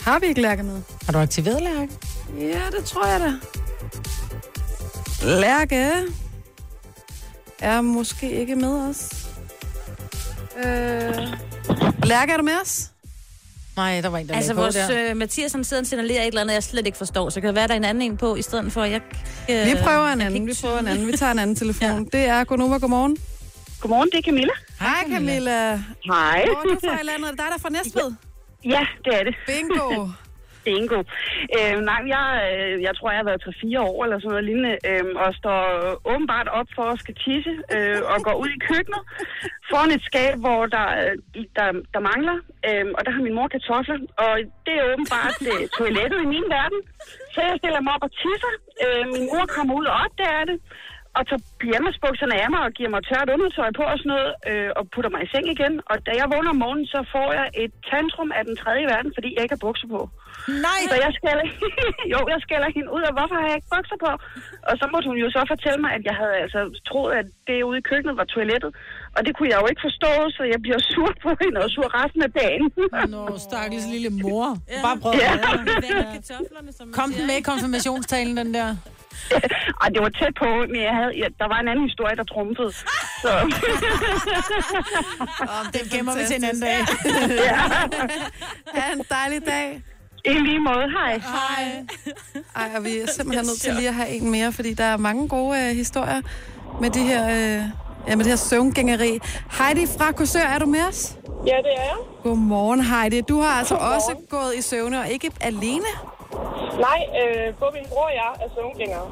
Har 0.00 0.18
vi 0.18 0.26
ikke 0.26 0.40
Lærke 0.40 0.62
med? 0.62 0.82
Har 1.06 1.12
du 1.12 1.18
aktiveret 1.18 1.62
lærke? 1.62 1.92
Ja, 2.38 2.62
det 2.76 2.84
tror 2.84 3.06
jeg 3.06 3.20
da. 3.20 3.32
Lærke 5.22 5.92
er 7.58 7.80
måske 7.80 8.30
ikke 8.32 8.56
med 8.56 8.88
os. 8.88 9.26
Øh... 10.56 11.14
Lærke, 12.04 12.32
er 12.32 12.36
du 12.36 12.42
med 12.42 12.52
os? 12.62 12.90
Nej, 13.76 14.00
der 14.00 14.08
var 14.08 14.18
en, 14.18 14.28
der 14.28 14.34
Altså, 14.34 14.54
vores 14.54 14.74
der. 14.74 15.10
øh, 15.10 15.16
Mathias, 15.16 15.52
han 15.52 15.64
sidder 15.64 15.82
og 15.82 15.86
signalerer 15.86 16.22
et 16.22 16.26
eller 16.26 16.40
andet, 16.40 16.54
jeg 16.54 16.62
slet 16.62 16.86
ikke 16.86 16.98
forstår. 16.98 17.28
Så 17.30 17.40
kan 17.40 17.48
det 17.48 17.54
være, 17.56 17.66
der 17.68 17.72
er 17.74 17.76
en 17.76 17.84
anden 17.84 18.02
en 18.02 18.16
på, 18.16 18.34
i 18.36 18.42
stedet 18.42 18.72
for, 18.72 18.82
at 18.82 18.90
jeg... 18.90 19.00
Øh, 19.50 19.66
Vi 19.66 19.72
prøver 19.82 20.06
en 20.06 20.20
anden, 20.20 20.34
ikke 20.34 20.46
vi 20.46 20.58
prøver 20.62 20.78
en 20.78 20.86
anden. 20.88 21.06
Vi 21.06 21.12
tager 21.16 21.32
en 21.32 21.38
anden 21.38 21.56
telefon. 21.56 22.04
Det 22.12 22.20
er 22.20 22.44
Gunova, 22.44 22.78
godmorgen. 22.78 23.16
Godmorgen, 23.80 24.08
det 24.12 24.18
er 24.18 24.22
Camilla. 24.22 24.52
Hej 24.80 25.04
Camilla. 25.10 25.76
Hej. 25.76 26.44
Hvor 26.46 26.58
er 26.70 26.74
du 26.74 26.78
fra 26.84 27.00
i 27.00 27.04
landet? 27.04 27.24
Er 27.26 27.30
det 27.30 27.38
dig, 27.38 27.46
der 27.48 27.54
er 27.54 27.58
fra 27.58 27.68
Næstved? 27.68 28.12
Ja, 28.64 28.80
det 29.04 29.14
er 29.20 29.24
det. 29.24 29.34
Bingo. 29.46 30.06
Bingo. 30.64 31.00
Øh, 31.56 31.76
nej, 31.90 32.02
jeg, 32.14 32.26
øh, 32.50 32.74
jeg 32.86 32.92
tror, 32.96 33.10
jeg 33.10 33.20
har 33.22 33.30
været 33.30 33.46
3-4 33.46 33.80
år 33.90 33.98
eller 34.04 34.18
sådan 34.18 34.30
noget 34.30 34.44
lignende, 34.48 34.74
øh, 34.90 35.04
og 35.24 35.30
står 35.40 35.60
åbenbart 36.12 36.48
op 36.58 36.68
for 36.76 36.86
at 36.92 37.00
skal 37.04 37.14
tisse, 37.24 37.54
øh, 37.74 38.00
og 38.12 38.16
går 38.26 38.36
ud 38.42 38.50
i 38.56 38.62
køkkenet 38.68 39.02
foran 39.70 39.90
et 39.96 40.02
skab, 40.08 40.34
hvor 40.44 40.60
der, 40.76 40.86
øh, 41.02 41.14
der, 41.56 41.68
der 41.94 42.00
mangler, 42.10 42.36
øh, 42.68 42.86
og 42.96 43.00
der 43.04 43.10
har 43.14 43.22
min 43.26 43.36
mor 43.38 43.48
kartofler, 43.54 43.98
og 44.24 44.32
det 44.66 44.74
er 44.78 44.88
åbenbart 44.92 45.36
øh, 45.52 45.62
toilettet 45.78 46.18
i 46.22 46.30
min 46.34 46.46
verden. 46.56 46.80
Så 47.34 47.38
jeg 47.46 47.54
stiller 47.60 47.80
mig 47.80 47.92
op 47.96 48.06
og 48.08 48.12
tisser. 48.20 48.54
Øh, 48.84 49.04
min 49.14 49.24
mor 49.30 49.44
kommer 49.56 49.72
ud 49.80 49.86
og 49.92 49.96
opdager 50.04 50.44
det, 50.50 50.58
og 51.16 51.22
tager 51.28 51.44
pyjamasbukserne 51.60 52.34
af 52.42 52.48
mig 52.54 52.62
og 52.66 52.72
giver 52.78 52.90
mig 52.94 53.02
tørt 53.08 53.28
undertøj 53.34 53.68
på 53.78 53.84
og 53.92 53.98
sådan 53.98 54.12
noget, 54.14 54.30
øh, 54.50 54.70
og 54.78 54.82
putter 54.92 55.10
mig 55.14 55.20
i 55.22 55.30
seng 55.32 55.46
igen. 55.56 55.74
Og 55.90 55.96
da 56.06 56.10
jeg 56.20 56.26
vågner 56.34 56.50
om 56.54 56.60
morgenen, 56.64 56.86
så 56.94 57.00
får 57.14 57.28
jeg 57.38 57.46
et 57.64 57.72
tantrum 57.90 58.30
af 58.38 58.42
den 58.48 58.56
tredje 58.62 58.86
verden, 58.92 59.10
fordi 59.16 59.28
jeg 59.34 59.42
ikke 59.42 59.56
har 59.56 59.66
bukser 59.66 59.88
på. 59.94 60.00
Nej! 60.66 60.80
Så 60.92 60.96
jeg 61.04 61.10
skælder, 61.18 61.44
jo, 62.12 62.18
jeg 62.32 62.38
skælder 62.46 62.68
hende 62.76 62.90
ud, 62.96 63.02
og 63.08 63.12
hvorfor 63.16 63.36
har 63.40 63.46
jeg 63.50 63.56
ikke 63.60 63.70
bukser 63.76 63.98
på? 64.04 64.10
Og 64.70 64.74
så 64.80 64.84
måtte 64.92 65.06
hun 65.10 65.18
jo 65.24 65.28
så 65.36 65.40
fortælle 65.52 65.78
mig, 65.84 65.90
at 65.98 66.02
jeg 66.08 66.16
havde 66.20 66.34
altså 66.44 66.60
troet, 66.88 67.12
at 67.20 67.26
det 67.48 67.56
ude 67.68 67.78
i 67.82 67.84
køkkenet 67.90 68.14
var 68.20 68.26
toilettet. 68.36 68.70
Og 69.16 69.20
det 69.26 69.32
kunne 69.36 69.50
jeg 69.52 69.58
jo 69.62 69.66
ikke 69.72 69.82
forstå, 69.88 70.12
så 70.36 70.42
jeg 70.52 70.58
bliver 70.64 70.80
sur 70.92 71.10
på 71.24 71.30
hende 71.42 71.58
og 71.64 71.68
sur 71.76 71.86
resten 71.98 72.20
af 72.28 72.32
dagen. 72.42 72.64
Nå, 73.14 73.22
stakkels 73.48 73.86
lille 73.94 74.10
mor. 74.24 74.46
Bare 74.86 74.96
prøv 75.02 75.12
Ja. 75.24 75.32
at 75.34 76.30
ja. 76.30 76.36
Kom 76.98 77.08
den 77.16 77.24
med 77.30 77.36
i 77.42 77.44
konfirmationstalen, 77.50 78.34
den 78.42 78.50
der. 78.58 78.68
Ej, 79.82 79.88
det 79.94 80.00
var 80.06 80.12
tæt 80.20 80.34
på, 80.42 80.48
men 80.72 80.80
jeg 80.88 80.94
havde, 81.00 81.12
ja, 81.22 81.26
der 81.40 81.48
var 81.52 81.58
en 81.64 81.68
anden 81.72 81.84
historie, 81.90 82.16
der 82.20 82.24
trumfede. 82.34 82.72
Så, 83.22 83.30
Oh, 85.52 85.64
Den 85.74 85.84
gemmer 85.92 86.12
vi 86.18 86.22
til 86.26 86.36
en 86.36 86.44
anden 86.44 86.62
dag. 86.62 86.78
Ha' 88.74 88.92
en 88.92 89.04
dejlig 89.10 89.46
dag. 89.46 89.82
I 90.24 90.28
lige 90.28 90.60
måde, 90.60 90.86
hej. 90.98 91.12
Hej. 91.18 91.86
Ej, 92.56 92.70
og 92.76 92.84
vi 92.84 92.98
er 92.98 93.06
simpelthen 93.06 93.46
nødt 93.46 93.60
til 93.60 93.74
lige 93.74 93.88
at 93.88 93.94
have 93.94 94.08
en 94.08 94.30
mere, 94.30 94.52
fordi 94.52 94.74
der 94.74 94.84
er 94.84 94.96
mange 94.96 95.28
gode 95.28 95.58
øh, 95.58 95.76
historier 95.76 96.20
med 96.80 96.90
det 96.90 97.02
her, 97.02 97.24
øh, 97.26 97.62
ja, 98.08 98.16
med 98.16 98.24
det 98.24 98.26
her 98.26 98.36
søvngængeri. 98.36 99.18
Heidi 99.58 99.86
fra 99.98 100.12
Korsør, 100.12 100.40
er 100.54 100.58
du 100.58 100.66
med 100.66 100.80
os? 100.88 101.16
Ja, 101.46 101.56
det 101.66 101.72
er 101.76 101.84
jeg. 101.90 101.98
Godmorgen, 102.22 102.80
Heidi. 102.80 103.20
Du 103.20 103.40
har 103.40 103.52
altså 103.58 103.74
også 103.74 104.12
gået 104.30 104.52
i 104.58 104.62
søvne, 104.62 105.00
og 105.00 105.08
ikke 105.08 105.30
alene? 105.40 105.90
Nej, 106.86 107.00
øh, 107.20 107.54
både 107.60 107.72
min 107.78 107.86
bror 107.88 108.08
og 108.10 108.14
jeg 108.22 108.30
er 108.44 108.48
søvngængere. 108.54 109.08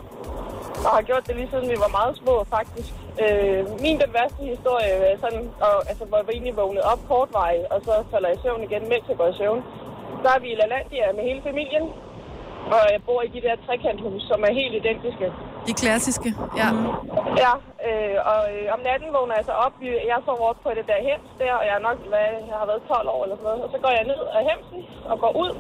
Og 0.87 0.90
har 0.97 1.03
gjort 1.03 1.27
det 1.27 1.37
lige 1.37 1.49
siden 1.53 1.68
vi 1.71 1.77
var 1.85 1.92
meget 1.99 2.14
små, 2.23 2.35
faktisk. 2.57 2.92
Øh, 3.23 3.61
min 3.85 3.97
den 4.03 4.11
værste 4.18 4.42
historie 4.55 4.90
er 5.12 5.18
sådan, 5.25 5.42
og, 5.66 5.75
altså, 5.90 6.05
hvor 6.11 6.21
vi 6.27 6.33
egentlig 6.33 6.57
vågnede 6.57 6.85
op 6.92 7.01
kortvarigt, 7.09 7.66
og 7.73 7.79
så 7.87 7.92
falder 8.11 8.29
jeg 8.29 8.37
i 8.38 8.42
søvn 8.44 8.62
igen, 8.68 8.83
mens 8.92 9.05
jeg 9.11 9.16
går 9.21 9.29
i 9.35 9.37
søvn. 9.40 9.62
Så 10.22 10.28
er 10.35 10.40
vi 10.44 10.48
i 10.52 10.59
LaLandia 10.61 11.07
med 11.16 11.24
hele 11.28 11.42
familien, 11.48 11.85
og 12.74 12.83
jeg 12.94 13.00
bor 13.09 13.20
i 13.22 13.31
de 13.37 13.40
der 13.46 13.54
trekanthus, 13.66 14.22
som 14.31 14.38
er 14.48 14.52
helt 14.61 14.74
identiske. 14.81 15.26
De 15.68 15.74
klassiske, 15.83 16.31
ja. 16.61 16.68
Ja, 17.44 17.52
øh, 17.88 18.16
og 18.33 18.40
øh, 18.54 18.74
om 18.74 18.81
natten 18.88 19.09
vågner 19.16 19.35
jeg 19.38 19.46
så 19.50 19.54
op. 19.66 19.74
Jeg 20.12 20.18
sover 20.26 20.46
op 20.52 20.61
på 20.64 20.70
det 20.78 20.87
der 20.90 20.98
hems 21.09 21.31
der, 21.42 21.52
og 21.61 21.64
jeg 21.68 21.74
er 21.78 21.85
nok, 21.88 21.98
hvad, 22.11 22.28
jeg 22.50 22.57
har 22.61 22.66
været 22.70 22.83
12 22.88 23.09
år 23.14 23.22
eller 23.24 23.37
sådan 23.37 23.48
noget. 23.48 23.64
Og 23.64 23.70
så 23.74 23.78
går 23.85 23.92
jeg 23.98 24.04
ned 24.12 24.20
af 24.38 24.42
hemsen 24.50 24.81
og 25.12 25.16
går 25.22 25.33
ud, 25.44 25.52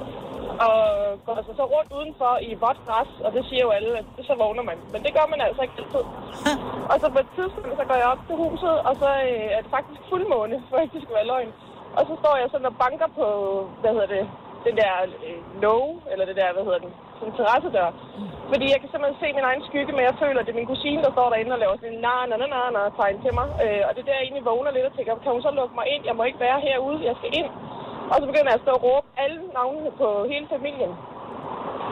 og 0.66 0.76
går 1.24 1.34
altså 1.40 1.52
så 1.60 1.64
rundt 1.74 1.90
udenfor 1.98 2.32
i 2.50 2.50
vådt 2.62 2.80
græs, 2.86 3.10
og 3.24 3.30
det 3.34 3.42
siger 3.48 3.62
jo 3.66 3.70
alle, 3.78 3.90
at 4.00 4.06
det, 4.16 4.24
så 4.30 4.34
vågner 4.42 4.64
man. 4.70 4.78
Men 4.92 5.00
det 5.04 5.12
gør 5.16 5.26
man 5.32 5.40
altså 5.46 5.60
ikke 5.64 5.78
altid. 5.80 6.04
og 6.90 6.96
så 7.02 7.06
på 7.14 7.20
et 7.24 7.30
tidspunkt, 7.36 7.74
så 7.80 7.84
går 7.90 7.98
jeg 8.02 8.08
op 8.14 8.22
til 8.28 8.36
huset, 8.44 8.74
og 8.88 8.94
så 9.02 9.10
øh, 9.30 9.48
er 9.56 9.60
det 9.64 9.70
faktisk 9.76 10.00
fuldmåne, 10.10 10.56
for 10.68 10.76
ikke 10.82 10.94
det 10.96 11.02
skal 11.04 11.18
være 11.18 11.30
løgn. 11.32 11.52
Og 11.98 12.02
så 12.08 12.14
står 12.22 12.34
jeg 12.40 12.48
sådan 12.50 12.70
og 12.72 12.76
banker 12.84 13.08
på, 13.20 13.26
hvad 13.80 13.92
hedder 13.96 14.10
det, 14.16 14.24
den 14.66 14.74
der 14.80 14.92
øh, 15.26 15.40
låge, 15.64 15.92
eller 16.12 16.24
det 16.28 16.36
der, 16.40 16.54
hvad 16.54 16.64
hedder 16.68 16.82
den, 16.84 16.92
sådan 17.18 17.28
en 17.28 17.36
terrassedør. 17.38 17.88
Fordi 18.52 18.66
jeg 18.72 18.80
kan 18.80 18.90
simpelthen 18.90 19.20
se 19.22 19.28
min 19.38 19.48
egen 19.50 19.62
skygge, 19.68 19.92
men 19.96 20.04
jeg 20.08 20.14
føler, 20.22 20.40
at 20.40 20.46
det 20.46 20.52
er 20.54 20.60
min 20.60 20.72
kusine, 20.72 21.04
der 21.06 21.12
står 21.12 21.28
derinde 21.30 21.56
og 21.56 21.62
laver 21.62 21.76
sådan 21.76 21.94
en 21.94 22.04
na 22.06 22.14
na 22.30 22.36
na 22.42 22.46
na 22.54 22.60
na 22.76 22.82
tegn 22.98 23.16
til 23.24 23.32
mig. 23.38 23.48
Øh, 23.64 23.82
og 23.86 23.90
det 23.92 24.00
er 24.00 24.08
der, 24.08 24.18
jeg 24.18 24.26
egentlig 24.26 24.48
vågner 24.52 24.72
lidt 24.74 24.88
og 24.90 24.94
tænker, 24.94 25.22
kan 25.24 25.34
hun 25.34 25.42
så 25.46 25.50
lukke 25.58 25.74
mig 25.78 25.86
ind? 25.94 26.02
Jeg 26.08 26.16
må 26.16 26.22
ikke 26.26 26.44
være 26.46 26.58
herude, 26.66 26.98
jeg 27.08 27.14
skal 27.20 27.32
ind. 27.40 27.50
Og 28.10 28.16
så 28.20 28.24
begynder 28.28 28.50
jeg 28.52 28.60
at 28.60 28.66
stå 28.66 28.72
og 28.78 28.82
råbe 28.86 29.06
alle 29.24 29.40
navnene 29.58 29.90
på 30.00 30.08
hele 30.32 30.46
familien. 30.54 30.92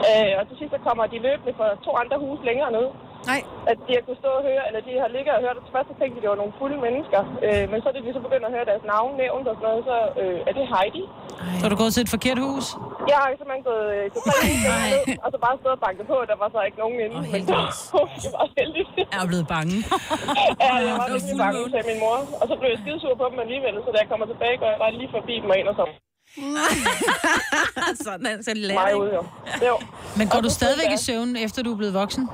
Øh, 0.09 0.33
og 0.39 0.43
til 0.47 0.57
sidst 0.57 0.73
så 0.75 0.79
kommer 0.87 1.03
de 1.13 1.25
løbende 1.27 1.53
fra 1.57 1.67
to 1.85 1.91
andre 2.01 2.17
huse 2.23 2.43
længere 2.49 2.71
ned. 2.77 2.87
Nej. 3.31 3.41
At 3.71 3.77
de 3.87 3.91
har 3.97 4.03
kunne 4.07 4.21
stå 4.23 4.31
og 4.39 4.43
høre, 4.49 4.63
eller 4.67 4.81
de 4.87 4.93
har 5.03 5.09
ligget 5.15 5.31
og 5.37 5.41
hørt, 5.45 5.57
og 5.59 5.63
først 5.75 5.87
tænkte 6.01 6.15
de, 6.17 6.21
det 6.23 6.29
var 6.33 6.39
nogle 6.43 6.53
fulde 6.59 6.77
mennesker. 6.87 7.21
Øh, 7.45 7.63
men 7.71 7.77
så 7.81 7.85
er 7.89 7.93
det 7.95 8.01
de 8.07 8.11
så 8.17 8.21
begynder 8.27 8.47
at 8.49 8.55
høre 8.57 8.67
deres 8.71 8.85
navn 8.93 9.11
nævnt 9.23 9.45
og 9.51 9.55
sådan 9.57 9.67
noget, 9.69 9.81
så 9.89 9.97
øh, 10.21 10.37
er 10.49 10.53
det 10.57 10.65
Heidi. 10.73 11.03
Så 11.59 11.63
er 11.67 11.71
du 11.73 11.77
gået 11.83 11.91
til 11.95 12.01
et 12.07 12.11
forkert 12.15 12.39
hus. 12.47 12.65
Jeg 13.11 13.17
har 13.21 13.27
simpelthen 13.39 13.63
gået 13.71 13.87
øh, 13.97 14.03
til 14.13 14.19
tre 14.27 14.47
ned, 14.91 14.99
og 15.23 15.27
så 15.33 15.37
bare 15.45 15.55
stået 15.61 15.75
og 15.77 15.81
banket 15.85 16.05
på, 16.11 16.15
og 16.23 16.27
der 16.31 16.37
var 16.43 16.49
så 16.55 16.59
ikke 16.67 16.79
nogen 16.83 16.97
inde. 17.05 17.15
Åh, 17.17 17.23
Men 17.23 17.31
heldigvis. 17.35 17.77
det 18.23 18.31
var 18.37 18.45
heldigt. 18.59 18.89
Jeg 19.13 19.19
er 19.25 19.29
blevet 19.31 19.47
bange. 19.55 19.75
Ja, 20.65 20.73
jeg 20.89 20.95
var 21.01 21.07
virkelig 21.15 21.37
bange 21.43 21.61
til 21.75 21.83
min 21.89 21.99
mor. 22.03 22.17
Og 22.41 22.45
så 22.49 22.53
blev 22.59 22.69
jeg 22.73 22.79
skidesur 22.83 23.13
på 23.21 23.25
dem 23.31 23.39
alligevel, 23.45 23.73
så 23.85 23.89
da 23.93 23.97
jeg 24.03 24.09
kommer 24.11 24.25
tilbage, 24.33 24.55
går 24.61 24.69
jeg 24.73 24.79
bare 24.83 24.93
lige 25.01 25.09
forbi 25.17 25.35
dem 25.43 25.49
og 25.53 25.57
ind 25.61 25.67
og 25.73 25.75
så 25.81 25.85
Sådan, 28.05 28.43
så 28.43 28.51
mig 28.55 28.63
lærer 28.69 28.93
ud, 28.93 29.09
jo. 29.17 29.21
jo. 29.67 29.75
Men 30.17 30.27
går 30.29 30.37
Og 30.37 30.43
du 30.43 30.49
stadigvæk 30.49 30.91
i 30.93 30.97
søvn, 30.97 31.35
efter 31.35 31.63
du 31.63 31.73
er 31.73 31.77
blevet 31.77 31.93
voksen? 31.93 32.29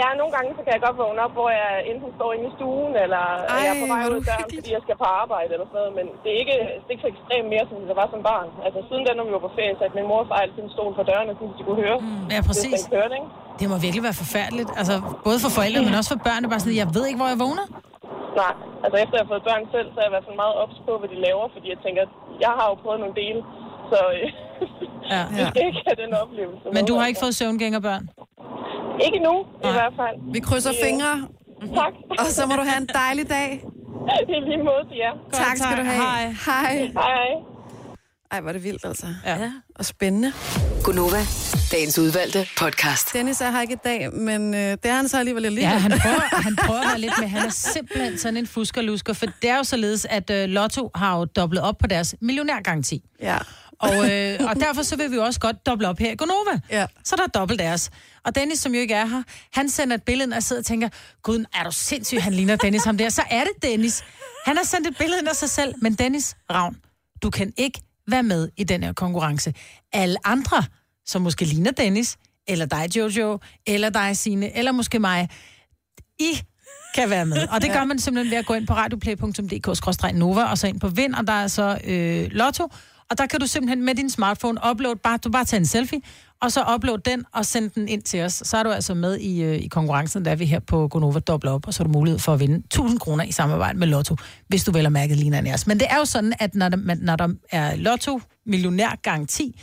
Ja, 0.00 0.08
nogle 0.20 0.32
gange 0.36 0.48
så 0.56 0.60
kan 0.64 0.72
jeg 0.76 0.82
godt 0.86 0.96
vågne 1.02 1.20
op, 1.26 1.32
hvor 1.38 1.48
jeg 1.60 1.70
enten 1.90 2.10
står 2.18 2.30
inde 2.36 2.46
i 2.50 2.52
stuen, 2.58 2.92
eller 3.04 3.22
Ej, 3.52 3.60
jeg 3.66 3.72
er 3.74 3.80
på 3.84 3.88
vej 3.94 4.02
ud 4.06 4.12
det 4.14 4.20
af 4.22 4.26
døren, 4.30 4.48
fordi 4.58 4.70
jeg 4.76 4.82
skal 4.86 4.96
på 5.04 5.08
arbejde 5.22 5.50
eller 5.56 5.66
sådan 5.70 5.80
noget. 5.80 5.92
Men 5.98 6.06
det 6.22 6.28
er 6.34 6.38
ikke, 6.42 6.56
det 6.82 6.88
er 6.90 6.94
ikke 6.94 7.04
så 7.06 7.10
ekstremt 7.14 7.48
mere, 7.54 7.64
som 7.70 7.76
det 7.90 7.96
var 8.02 8.08
som 8.14 8.20
barn. 8.30 8.48
Altså 8.66 8.78
siden 8.88 9.02
den, 9.06 9.14
når 9.18 9.24
vi 9.28 9.32
var 9.36 9.42
på 9.48 9.52
ferie, 9.58 9.74
satte 9.80 9.94
min 9.98 10.06
mor 10.10 10.20
og 10.24 10.28
far 10.30 10.40
altid 10.44 10.60
en 10.66 10.72
stol 10.76 10.92
for 10.98 11.04
døren, 11.10 11.26
og 11.32 11.34
så 11.38 11.42
de 11.58 11.62
kunne 11.68 11.80
høre. 11.84 11.98
Mm, 12.04 12.26
Ja, 12.34 12.38
præcis. 12.50 12.80
Den 12.82 12.90
kørte, 12.96 13.14
ikke? 13.20 13.28
Det 13.60 13.66
må 13.72 13.76
virkelig 13.86 14.02
være 14.08 14.18
forfærdeligt. 14.24 14.70
Altså, 14.80 14.94
både 15.26 15.38
for 15.44 15.50
forældre, 15.58 15.80
men 15.88 15.94
også 16.00 16.10
for 16.14 16.20
børn. 16.28 16.40
Det 16.42 16.48
er 16.48 16.52
bare 16.54 16.62
sådan, 16.64 16.80
jeg 16.84 16.88
ved 16.96 17.04
ikke, 17.08 17.20
hvor 17.22 17.30
jeg 17.34 17.38
vågner. 17.46 17.66
Nej, 18.42 18.54
altså 18.84 18.96
efter 19.02 19.14
jeg 19.18 19.24
har 19.24 19.30
fået 19.34 19.44
børn 19.50 19.62
selv, 19.74 19.88
så 19.92 19.96
er 20.00 20.04
jeg 20.06 20.10
i 20.12 20.14
hvert 20.16 20.26
fald 20.28 20.38
meget 20.44 20.54
ops 20.62 20.76
på, 20.86 20.92
hvad 21.00 21.08
de 21.14 21.18
laver, 21.26 21.44
fordi 21.54 21.66
jeg 21.74 21.80
tænker, 21.86 22.00
at 22.06 22.12
jeg 22.44 22.52
har 22.58 22.66
jo 22.70 22.74
prøvet 22.82 22.98
nogle 23.02 23.16
dele, 23.22 23.40
så 23.92 23.98
øh, 24.16 24.26
Ja. 25.14 25.20
vi 25.38 25.42
skal 25.52 25.62
ikke 25.70 25.82
have 25.88 25.98
den 26.04 26.10
oplevelse. 26.22 26.66
Men 26.76 26.82
du 26.90 26.94
har 26.98 27.06
ikke 27.10 27.18
altså. 27.18 27.24
fået 27.24 27.34
søvngængerbørn? 27.40 28.04
Ikke 29.06 29.18
nu, 29.18 29.34
i 29.40 29.62
Nej. 29.62 29.72
hvert 29.72 29.92
fald. 30.00 30.32
Vi 30.32 30.40
krydser 30.40 30.70
øh, 30.70 30.86
fingre, 30.88 31.28
Tak. 31.74 31.92
og 32.18 32.26
så 32.26 32.46
må 32.46 32.54
du 32.54 32.62
have 32.62 32.80
en 32.80 32.88
dejlig 32.94 33.28
dag. 33.30 33.50
Det 34.28 34.36
er 34.36 34.40
lige 34.48 34.58
måde 34.58 34.84
til 34.90 34.96
jer. 34.96 35.12
Tak 35.32 35.56
skal 35.56 35.76
du 35.78 35.82
have. 35.90 36.02
Hej. 36.02 36.34
Hej. 36.46 36.76
Hej. 36.94 37.26
Ej, 38.30 38.40
hvor 38.40 38.48
er 38.48 38.52
det 38.52 38.64
vildt, 38.64 38.84
altså. 38.84 39.06
Ja. 39.26 39.52
Og 39.78 39.84
spændende. 39.84 40.32
Gunova, 40.84 41.20
dagens 41.72 41.98
udvalgte 41.98 42.46
podcast. 42.58 43.12
Dennis 43.14 43.40
er 43.40 43.50
her 43.50 43.60
ikke 43.60 43.74
i 43.74 43.76
dag, 43.84 44.12
men 44.12 44.54
øh, 44.54 44.60
det 44.60 44.84
er 44.86 44.92
han 44.92 45.08
så 45.08 45.18
alligevel 45.18 45.44
alligevel. 45.46 45.72
Ja, 45.72 45.78
han 45.78 45.90
prøver, 46.02 46.20
han 46.48 46.56
prøver 46.56 46.80
være 46.88 47.00
lidt 47.00 47.12
med. 47.20 47.28
Han 47.28 47.46
er 47.46 47.50
simpelthen 47.50 48.18
sådan 48.18 48.36
en 48.36 48.46
fuskerlusker, 48.46 49.12
for 49.12 49.26
det 49.42 49.50
er 49.50 49.56
jo 49.56 49.64
således, 49.64 50.06
at 50.10 50.30
uh, 50.30 50.36
Lotto 50.36 50.90
har 50.94 51.18
jo 51.18 51.24
dobblet 51.24 51.62
op 51.62 51.78
på 51.78 51.86
deres 51.86 52.14
millionærgaranti. 52.20 53.02
ja. 53.22 53.38
Og, 53.80 54.10
øh, 54.12 54.40
og 54.48 54.60
derfor 54.60 54.82
så 54.82 54.96
vil 54.96 55.10
vi 55.10 55.18
også 55.18 55.40
godt 55.40 55.66
doble 55.66 55.88
op 55.88 55.98
her 55.98 56.12
i 56.12 56.16
Gonova. 56.16 56.60
Ja. 56.70 56.86
Så 57.04 57.16
der 57.16 57.22
er 57.22 57.26
dobbelt 57.26 57.58
deres. 57.60 57.90
Og 58.24 58.34
Dennis, 58.34 58.58
som 58.58 58.74
jo 58.74 58.80
ikke 58.80 58.94
er 58.94 59.06
her, 59.06 59.22
han 59.52 59.68
sender 59.68 59.96
et 59.96 60.02
billede 60.02 60.36
og 60.36 60.42
sidder 60.42 60.62
og 60.62 60.66
tænker, 60.66 60.88
Gud, 61.22 61.44
er 61.54 61.64
du 61.64 61.72
sindssyg, 61.72 62.22
han 62.22 62.32
ligner 62.32 62.56
Dennis 62.56 62.84
ham 62.84 62.98
der. 62.98 63.08
Så 63.08 63.22
er 63.30 63.44
det 63.44 63.62
Dennis. 63.62 64.04
Han 64.46 64.56
har 64.56 64.64
sendt 64.64 64.86
et 64.86 64.96
billede 64.98 65.18
ind 65.20 65.28
af 65.28 65.36
sig 65.36 65.50
selv, 65.50 65.74
men 65.82 65.94
Dennis 65.94 66.36
Ravn, 66.50 66.76
du 67.22 67.30
kan 67.30 67.52
ikke 67.56 67.80
være 68.08 68.22
med 68.22 68.48
i 68.56 68.64
den 68.64 68.82
her 68.82 68.92
konkurrence. 68.92 69.54
Alle 69.92 70.26
andre, 70.26 70.64
som 71.06 71.22
måske 71.22 71.44
ligner 71.44 71.70
Dennis, 71.70 72.16
eller 72.48 72.66
dig, 72.66 72.96
Jojo, 72.96 73.38
eller 73.66 73.90
dig, 73.90 74.16
Signe, 74.16 74.56
eller 74.56 74.72
måske 74.72 74.98
mig, 74.98 75.28
I 76.18 76.42
kan 76.94 77.10
være 77.10 77.26
med. 77.26 77.48
Og 77.48 77.62
det 77.62 77.72
gør 77.72 77.84
man 77.84 77.98
simpelthen 77.98 78.30
ved 78.30 78.38
at 78.38 78.46
gå 78.46 78.54
ind 78.54 78.66
på 78.66 78.74
radioplay.dk-nova, 78.74 80.44
og 80.44 80.58
så 80.58 80.66
ind 80.66 80.80
på 80.80 80.88
vind, 80.88 81.14
og 81.14 81.26
der 81.26 81.32
er 81.32 81.46
så 81.48 81.78
øh, 81.84 82.28
Lotto. 82.30 82.68
Og 83.14 83.18
der 83.18 83.26
kan 83.26 83.40
du 83.40 83.46
simpelthen 83.46 83.84
med 83.84 83.94
din 83.94 84.10
smartphone 84.10 84.58
uploade, 84.70 84.96
bare, 84.96 85.18
du 85.24 85.30
bare 85.30 85.44
tager 85.44 85.58
en 85.60 85.66
selfie, 85.66 86.00
og 86.42 86.52
så 86.52 86.64
upload 86.74 86.98
den 86.98 87.24
og 87.34 87.46
send 87.46 87.70
den 87.70 87.88
ind 87.88 88.02
til 88.02 88.20
os. 88.22 88.32
Så 88.32 88.56
er 88.56 88.62
du 88.62 88.70
altså 88.70 88.94
med 88.94 89.18
i, 89.18 89.42
øh, 89.42 89.56
i 89.56 89.66
konkurrencen, 89.68 90.24
der 90.24 90.30
er 90.30 90.34
vi 90.34 90.44
her 90.44 90.58
på 90.58 90.88
Gonova 90.88 91.18
dobbelt 91.18 91.50
op, 91.52 91.66
og 91.66 91.74
så 91.74 91.80
har 91.82 91.84
du 91.84 91.92
mulighed 91.92 92.18
for 92.18 92.32
at 92.34 92.40
vinde 92.40 92.56
1000 92.66 93.00
kroner 93.00 93.24
i 93.24 93.32
samarbejde 93.32 93.78
med 93.78 93.86
Lotto, 93.86 94.16
hvis 94.48 94.64
du 94.64 94.72
vel 94.72 94.82
har 94.82 94.90
mærket 94.90 95.16
Lina 95.16 95.40
Nærs. 95.40 95.66
Men 95.66 95.78
det 95.80 95.86
er 95.90 95.96
jo 95.98 96.04
sådan, 96.04 96.32
at 96.38 96.54
når 96.54 96.68
der, 96.68 96.76
man- 96.76 96.98
når 96.98 97.16
der 97.16 97.28
er 97.52 97.76
Lotto 97.76 98.20
millionær 98.46 98.98
garanti, 99.02 99.60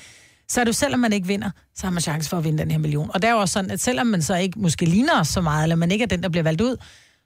så 0.49 0.59
er 0.59 0.63
det 0.63 0.69
jo 0.69 0.73
selvom 0.73 0.99
man 0.99 1.13
ikke 1.13 1.27
vinder, 1.27 1.49
så 1.75 1.85
har 1.87 1.91
man 1.91 2.01
chance 2.01 2.29
for 2.29 2.37
at 2.37 2.43
vinde 2.43 2.57
den 2.57 2.71
her 2.71 2.77
million. 2.77 3.09
Og 3.13 3.21
det 3.21 3.27
er 3.27 3.31
jo 3.33 3.39
også 3.39 3.53
sådan, 3.53 3.71
at 3.71 3.79
selvom 3.81 4.07
man 4.07 4.21
så 4.21 4.35
ikke 4.35 4.59
måske 4.59 4.85
ligner 4.85 5.19
os 5.19 5.27
så 5.27 5.41
meget, 5.41 5.63
eller 5.63 5.75
man 5.75 5.91
ikke 5.91 6.03
er 6.03 6.07
den, 6.07 6.23
der 6.23 6.29
bliver 6.29 6.43
valgt 6.43 6.61
ud, 6.61 6.75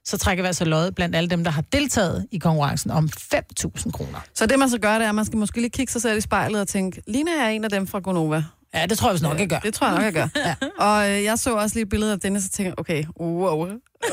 så 0.06 0.18
trækker 0.18 0.44
vi 0.44 0.48
altså 0.48 0.66
lod 0.66 0.92
blandt 0.92 1.16
alle 1.16 1.30
dem, 1.30 1.44
der 1.44 1.52
har 1.52 1.62
deltaget 1.62 2.28
i 2.32 2.38
konkurrencen 2.38 2.92
om 2.92 3.10
5.000 3.36 3.92
kroner. 3.92 4.20
Så 4.34 4.46
det, 4.46 4.60
man 4.60 4.70
så 4.70 4.78
gør, 4.80 4.94
det 4.94 5.06
er, 5.06 5.10
at 5.10 5.16
man 5.16 5.26
skal 5.26 5.38
måske 5.38 5.58
lige 5.62 5.70
kigge 5.70 5.92
sig 5.94 6.02
selv 6.02 6.18
i 6.18 6.22
spejlet 6.22 6.62
og 6.62 6.68
tænke, 6.68 7.02
ligner 7.08 7.44
jeg 7.44 7.56
en 7.56 7.64
af 7.64 7.70
dem 7.70 7.88
fra 7.88 8.00
Gonova? 8.00 8.44
Ja, 8.74 8.86
det 8.86 8.98
tror 8.98 9.12
jeg 9.12 9.22
nok, 9.22 9.40
jeg 9.40 9.50
gør. 9.50 9.60
Det 9.60 9.74
tror 9.74 9.88
jeg 9.88 9.96
nok, 9.96 10.04
jeg 10.04 10.14
gør. 10.14 10.28
ja. 10.50 10.56
Og 10.80 11.12
øh, 11.12 11.24
jeg 11.24 11.40
så 11.40 11.56
også 11.56 11.76
lige 11.76 11.84
et 11.84 11.90
billede 11.90 12.12
af 12.12 12.20
Dennis 12.20 12.46
og 12.46 12.52
tænkte, 12.52 12.80
okay, 12.80 13.06
wow, 13.20 13.68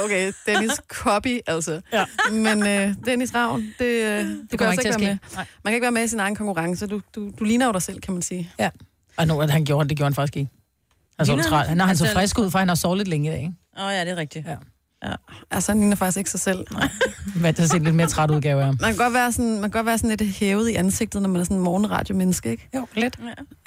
okay, 0.05 0.33
Dennis 0.47 0.73
copy, 0.89 1.41
altså. 1.47 1.81
Ja. 1.93 2.05
Men 2.33 2.67
øh, 2.67 2.95
Dennis 3.07 3.35
Ravn, 3.35 3.61
det, 3.79 3.85
øh, 3.85 3.91
det, 3.91 4.61
altså 4.61 4.71
ikke 4.71 4.83
til 4.83 4.89
at 4.89 4.93
være 4.93 4.93
ske. 4.93 4.99
med. 5.05 5.19
Nej. 5.35 5.47
Man 5.65 5.71
kan 5.71 5.75
ikke 5.75 5.83
være 5.85 5.93
med 5.93 6.05
i 6.05 6.09
sin 6.09 6.21
egen 6.21 6.35
konkurrence. 6.37 6.87
Du, 6.87 7.01
du, 7.15 7.31
du 7.39 7.45
ligner 7.45 7.67
jo 7.67 7.73
dig 7.73 7.83
selv, 7.83 8.01
kan 8.01 8.13
man 8.13 8.23
sige. 8.23 8.53
Ja. 8.59 8.71
Og 9.17 9.27
nu, 9.27 9.41
at 9.41 9.51
han 9.51 9.65
gjorde 9.65 9.89
det, 9.89 9.97
gjorde 9.97 10.07
han 10.07 10.15
faktisk 10.15 10.37
ikke. 10.37 10.51
Han 11.19 11.27
så 11.27 11.33
Ligner 11.33 11.49
træt. 11.49 11.67
han? 11.69 11.79
Han, 11.81 11.89
han 11.89 11.97
så 11.97 12.05
Altså- 12.05 12.19
frisk 12.19 12.39
ud, 12.39 12.51
for 12.51 12.59
han 12.59 12.69
har 12.69 12.75
sovet 12.75 12.99
lidt 12.99 13.09
længe 13.09 13.29
i 13.29 13.33
dag, 13.33 13.41
ikke? 13.41 13.53
Åh 13.79 13.85
oh, 13.85 13.93
ja, 13.93 14.01
det 14.05 14.11
er 14.13 14.17
rigtigt. 14.17 14.47
Ja. 14.47 14.57
Altså, 15.51 15.73
han 15.73 15.79
ligner 15.81 15.97
faktisk 15.97 16.19
ikke 16.19 16.31
sig 16.31 16.41
selv. 16.41 16.67
Men 17.35 17.45
det 17.55 17.59
har 17.59 17.67
set 17.67 17.83
lidt 17.83 17.95
mere 17.95 18.07
træt 18.07 18.31
udgave 18.31 18.63
af. 18.63 18.67
Man 18.67 18.79
kan 18.91 18.97
godt 18.97 19.15
være 19.15 19.33
sådan, 19.33 19.53
man 19.53 19.63
kan 19.63 19.71
godt 19.71 19.87
være 19.87 19.99
sådan 19.99 20.17
lidt 20.17 20.31
hævet 20.35 20.69
i 20.71 20.75
ansigtet, 20.75 21.23
når 21.23 21.29
man 21.29 21.41
er 21.41 21.45
sådan 21.45 21.57
en 21.57 21.63
morgenradiomenneske, 21.63 22.51
ikke? 22.51 22.69
Jo, 22.75 22.87
lidt. 22.95 23.19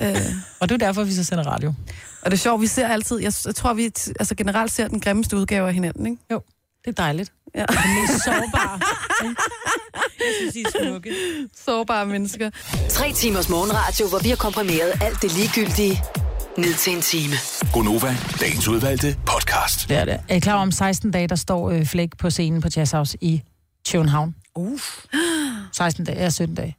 Øh, 0.02 0.16
Og 0.60 0.70
det 0.70 0.82
er 0.82 0.86
derfor, 0.86 1.04
vi 1.04 1.14
så 1.14 1.24
sender 1.24 1.44
radio. 1.48 1.74
og 2.22 2.32
det 2.32 2.38
er 2.38 2.42
sjovt, 2.42 2.62
vi 2.62 2.68
ser 2.68 2.88
altid, 2.88 3.20
jeg, 3.20 3.34
jeg 3.46 3.56
tror, 3.56 3.74
vi 3.74 3.86
altså 4.20 4.36
generelt 4.36 4.72
ser 4.72 4.88
den 4.88 5.00
grimmeste 5.00 5.38
udgave 5.38 5.68
af 5.68 5.74
hinanden, 5.74 6.06
ikke? 6.06 6.18
Jo, 6.32 6.42
det 6.86 6.92
er 6.92 7.04
dejligt. 7.04 7.32
Ja. 7.56 7.66
Det 7.66 7.78
mest 8.02 8.24
sårbare. 8.24 8.80
Jeg 10.20 10.34
synes, 10.40 10.56
I 10.56 10.62
er 10.62 10.86
smukke. 10.90 11.12
Sårbare 11.66 12.06
mennesker. 12.06 12.50
Tre 12.90 13.12
timers 13.12 13.50
morgenradio, 13.50 14.08
hvor 14.08 14.20
vi 14.20 14.30
har 14.30 14.36
komprimeret 14.36 14.92
alt 15.02 15.22
det 15.22 15.32
ligegyldige 15.38 16.04
ned 16.58 16.74
til 16.74 16.96
en 16.96 17.02
time. 17.02 17.34
Gonova, 17.74 18.16
dagens 18.40 18.68
udvalgte 18.68 19.18
podcast. 19.26 19.90
Det 19.90 19.98
er 19.98 20.06
det. 20.06 20.20
Er 20.30 20.36
I 20.36 20.40
klar 20.40 20.56
om 20.56 20.72
16 20.72 21.12
dage, 21.12 21.28
der 21.28 21.36
står 21.36 21.70
øh, 21.70 21.86
Flæk 21.86 22.18
på 22.18 22.30
scenen 22.30 22.62
på 22.62 22.68
Jazz 22.76 22.92
House 22.92 23.18
i 23.22 23.42
København? 23.92 24.36
Uff. 24.56 25.06
16 25.72 26.06
dage, 26.06 26.20
ja, 26.20 26.30
17 26.30 26.56
dage. 26.56 26.78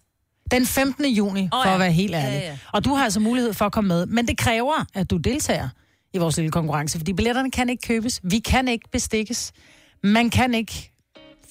Den 0.51 0.67
15. 0.67 1.05
juni, 1.05 1.49
for 1.53 1.69
ja. 1.69 1.75
at 1.75 1.81
være 1.81 1.93
helt 1.93 2.15
ærlig. 2.15 2.39
Ja, 2.39 2.49
ja. 2.49 2.59
Og 2.73 2.85
du 2.85 2.95
har 2.95 3.05
altså 3.05 3.21
mulighed 3.21 3.55
for 3.55 3.65
at 3.65 3.73
komme 3.73 3.89
med, 3.89 4.07
men 4.07 4.29
det 4.29 4.39
kræver, 4.39 4.85
at 4.95 5.11
du 5.11 5.17
deltager 5.17 5.69
i 6.15 6.19
vores 6.19 6.37
lille 6.37 6.51
konkurrence, 6.51 6.99
fordi 6.99 7.13
billetterne 7.13 7.51
kan 7.51 7.69
ikke 7.69 7.87
købes, 7.87 8.21
vi 8.23 8.39
kan 8.39 8.69
ikke 8.69 8.89
bestikkes, 8.93 9.53
man 10.03 10.31
kan 10.31 10.55
ikke 10.55 10.96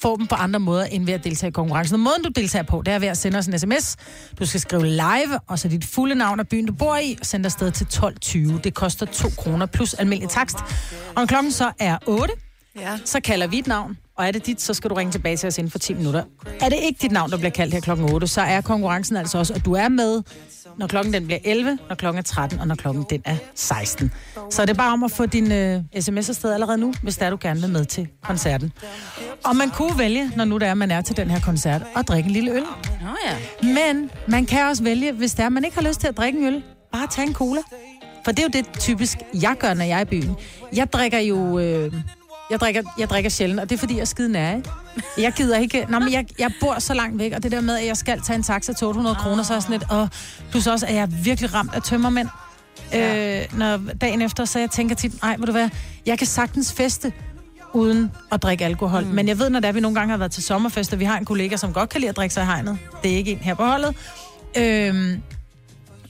få 0.01 0.17
dem 0.17 0.27
på 0.27 0.36
andre 0.36 0.60
måder, 0.60 0.84
end 0.86 1.05
ved 1.05 1.13
at 1.13 1.23
deltage 1.23 1.47
i 1.47 1.51
konkurrencen. 1.51 1.93
Og 1.95 1.99
måden, 1.99 2.23
du 2.23 2.29
deltager 2.29 2.63
på, 2.63 2.81
det 2.86 2.93
er 2.93 2.99
ved 2.99 3.08
at 3.08 3.17
sende 3.17 3.38
os 3.38 3.47
en 3.47 3.60
sms. 3.60 3.95
Du 4.39 4.45
skal 4.45 4.60
skrive 4.62 4.86
live, 4.88 5.39
og 5.47 5.60
så 5.60 5.67
dit 5.67 5.86
fulde 5.86 6.15
navn 6.15 6.39
og 6.39 6.47
byen, 6.47 6.65
du 6.65 6.73
bor 6.73 6.95
i, 6.97 7.15
og 7.19 7.25
sende 7.25 7.45
afsted 7.45 7.71
til 7.71 7.86
12.20. 7.93 8.62
Det 8.63 8.73
koster 8.73 9.05
2 9.05 9.27
kroner 9.38 9.65
plus 9.65 9.93
almindelig 9.93 10.29
takst. 10.29 10.58
Og 11.10 11.15
når 11.15 11.25
klokken 11.25 11.51
så 11.51 11.71
er 11.79 11.97
8, 12.08 12.34
Ja. 12.79 12.97
så 13.05 13.19
kalder 13.19 13.47
vi 13.47 13.60
et 13.60 13.67
navn, 13.67 13.97
og 14.17 14.28
er 14.28 14.32
det 14.32 14.45
dit, 14.45 14.62
så 14.62 14.73
skal 14.73 14.89
du 14.89 14.95
ringe 14.95 15.12
tilbage 15.12 15.38
til 15.38 15.47
os 15.47 15.58
inden 15.58 15.71
for 15.71 15.80
10 15.80 15.93
minutter. 15.93 16.23
Er 16.62 16.69
det 16.69 16.78
ikke 16.82 16.99
dit 17.01 17.12
navn, 17.12 17.32
der 17.32 17.38
bliver 17.38 17.51
kaldt 17.51 17.73
her 17.73 17.82
klokken 17.82 18.13
8, 18.13 18.28
så 18.28 18.41
er 18.41 18.62
konkurrencen 18.62 19.17
altså 19.17 19.38
også, 19.38 19.54
at 19.54 19.65
du 19.65 19.73
er 19.73 19.89
med, 19.89 20.21
når 20.78 20.88
klokken 20.88 21.13
den 21.13 21.25
bliver 21.25 21.39
11, 21.43 21.78
når 21.89 21.95
klokken 21.95 22.17
er 22.17 22.23
13, 22.23 22.60
og 22.60 22.67
når 22.67 22.75
klokken 22.75 23.06
den 23.10 23.21
er 23.25 23.36
16. 23.56 24.12
Så 24.49 24.62
det 24.62 24.69
er 24.69 24.73
bare 24.73 24.93
om 24.93 25.04
at 25.04 25.12
få 25.12 25.25
din 25.25 25.51
øh, 25.51 25.82
sms 25.99 26.30
afsted 26.30 26.54
allerede 26.54 26.78
nu, 26.78 26.93
hvis 27.01 27.17
der 27.17 27.30
du 27.30 27.38
gerne 27.41 27.62
vil 27.62 27.69
med 27.69 27.86
til 27.86 28.08
koncerten. 28.23 28.71
Og 29.43 29.56
man 29.56 29.69
kunne 29.69 29.99
vælge, 29.99 30.32
når 30.36 30.45
nu 30.45 30.58
der 30.58 30.67
er, 30.67 30.73
man 30.73 30.91
er 30.91 31.01
til 31.01 31.17
den 31.17 31.30
her 31.30 31.39
koncert, 31.39 31.82
at 31.95 32.08
drikke 32.08 32.28
en 32.28 32.34
lille 32.34 32.51
øl. 32.51 32.63
Nå 33.01 33.15
ja. 33.25 33.36
Men 33.67 34.10
man 34.28 34.45
kan 34.45 34.65
også 34.65 34.84
vælge, 34.84 35.12
hvis 35.12 35.34
der 35.34 35.49
man 35.49 35.65
ikke 35.65 35.78
har 35.78 35.88
lyst 35.88 35.99
til 35.99 36.08
at 36.08 36.17
drikke 36.17 36.39
en 36.39 36.45
øl, 36.45 36.63
bare 36.91 37.08
tage 37.08 37.28
en 37.28 37.34
cola. 37.34 37.62
For 38.25 38.32
det 38.32 38.39
er 38.39 38.43
jo 38.43 38.49
det 38.63 38.80
typisk, 38.80 39.17
jeg 39.34 39.56
gør, 39.60 39.73
når 39.73 39.86
jeg 39.86 39.97
er 39.97 40.01
i 40.01 40.06
byen. 40.06 40.36
Jeg 40.75 40.93
drikker 40.93 41.19
jo... 41.19 41.60
Øh, 41.60 41.93
jeg 42.49 42.60
drikker, 42.60 42.81
jeg 42.97 43.10
drikker 43.10 43.29
sjældent, 43.29 43.60
og 43.60 43.69
det 43.69 43.75
er 43.75 43.79
fordi, 43.79 43.93
jeg 43.93 44.01
er 44.01 44.05
skide 44.05 44.31
nær, 44.31 44.55
ikke? 44.55 44.69
Jeg 45.17 45.34
gider 45.34 45.58
ikke... 45.58 45.86
Nå, 45.89 45.99
men 45.99 46.13
jeg, 46.13 46.25
jeg 46.39 46.51
bor 46.62 46.79
så 46.79 46.93
langt 46.93 47.19
væk, 47.19 47.34
og 47.34 47.43
det 47.43 47.51
der 47.51 47.62
med, 47.62 47.77
at 47.77 47.86
jeg 47.86 47.97
skal 47.97 48.21
tage 48.21 48.38
en 48.38 48.43
taxa 48.43 48.73
til 48.73 48.88
800 48.88 49.15
kroner, 49.15 49.43
så 49.43 49.53
er 49.53 49.60
sådan 49.60 49.79
lidt... 49.79 49.91
Og 49.91 50.10
plus 50.51 50.67
også, 50.67 50.86
at 50.86 50.93
jeg 50.93 51.01
er 51.01 51.23
virkelig 51.23 51.53
ramt 51.53 51.73
af 51.73 51.81
tømmermænd. 51.81 52.27
Ja. 52.91 53.41
Øh, 53.41 53.58
når 53.58 53.79
dagen 54.01 54.21
efter, 54.21 54.45
så 54.45 54.60
jeg 54.60 54.71
tænker 54.71 54.95
tit, 54.95 55.21
nej, 55.21 55.36
ved 55.38 55.45
du 55.45 55.51
hvad, 55.51 55.69
jeg 56.05 56.17
kan 56.17 56.27
sagtens 56.27 56.73
feste 56.73 57.13
uden 57.73 58.12
at 58.31 58.43
drikke 58.43 58.65
alkohol. 58.65 59.05
Mm. 59.05 59.12
Men 59.12 59.27
jeg 59.27 59.39
ved, 59.39 59.49
når 59.49 59.60
det 59.60 59.67
er, 59.67 59.71
vi 59.71 59.79
nogle 59.79 59.95
gange 59.95 60.12
har 60.12 60.17
været 60.17 60.31
til 60.31 60.43
sommerfest, 60.43 60.93
og 60.93 60.99
vi 60.99 61.05
har 61.05 61.17
en 61.17 61.25
kollega, 61.25 61.58
som 61.58 61.73
godt 61.73 61.89
kan 61.89 62.01
lide 62.01 62.10
at 62.10 62.17
drikke 62.17 62.34
sig 62.34 62.43
i 62.43 62.45
hegnet. 62.45 62.77
Det 63.03 63.12
er 63.12 63.15
ikke 63.17 63.31
en 63.31 63.38
her 63.38 63.53
på 63.53 63.63
holdet. 63.65 63.95
Øhm, 64.58 65.21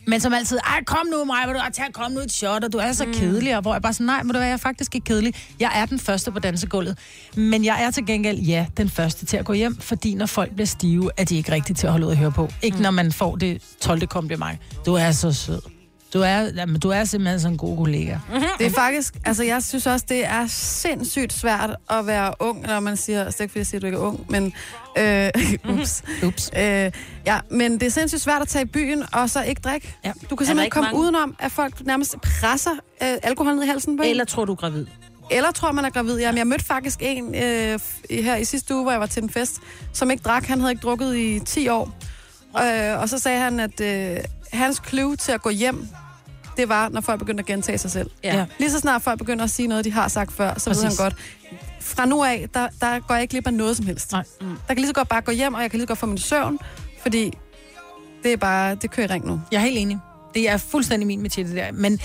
men 0.08 0.20
som 0.20 0.34
altid, 0.34 0.58
ej, 0.58 0.84
kom 0.84 1.08
nu 1.12 1.26
mig, 1.26 1.38
du 1.48 1.60
tage, 1.74 1.92
kom 1.92 2.12
nu 2.12 2.20
et 2.20 2.32
shot, 2.32 2.64
og 2.64 2.74
du 2.74 2.78
er 2.78 2.94
så 2.94 3.06
mm. 3.06 3.14
kedelig, 3.14 3.56
og 3.56 3.62
hvor 3.62 3.74
jeg 3.74 3.82
bare 3.82 3.94
sådan, 3.94 4.06
nej, 4.06 4.24
må 4.24 4.34
du 4.34 4.38
være, 4.38 4.48
jeg 4.48 4.54
er 4.54 4.58
faktisk 4.58 4.96
ikke 4.96 5.06
kedelig. 5.06 5.34
Jeg 5.60 5.72
er 5.76 5.86
den 5.86 6.00
første 6.00 6.32
på 6.32 6.40
dansegulvet. 6.40 6.98
Men 7.36 7.66
jeg 7.66 7.84
er 7.84 7.92
til 7.92 8.06
gengæld, 8.06 8.40
ja, 8.40 8.66
den 8.78 8.90
første 8.90 9.26
til 9.26 9.38
at 9.38 9.46
gå 9.46 9.54
hjem, 9.54 9.78
fordi 9.80 10.14
når 10.14 10.26
folk 10.26 10.52
bliver 10.54 10.68
stive, 10.68 11.12
er 11.18 11.24
de 11.24 11.36
ikke 11.36 11.52
rigtigt 11.52 11.80
til 11.80 11.88
at 11.88 11.92
holde 11.92 12.06
ud 12.06 12.12
at 12.12 12.18
høre 12.18 12.32
på. 12.32 12.50
Ikke 12.62 12.78
mm. 12.78 12.84
når 12.84 12.92
man 12.92 13.12
får 13.12 13.36
det 13.36 13.62
12. 13.82 14.08
kompliment. 14.08 14.60
Du 14.86 14.94
er 14.94 15.12
så 15.12 15.34
sød. 15.34 15.75
Du 16.16 16.22
er, 16.22 16.50
jamen, 16.56 16.80
du 16.80 16.90
er 16.90 17.04
simpelthen 17.04 17.40
sådan 17.40 17.54
en 17.54 17.58
god 17.58 17.78
kollega. 17.78 18.18
Det 18.60 18.66
er 18.68 18.72
faktisk, 18.72 19.14
altså 19.26 19.44
jeg 19.44 19.64
synes 19.64 19.88
også, 19.88 20.06
det 20.10 20.26
er 20.26 20.48
sindssygt 20.48 21.34
svært 21.34 21.76
at 21.90 22.08
være 22.08 22.34
ung, 22.40 22.62
når 22.68 22.80
man 22.80 22.98
siger, 22.98 23.24
det 23.24 23.36
er 23.38 23.42
ikke 23.42 23.52
fordi 23.52 23.60
jeg 23.60 23.68
siger, 23.68 23.78
at 23.78 23.82
du 23.82 23.86
ikke 23.86 23.98
er 23.98 24.02
ung, 24.02 24.26
men, 24.30 24.54
øh, 24.98 25.30
ups, 25.80 26.04
Ups. 26.24 26.52
øh, 26.58 26.92
ja, 27.26 27.40
men 27.52 27.74
det 27.74 27.84
er 27.84 27.90
sindssygt 27.90 28.22
svært 28.22 28.42
at 28.42 28.48
tage 28.48 28.64
i 28.64 28.66
byen 28.66 29.04
og 29.14 29.30
så 29.30 29.44
ikke 29.44 29.62
drikke. 29.62 29.96
Ja. 30.06 30.12
Du 30.30 30.36
kan 30.36 30.48
simpelthen 30.48 30.72
komme 30.72 30.88
mange? 30.88 31.00
udenom, 31.02 31.36
at 31.40 31.52
folk 31.52 31.86
nærmest 31.86 32.16
presser 32.22 32.72
øh, 33.02 33.18
alkohol 33.24 33.56
ned 33.56 33.64
i 33.64 33.68
halsen 33.68 33.98
på. 33.98 34.04
Eller 34.06 34.26
tror 34.26 34.46
du 34.46 34.52
er 34.52 34.56
gravid? 34.56 34.86
Eller 35.32 35.52
tror 35.52 35.72
man 35.72 35.86
er 35.86 35.90
gravid. 35.90 36.20
Jamen, 36.20 36.38
jeg 36.38 36.48
mødte 36.48 36.66
faktisk 36.66 37.00
en 37.02 37.36
øh, 37.36 37.80
her 38.10 38.36
i 38.36 38.44
sidste 38.46 38.76
uge, 38.76 38.84
hvor 38.84 38.92
jeg 38.92 39.00
var 39.00 39.06
til 39.06 39.24
en 39.24 39.30
fest, 39.30 39.60
som 39.94 40.12
ikke 40.12 40.22
drak. 40.24 40.46
Han 40.46 40.60
havde 40.60 40.72
ikke 40.72 40.82
drukket 40.82 41.16
i 41.16 41.40
10 41.46 41.68
år. 41.68 41.98
Øh, 42.62 43.02
og 43.02 43.10
så 43.10 43.20
sagde 43.20 43.40
han, 43.40 43.60
at 43.60 43.82
øh, 43.82 44.18
hans 44.54 44.82
clue 44.88 45.16
til 45.16 45.32
at 45.32 45.42
gå 45.42 45.50
hjem 45.50 45.88
det 46.58 46.70
var, 46.70 46.90
når 46.90 47.02
folk 47.02 47.20
begyndte 47.20 47.42
at 47.42 47.46
gentage 47.46 47.78
sig 47.78 47.92
selv. 47.92 48.10
Ja. 48.24 48.46
Lige 48.60 48.72
så 48.72 48.80
snart 48.80 49.02
folk 49.02 49.18
begynder 49.18 49.44
at 49.44 49.50
sige 49.52 49.68
noget, 49.68 49.86
de 49.86 49.92
har 49.92 50.08
sagt 50.08 50.32
før, 50.34 50.54
så 50.58 50.70
Præcis. 50.70 50.84
ved 50.84 50.90
han 50.90 50.96
godt, 50.98 51.16
fra 51.82 52.06
nu 52.06 52.24
af, 52.24 52.48
der, 52.54 52.68
der 52.82 53.00
går 53.00 53.16
jeg 53.16 53.22
ikke 53.22 53.32
glip 53.32 53.48
af 53.48 53.54
noget 53.54 53.78
som 53.78 53.86
helst. 53.86 54.12
Nej. 54.12 54.24
Mm. 54.42 54.48
Der 54.48 54.68
kan 54.68 54.76
lige 54.78 54.88
så 54.88 54.94
godt 54.94 55.08
bare 55.10 55.22
gå 55.22 55.32
hjem, 55.32 55.54
og 55.54 55.62
jeg 55.62 55.72
kan 55.72 55.78
lige 55.78 55.84
så 55.84 55.88
godt 55.88 56.00
få 56.00 56.06
min 56.06 56.18
søvn, 56.18 56.60
fordi 57.02 57.34
det 58.24 58.34
er 58.34 58.38
bare, 58.38 58.76
det 58.76 58.92
kører 58.92 59.08
i 59.08 59.12
ring 59.14 59.26
nu. 59.28 59.42
Jeg 59.52 59.58
er 59.58 59.62
helt 59.62 59.78
enig. 59.78 60.00
Det 60.34 60.50
er 60.50 60.58
fuldstændig 60.58 61.08
min 61.08 61.22
metier, 61.22 61.46
det 61.46 61.56
der. 61.56 61.72
Men, 61.72 62.00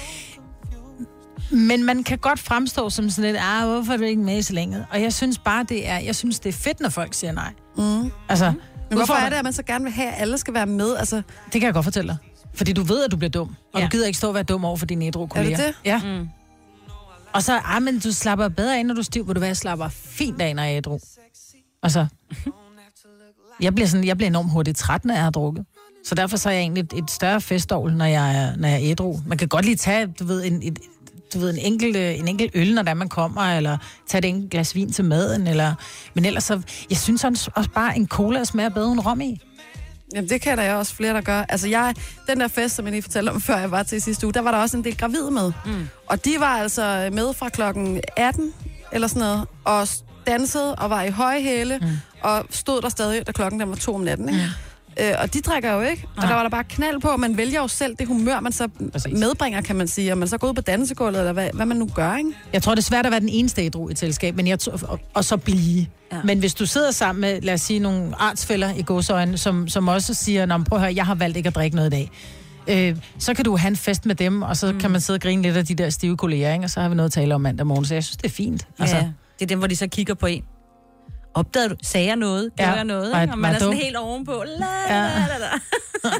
men 1.50 1.84
man 1.84 2.04
kan 2.04 2.18
godt 2.18 2.38
fremstå 2.38 2.90
som 2.90 3.10
sådan 3.10 3.32
lidt, 3.32 3.42
ah, 3.46 3.68
hvorfor 3.68 3.92
er 3.92 3.96
du 3.96 4.02
ikke 4.02 4.22
med 4.22 4.38
i 4.38 4.42
så 4.42 4.52
længe? 4.52 4.86
Og 4.90 5.02
jeg 5.02 5.12
synes 5.12 5.38
bare, 5.38 5.64
det 5.68 5.88
er, 5.88 5.98
jeg 5.98 6.16
synes, 6.16 6.40
det 6.40 6.48
er 6.48 6.52
fedt, 6.52 6.80
når 6.80 6.88
folk 6.88 7.14
siger 7.14 7.32
nej. 7.32 7.52
Mm. 7.76 8.10
Altså, 8.28 8.52
Men 8.88 8.98
hvorfor 8.98 9.14
er 9.14 9.28
det, 9.28 9.36
at 9.36 9.44
man 9.44 9.52
så 9.52 9.62
gerne 9.62 9.84
vil 9.84 9.92
have, 9.92 10.08
at 10.08 10.20
alle 10.22 10.38
skal 10.38 10.54
være 10.54 10.66
med? 10.66 10.96
Altså, 10.96 11.16
Det 11.52 11.60
kan 11.60 11.62
jeg 11.62 11.74
godt 11.74 11.84
fortælle 11.84 12.08
dig. 12.08 12.16
Fordi 12.54 12.72
du 12.72 12.82
ved, 12.82 13.04
at 13.04 13.10
du 13.10 13.16
bliver 13.16 13.30
dum. 13.30 13.56
Og 13.72 13.80
Ja. 13.80 13.86
du 13.86 13.90
gider 13.90 14.06
ikke 14.06 14.18
stå 14.18 14.28
og 14.28 14.34
være 14.34 14.42
dum 14.42 14.64
over 14.64 14.76
for 14.76 14.86
dine 14.86 15.04
ædru 15.04 15.26
kolleger. 15.26 15.56
det? 15.56 15.74
Ja. 15.84 15.98
Mm. 16.04 16.28
Og 17.32 17.42
så, 17.42 17.58
ah, 17.64 17.82
men 17.82 17.98
du 17.98 18.12
slapper 18.12 18.48
bedre 18.48 18.78
af, 18.78 18.86
når 18.86 18.94
du 18.94 19.00
er 19.00 19.04
stiv. 19.04 19.24
Hvor 19.24 19.34
du 19.34 19.40
jeg 19.40 19.56
slapper 19.56 19.88
fint 19.88 20.40
af, 20.42 20.56
når 20.56 20.62
jeg 20.62 20.72
er 20.72 20.78
ædru. 20.78 20.98
Altså, 21.82 22.06
jeg 23.60 23.74
bliver, 23.74 23.86
sådan, 23.88 24.06
jeg 24.06 24.16
bliver 24.16 24.30
enormt 24.30 24.50
hurtigt 24.52 24.76
træt, 24.78 25.04
når 25.04 25.14
jeg 25.14 25.22
har 25.22 25.30
drukket. 25.30 25.64
Så 26.04 26.14
derfor 26.14 26.36
så 26.36 26.48
er 26.48 26.52
jeg 26.52 26.60
egentlig 26.60 26.80
et, 26.80 26.92
et 26.92 27.10
større 27.10 27.40
festål, 27.40 27.92
når 27.92 28.04
jeg 28.04 28.36
er, 28.36 28.56
når 28.56 28.68
jeg 28.68 28.76
er 28.84 28.90
ædru. 28.90 29.18
Man 29.26 29.38
kan 29.38 29.48
godt 29.48 29.64
lige 29.64 29.76
tage, 29.76 30.06
du 30.06 30.24
ved, 30.24 30.44
en, 30.44 30.62
et, 30.62 30.78
du 31.34 31.38
ved, 31.38 31.50
en 31.50 31.58
enkelt, 31.58 31.96
øh, 31.96 32.18
en 32.18 32.28
enkelt 32.28 32.50
øl, 32.54 32.74
når 32.74 32.82
der 32.82 32.94
man 32.94 33.08
kommer, 33.08 33.42
eller 33.42 33.78
tage 34.08 34.18
et 34.18 34.24
enkelt 34.28 34.50
glas 34.50 34.74
vin 34.74 34.92
til 34.92 35.04
maden, 35.04 35.46
eller... 35.46 35.74
Men 36.14 36.24
ellers 36.24 36.44
så, 36.44 36.62
jeg 36.90 36.98
synes 36.98 37.24
også 37.24 37.70
bare, 37.74 37.96
en 37.96 38.08
cola 38.08 38.44
smager 38.44 38.68
bedre 38.68 38.92
end 38.92 39.00
rom 39.06 39.20
i. 39.20 39.40
Jamen, 40.14 40.28
det 40.28 40.40
kan 40.40 40.58
der 40.58 40.72
jo 40.72 40.78
også 40.78 40.94
flere, 40.94 41.14
der 41.14 41.20
gør. 41.20 41.44
Altså, 41.48 41.68
jeg, 41.68 41.94
den 42.26 42.40
der 42.40 42.48
fest, 42.48 42.74
som 42.76 42.84
jeg 42.84 42.92
lige 42.92 43.02
fortalte 43.02 43.30
om, 43.30 43.40
før 43.40 43.56
jeg 43.58 43.70
var 43.70 43.82
til 43.82 44.02
sidste 44.02 44.26
uge, 44.26 44.32
der 44.32 44.40
var 44.40 44.50
der 44.50 44.58
også 44.58 44.76
en 44.76 44.84
del 44.84 44.96
gravide 44.96 45.30
med. 45.30 45.52
Mm. 45.66 45.88
Og 46.06 46.24
de 46.24 46.30
var 46.38 46.58
altså 46.58 47.08
med 47.12 47.34
fra 47.34 47.48
klokken 47.48 48.00
18, 48.16 48.52
eller 48.92 49.08
sådan 49.08 49.20
noget, 49.20 49.46
og 49.64 49.88
dansede 50.26 50.74
og 50.74 50.90
var 50.90 51.02
i 51.02 51.10
høje 51.10 51.42
hæle, 51.42 51.78
mm. 51.78 51.86
og 52.22 52.44
stod 52.50 52.82
der 52.82 52.88
stadig, 52.88 53.26
da 53.26 53.32
klokken 53.32 53.60
den 53.60 53.68
var 53.68 53.76
to 53.76 53.94
om 53.94 54.00
natten, 54.00 54.28
ikke? 54.28 54.40
Mm. 54.40 55.04
Øh, 55.04 55.14
og 55.18 55.34
de 55.34 55.40
drikker 55.40 55.72
jo 55.72 55.80
ikke. 55.80 56.06
Og 56.16 56.22
der 56.22 56.34
var 56.34 56.42
der 56.42 56.50
bare 56.50 56.64
knald 56.64 57.00
på, 57.00 57.16
man 57.16 57.36
vælger 57.36 57.60
jo 57.60 57.68
selv 57.68 57.96
det 57.96 58.06
humør, 58.06 58.40
man 58.40 58.52
så 58.52 58.68
Præcis. 58.92 59.18
medbringer, 59.18 59.60
kan 59.60 59.76
man 59.76 59.88
sige. 59.88 60.12
Og 60.12 60.18
man 60.18 60.28
så 60.28 60.38
går 60.38 60.48
ud 60.48 60.54
på 60.54 60.60
dansegulvet, 60.60 61.18
eller 61.18 61.32
hvad, 61.32 61.48
hvad 61.52 61.66
man 61.66 61.76
nu 61.76 61.88
gør, 61.94 62.16
ikke? 62.16 62.30
Jeg 62.52 62.62
tror, 62.62 62.74
det 62.74 62.82
er 62.82 62.86
svært 62.86 63.06
at 63.06 63.12
være 63.12 63.20
den 63.20 63.28
eneste 63.28 63.62
ædru 63.62 63.88
i 63.88 63.92
et 63.92 63.98
selskab, 63.98 64.36
men 64.36 64.46
jeg 64.46 64.58
tror, 64.58 64.72
og, 64.88 65.00
og 65.14 65.24
så 65.24 65.36
blive. 65.36 65.86
Ja. 66.12 66.20
Men 66.24 66.38
hvis 66.38 66.54
du 66.54 66.66
sidder 66.66 66.90
sammen 66.90 67.20
med, 67.20 67.40
lad 67.40 67.54
os 67.54 67.60
sige, 67.60 67.78
nogle 67.78 68.12
artsfælder 68.18 68.74
i 68.74 68.82
godsøjne, 68.82 69.38
som, 69.38 69.68
som 69.68 69.88
også 69.88 70.14
siger, 70.14 70.46
Nå, 70.46 70.58
prøv 70.58 70.78
at 70.78 70.82
høre, 70.84 70.94
jeg 70.94 71.06
har 71.06 71.14
valgt 71.14 71.36
ikke 71.36 71.46
at 71.46 71.54
drikke 71.54 71.76
noget 71.76 71.94
i 71.94 71.96
dag. 71.96 72.10
Øh, 72.68 72.96
så 73.18 73.34
kan 73.34 73.44
du 73.44 73.56
have 73.56 73.68
en 73.68 73.76
fest 73.76 74.06
med 74.06 74.14
dem, 74.14 74.42
og 74.42 74.56
så 74.56 74.72
mm. 74.72 74.80
kan 74.80 74.90
man 74.90 75.00
sidde 75.00 75.16
og 75.16 75.20
grine 75.20 75.42
lidt 75.42 75.56
af 75.56 75.66
de 75.66 75.74
der 75.74 75.90
stive 75.90 76.16
kolleger, 76.16 76.52
ikke? 76.52 76.64
og 76.64 76.70
så 76.70 76.80
har 76.80 76.88
vi 76.88 76.94
noget 76.94 77.08
at 77.08 77.12
tale 77.12 77.34
om 77.34 77.40
mandag 77.40 77.66
morgen, 77.66 77.84
så 77.84 77.94
jeg 77.94 78.04
synes, 78.04 78.16
det 78.16 78.26
er 78.26 78.34
fint. 78.34 78.66
Altså. 78.78 78.96
Ja, 78.96 79.02
det 79.38 79.42
er 79.42 79.46
dem, 79.46 79.58
hvor 79.58 79.66
de 79.66 79.76
så 79.76 79.86
kigger 79.86 80.14
på 80.14 80.26
en. 80.26 80.44
Opdagede 81.34 81.68
du? 81.68 81.76
Sagde 81.82 82.06
jeg 82.06 82.16
noget? 82.16 82.50
Gjorde 82.56 82.70
Ja. 82.70 82.76
jeg 82.76 82.84
noget? 82.84 83.22
Ikke? 83.22 83.32
Og 83.32 83.38
man 83.38 83.54
er 83.54 83.58
sådan 83.58 83.76
helt 83.76 83.96
ovenpå. 83.96 84.44
La, 84.58 84.66
Ja. 84.88 85.00
la, 85.02 85.26
la, 85.26 85.38
la. 85.38 85.50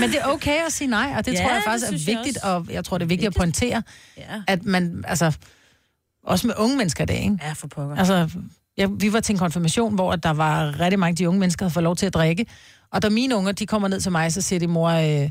Men 0.00 0.10
det 0.10 0.18
er 0.20 0.26
okay 0.26 0.66
at 0.66 0.72
sige 0.72 0.88
nej, 0.88 1.12
og 1.16 1.26
det 1.26 1.32
Ja, 1.32 1.42
tror 1.42 1.50
jeg 1.52 1.62
faktisk 1.66 1.92
er 1.92 2.16
vigtigt, 2.16 2.38
og 2.44 2.66
jeg 2.70 2.84
tror, 2.84 2.98
det 2.98 3.04
er 3.04 3.08
vigtigt 3.08 3.28
at 3.28 3.34
pointere, 3.34 3.82
Ja. 4.16 4.22
at 4.46 4.64
man, 4.64 5.04
altså, 5.08 5.32
også 6.24 6.46
med 6.46 6.54
unge 6.58 6.76
mennesker 6.76 7.04
i 7.04 7.06
dag, 7.06 7.22
ikke? 7.22 7.38
ja, 7.42 7.52
for 7.52 7.66
pokker. 7.66 7.96
Altså, 7.96 8.30
ja, 8.78 8.86
vi 9.00 9.12
var 9.12 9.20
til 9.20 9.32
en 9.32 9.38
konfirmation, 9.38 9.94
hvor 9.94 10.16
der 10.16 10.30
var 10.30 10.80
rigtig 10.80 10.98
mange 10.98 11.12
af 11.12 11.16
de 11.16 11.28
unge 11.28 11.40
mennesker, 11.40 11.64
der 11.64 11.68
havde 11.68 11.74
fået 11.74 11.84
lov 11.84 11.96
til 11.96 12.06
at 12.06 12.14
drikke. 12.14 12.46
Og 12.92 13.02
da 13.02 13.08
mine 13.08 13.36
unger, 13.36 13.52
de 13.52 13.66
kommer 13.66 13.88
ned 13.88 14.00
til 14.00 14.12
mig, 14.12 14.32
så 14.32 14.40
siger 14.40 14.60
de, 14.60 14.66
mor, 14.66 14.88
øh, 14.88 15.30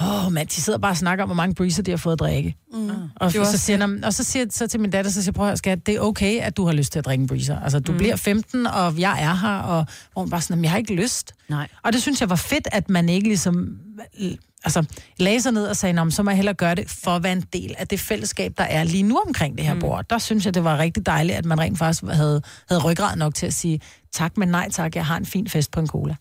åh 0.00 0.32
mand, 0.32 0.48
de 0.48 0.54
sidder 0.54 0.78
bare 0.78 0.92
og 0.92 0.96
snakker 0.96 1.24
om, 1.24 1.28
hvor 1.28 1.34
mange 1.34 1.54
breezer 1.54 1.82
de 1.82 1.90
har 1.90 1.98
fået 1.98 2.12
at 2.12 2.18
drikke. 2.18 2.56
Mm. 2.72 2.88
Og, 2.90 2.98
Det 3.20 3.26
er 3.26 3.28
så 3.30 3.40
også 3.40 3.58
siger, 3.58 3.78
jeg, 3.78 4.04
og 4.04 4.14
så 4.14 4.24
siger 4.24 4.42
jeg 4.44 4.52
så 4.52 4.66
til 4.66 4.80
min 4.80 4.90
datter, 4.90 5.10
så 5.10 5.22
siger 5.22 5.30
jeg, 5.30 5.34
prøv 5.34 5.48
at 5.48 5.58
skat, 5.58 5.86
det 5.86 5.94
er 5.94 6.00
okay, 6.00 6.40
at 6.40 6.56
du 6.56 6.66
har 6.66 6.72
lyst 6.72 6.92
til 6.92 6.98
at 6.98 7.04
drikke 7.04 7.22
en 7.22 7.28
breezer. 7.28 7.60
Altså, 7.60 7.78
du 7.80 7.92
mm. 7.92 7.98
bliver 7.98 8.16
15, 8.16 8.66
og 8.66 8.98
jeg 9.00 9.22
er 9.22 9.34
her, 9.34 9.58
og 9.58 9.86
hvor 10.12 10.22
hun 10.22 10.30
bare 10.30 10.40
sådan, 10.40 10.54
"Jamen, 10.54 10.64
jeg 10.64 10.70
har 10.70 10.78
ikke 10.78 10.94
lyst. 10.94 11.32
Nej. 11.48 11.68
Og 11.82 11.92
det 11.92 12.02
synes 12.02 12.20
jeg 12.20 12.30
var 12.30 12.36
fedt, 12.36 12.68
at 12.72 12.90
man 12.90 13.08
ikke 13.08 13.28
ligesom 13.28 13.78
altså, 14.64 14.84
lagde 15.18 15.40
sig 15.40 15.52
ned 15.52 15.66
og 15.66 15.76
sagde, 15.76 15.92
"Nå, 15.92 16.04
men 16.04 16.10
så 16.10 16.22
må 16.22 16.30
jeg 16.30 16.36
hellere 16.36 16.54
gøre 16.54 16.74
det 16.74 16.90
for 16.90 17.10
at 17.10 17.22
være 17.22 17.32
en 17.32 17.44
del 17.52 17.74
af 17.78 17.88
det 17.88 18.00
fællesskab, 18.00 18.54
der 18.58 18.64
er 18.64 18.84
lige 18.84 19.02
nu 19.02 19.20
omkring 19.26 19.58
det 19.58 19.66
her 19.66 19.80
bord. 19.80 20.04
Der 20.10 20.18
synes 20.18 20.44
jeg, 20.46 20.54
det 20.54 20.64
var 20.64 20.78
rigtig 20.78 21.06
dejligt, 21.06 21.38
at 21.38 21.44
man 21.44 21.58
rent 21.60 21.78
faktisk 21.78 22.12
havde, 22.12 22.42
havde 22.68 22.82
ryggrad 22.82 23.16
nok 23.16 23.34
til 23.34 23.46
at 23.46 23.54
sige, 23.54 23.80
tak, 24.12 24.36
men 24.36 24.48
nej 24.48 24.70
tak, 24.70 24.96
jeg 24.96 25.06
har 25.06 25.16
en 25.16 25.26
fin 25.26 25.48
fest 25.48 25.70
på 25.70 25.80
en 25.80 25.86
cola. 25.86 26.16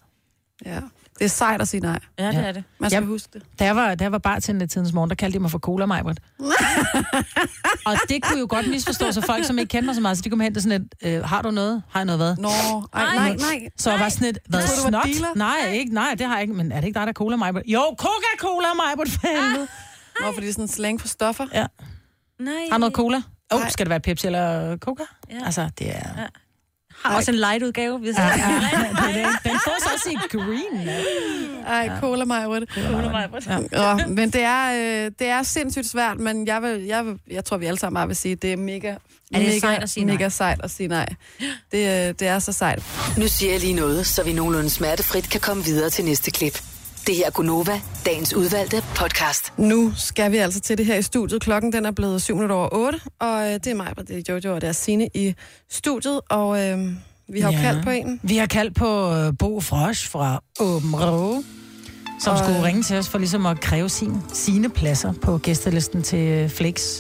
Ja. 0.65 0.79
Det 1.19 1.26
er 1.26 1.30
sejt 1.30 1.62
at 1.62 1.67
sige 1.67 1.82
nej. 1.82 1.99
Ja, 2.19 2.28
det 2.28 2.36
er 2.47 2.52
det. 2.52 2.63
Man 2.80 2.89
skal 2.89 3.02
Ja. 3.02 3.08
huske 3.08 3.30
det. 3.34 3.43
Da 3.60 3.65
jeg 3.65 3.76
var, 3.76 3.95
da 3.95 4.04
jeg 4.04 4.12
var 4.12 4.17
bare 4.17 4.39
til 4.39 4.69
tidens 4.69 4.93
morgen, 4.93 5.10
der 5.10 5.15
kaldte 5.15 5.38
de 5.38 5.41
mig 5.41 5.52
for 5.52 5.60
cola 5.60 5.86
Majbert. 5.86 6.19
og 7.88 7.95
det 8.10 8.23
kunne 8.23 8.39
jo 8.39 8.45
godt 8.49 8.67
misforstås 8.69 9.17
af 9.17 9.23
folk, 9.23 9.45
som 9.45 9.60
ikke 9.60 9.69
kender 9.69 9.86
mig 9.86 9.95
så 9.95 10.02
meget, 10.02 10.17
så 10.17 10.21
de 10.23 10.30
kom 10.30 10.39
hen 10.39 10.54
til 10.54 10.63
sådan 10.63 10.82
et, 10.82 11.08
øh, 11.08 11.23
har 11.23 11.41
du 11.41 11.52
noget? 11.52 11.84
Har 11.89 11.99
jeg 11.99 12.06
noget 12.06 12.19
hvad? 12.19 12.36
Nå, 12.38 12.49
ej, 12.93 13.15
nej, 13.15 13.36
nej. 13.36 13.67
Så 13.78 13.91
jeg 13.91 13.99
var 13.99 14.10
sådan 14.10 14.28
et, 14.28 14.38
hvad, 14.49 14.62
snot? 14.67 15.08
Nej, 15.36 15.69
ikke, 15.73 15.93
nej, 15.93 16.15
det 16.17 16.28
har 16.28 16.34
jeg 16.34 16.41
ikke, 16.41 16.54
men 16.54 16.71
er 16.71 16.80
det 16.80 16.88
ikke 16.88 16.99
dig, 16.99 17.08
der 17.08 17.10
er 17.12 17.13
cola 17.13 17.36
Majbert? 17.36 17.63
Jo, 17.67 17.82
Coca-Cola 17.99 18.67
Majbert, 18.86 19.10
for 19.10 19.28
helvede. 19.28 19.67
Nå, 20.21 20.32
fordi 20.34 20.41
det 20.45 20.49
er 20.49 20.54
sådan 20.54 20.63
en 20.63 20.67
slang 20.67 21.02
for 21.02 21.08
stoffer. 21.08 21.47
Ja. 21.54 21.65
Nej. 22.39 22.54
Har 22.71 22.78
noget 22.78 22.93
cola? 22.93 23.21
Åh, 23.54 23.62
oh, 23.62 23.69
skal 23.69 23.86
det 23.86 23.89
være 23.89 23.99
Pepsi 23.99 24.28
eller 24.28 24.78
Coca? 24.78 25.04
Ja. 25.32 25.45
Altså, 25.45 25.69
det 25.80 25.95
er... 25.95 26.28
Har 27.04 27.16
også 27.16 27.32
en 27.32 27.38
light 27.38 27.63
udgave. 27.63 27.98
Hvis 28.00 28.18
Ja, 28.18 28.24
ja, 28.28 28.32
det 29.08 29.22
er 29.22 29.28
det. 29.28 29.44
Den 29.44 29.52
får 29.52 29.76
så 29.80 29.89
også 29.94 30.10
i 30.10 30.18
green. 30.38 30.89
Ej, 31.68 31.89
cola 32.00 32.26
mig, 32.26 32.48
Rødt. 32.50 32.70
Ja. 33.74 33.88
Ja, 33.98 34.08
men 34.08 34.30
det 34.30 34.42
er, 34.42 34.72
øh, 35.06 35.12
det 35.20 35.28
er 35.28 35.44
sindssygt 35.44 35.89
svært, 35.89 36.20
men 36.20 36.48
jeg, 36.48 36.62
vil, 36.62 36.84
jeg, 36.84 37.06
vil, 37.06 37.20
jeg 37.32 37.46
tror, 37.46 37.58
vi 37.58 37.66
alle 37.66 37.80
sammen 37.80 37.96
bare 37.96 38.08
vil 38.08 38.16
sige, 38.16 38.32
at 38.32 38.42
det 38.42 38.54
er 38.54 38.58
mega, 38.58 38.88
Er 38.88 38.96
det 39.32 39.39
mega, 39.48 39.60
sejt 39.60 39.84
at 39.84 39.89
sige 39.89 40.06
nej? 40.06 40.16
mega 40.16 40.30
sejt 40.30 40.60
at 40.63 40.72
sige 40.72 40.88
nej. 40.88 41.06
Det, 41.72 42.08
øh, 42.08 42.13
det 42.20 42.22
er 42.22 42.39
så 42.39 42.52
sejt. 42.52 42.84
Nu 43.18 43.28
siger 43.28 43.52
jeg 43.52 43.62
lige 43.62 43.74
noget, 43.74 44.08
så 44.08 44.24
vi 44.24 44.34
nogenlunde 44.34 44.70
smertefrit 44.70 45.30
kan 45.30 45.42
komme 45.42 45.63
videre 45.63 45.89
til 45.89 46.06
næste 46.06 46.32
klip. 46.32 46.62
Det 47.08 47.16
her 47.16 47.26
er 47.26 47.30
Gunova, 47.32 47.82
dagens 48.06 48.34
udvalgte 48.34 48.84
podcast. 48.96 49.54
Nu 49.58 49.94
skal 49.96 50.32
vi 50.32 50.38
altså 50.38 50.60
til 50.60 50.78
det 50.78 50.86
her 50.86 50.96
i 50.96 51.02
studiet. 51.02 51.42
Klokken 51.42 51.74
den 51.74 51.86
er 51.86 51.92
blevet 51.92 52.22
7 52.22 52.34
minutter 52.36 52.56
over 52.56 52.70
8, 52.72 53.00
og 53.20 53.42
øh, 53.48 53.54
det 53.54 53.68
er 53.68 53.76
mig, 53.76 53.94
og 53.98 54.08
det 54.08 54.18
er 54.30 54.34
Jojo, 54.34 54.56
og 54.56 54.62
det 54.62 54.68
er 54.70 54.72
Signe 54.74 55.10
i 55.13 55.36
studiet, 55.72 56.22
og 56.30 56.62
øh, 56.70 56.80
vi 57.30 57.39
har 57.39 57.52
jo 57.52 57.58
Ja. 57.58 57.63
kaldt 57.63 57.84
på 57.84 57.89
en. 57.89 58.20
Vi 58.24 58.38
har 58.38 58.46
kaldt 58.46 58.76
på 58.76 59.13
øh, 59.13 59.34
Bo 59.39 59.62
Frosch 59.62 60.10
fra 60.12 60.42
Åben 60.60 60.96
Rå, 60.96 61.44
som 62.20 62.32
Og, 62.34 62.38
skulle 62.39 62.58
øh, 62.58 62.63
ringe 62.63 62.84
til 62.84 62.98
os 62.98 63.10
for 63.10 63.18
ligesom 63.18 63.46
at 63.46 63.60
kræve 63.62 63.89
sin, 63.89 64.13
sine 64.34 64.70
pladser 64.70 65.13
på 65.22 65.38
gæstelisten 65.38 66.04
til 66.04 66.50
Flix 66.50 66.98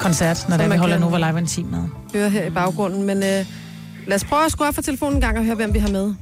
koncert, 0.00 0.46
når 0.48 0.56
der 0.56 0.68
vi 0.68 0.76
holder 0.76 0.94
kan- 0.98 1.00
Nova 1.00 1.18
Live 1.30 1.38
Intim 1.38 1.66
med. 1.66 1.82
Høre 2.14 2.30
her 2.30 2.44
i 2.46 2.50
baggrunden, 2.50 3.02
men 3.02 3.16
øh, 3.16 3.46
lad 4.06 4.14
os 4.14 4.24
prøve 4.24 4.44
at 4.44 4.52
skrue 4.52 4.68
op 4.68 4.74
for 4.74 4.82
telefonen 4.82 5.14
en 5.16 5.20
gang 5.20 5.38
og 5.38 5.44
høre, 5.44 5.54
hvem 5.54 5.74
vi 5.74 5.78
har 5.78 5.88
med. 5.90 6.14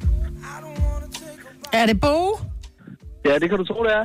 Er 1.72 1.86
det 1.86 2.00
Bo? 2.00 2.38
Ja, 3.24 3.38
det 3.38 3.48
kan 3.50 3.58
du 3.58 3.64
tro, 3.64 3.84
det 3.84 3.92
er. 3.92 4.04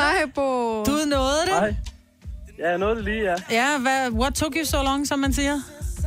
Hej, 0.00 0.26
Bo. 0.34 0.84
Du 0.84 0.90
nåede 0.90 1.40
det? 1.46 1.54
Hej. 1.58 1.74
Ja, 2.58 2.70
jeg 2.70 2.78
nåede 2.78 2.96
det 2.96 3.04
lige, 3.04 3.22
ja. 3.22 3.34
Ja, 3.50 3.78
hvad, 3.78 4.10
what 4.20 4.34
took 4.34 4.52
you 4.56 4.64
so 4.64 4.82
long, 4.82 5.06
som 5.06 5.18
man 5.18 5.32
siger? 5.32 5.54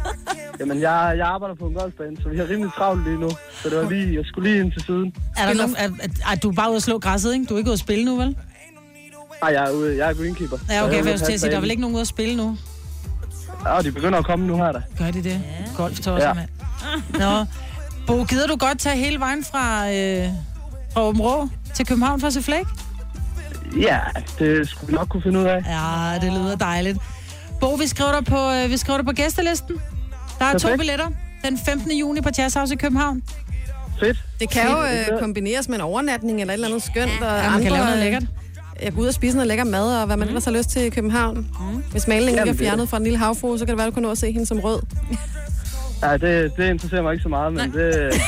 Jamen, 0.59 0.81
jeg, 0.81 1.13
jeg 1.17 1.27
arbejder 1.27 1.55
på 1.55 1.67
en 1.67 1.73
golfbane, 1.73 2.17
så 2.23 2.29
vi 2.29 2.37
har 2.37 2.49
rimelig 2.49 2.71
travlt 2.77 3.03
lige 3.03 3.19
nu. 3.19 3.29
Så 3.63 3.69
det 3.69 3.77
var 3.77 3.89
lige, 3.89 4.15
jeg 4.15 4.23
skulle 4.25 4.49
lige 4.51 4.63
ind 4.63 4.71
til 4.71 4.81
siden. 4.85 5.15
Er, 5.37 5.45
der 5.47 5.53
nogen, 5.53 5.75
er, 5.77 5.83
er, 6.03 6.31
er, 6.31 6.35
du 6.35 6.49
er 6.49 6.53
bare 6.53 6.69
ude 6.69 6.75
at 6.75 6.83
slå 6.83 6.99
græsset, 6.99 7.33
ikke? 7.33 7.45
Du 7.45 7.53
er 7.53 7.57
ikke 7.57 7.67
ude 7.67 7.73
at 7.73 7.79
spille 7.79 8.05
nu, 8.05 8.15
vel? 8.15 8.37
Nej, 9.41 9.51
jeg 9.53 9.63
er 9.65 9.71
ude, 9.71 9.97
jeg 9.97 10.09
er 10.09 10.13
greenkeeper. 10.13 10.57
Ja, 10.69 10.85
okay, 10.85 11.01
for 11.01 11.09
jeg 11.09 11.19
til 11.19 11.33
at 11.33 11.39
sige, 11.39 11.49
der 11.51 11.57
er 11.57 11.61
vel 11.61 11.69
ikke 11.71 11.81
nogen 11.81 11.95
ude 11.95 12.01
at 12.01 12.07
spille 12.07 12.35
nu? 12.37 12.57
Ja, 13.65 13.81
de 13.81 13.91
begynder 13.91 14.19
at 14.19 14.25
komme 14.25 14.47
nu 14.47 14.55
her, 14.57 14.71
da. 14.71 14.81
Gør 14.97 15.11
de 15.11 15.23
det? 15.23 15.31
Ja. 15.31 15.41
Golf 15.77 15.95
tosser, 15.95 16.27
Ja. 16.27 16.33
mand. 16.33 16.49
Nå. 17.19 17.45
Bo, 18.07 18.23
gider 18.23 18.47
du 18.47 18.55
godt 18.55 18.79
tage 18.79 18.97
hele 18.97 19.19
vejen 19.19 19.43
fra, 19.43 19.91
øh, 19.91 20.27
fra 20.93 21.01
Åben 21.07 21.21
Rå 21.21 21.49
til 21.73 21.85
København 21.85 22.19
for 22.19 22.27
at 22.27 22.33
se 22.33 22.41
flæk? 22.43 22.65
Ja, 23.81 23.99
det 24.39 24.69
skulle 24.69 24.87
vi 24.91 24.93
nok 24.97 25.09
kunne 25.09 25.23
finde 25.23 25.39
ud 25.39 25.45
af. 25.45 25.61
Ja, 25.67 26.19
det 26.27 26.33
lyder 26.33 26.55
dejligt. 26.55 26.97
Bo, 27.59 27.73
vi 27.73 27.87
skriver 27.87 28.11
dig 28.11 28.25
på, 28.25 28.51
øh, 28.51 28.69
vi 28.71 28.77
skriver 28.77 28.97
dig 28.97 29.05
på 29.05 29.11
gæstelisten. 29.11 29.75
Der 30.39 30.45
er 30.45 30.51
to 30.53 30.57
Perfekt. 30.59 30.79
billetter. 30.79 31.07
Den 31.45 31.57
15. 31.65 31.91
juni 31.91 32.21
på 32.21 32.29
Jazz 32.37 32.55
House 32.55 32.73
i 32.73 32.77
København. 32.77 33.23
Fedt. 33.99 34.17
Det 34.39 34.49
kan 34.49 34.63
jo 34.71 34.77
øh, 34.83 35.19
kombineres 35.19 35.67
med 35.67 35.75
en 35.75 35.81
overnatning 35.81 36.41
eller 36.41 36.53
et 36.53 36.55
eller 36.55 36.67
andet 36.67 36.83
skønt. 36.83 37.11
Og 37.21 37.37
Ja, 37.37 37.49
man 37.49 37.61
kan 37.61 37.71
lave 37.71 37.83
noget 37.85 37.97
øh, 37.97 38.03
lækkert. 38.03 38.23
Jeg 38.81 38.93
går 38.93 39.01
ud 39.01 39.07
og 39.07 39.13
spise 39.13 39.35
noget 39.37 39.47
lækker 39.47 39.63
mad, 39.63 39.99
og 40.01 40.05
hvad 40.05 40.17
man 40.17 40.27
ellers 40.27 40.45
har 40.45 40.51
lyst 40.51 40.69
til 40.69 40.81
i 40.81 40.89
København. 40.89 41.37
Mm. 41.37 41.83
Hvis 41.91 42.07
malingen 42.07 42.39
ikke 42.39 42.49
er 42.49 42.53
fjernet 42.57 42.89
fra 42.89 42.97
en 42.97 43.03
lille 43.03 43.17
havfru, 43.19 43.57
så 43.57 43.65
kan 43.65 43.71
det 43.71 43.77
være, 43.77 43.87
du 43.87 43.91
kan 43.93 44.03
nå 44.03 44.11
at 44.11 44.17
se 44.17 44.31
hende 44.31 44.45
som 44.45 44.59
rød. 44.59 44.79
Ja, 46.01 46.17
det, 46.17 46.57
det 46.57 46.69
interesserer 46.69 47.01
mig 47.01 47.13
ikke 47.13 47.23
så 47.23 47.29
meget, 47.29 47.53
men 47.53 47.71
det, 47.77 47.93
det, 47.93 48.19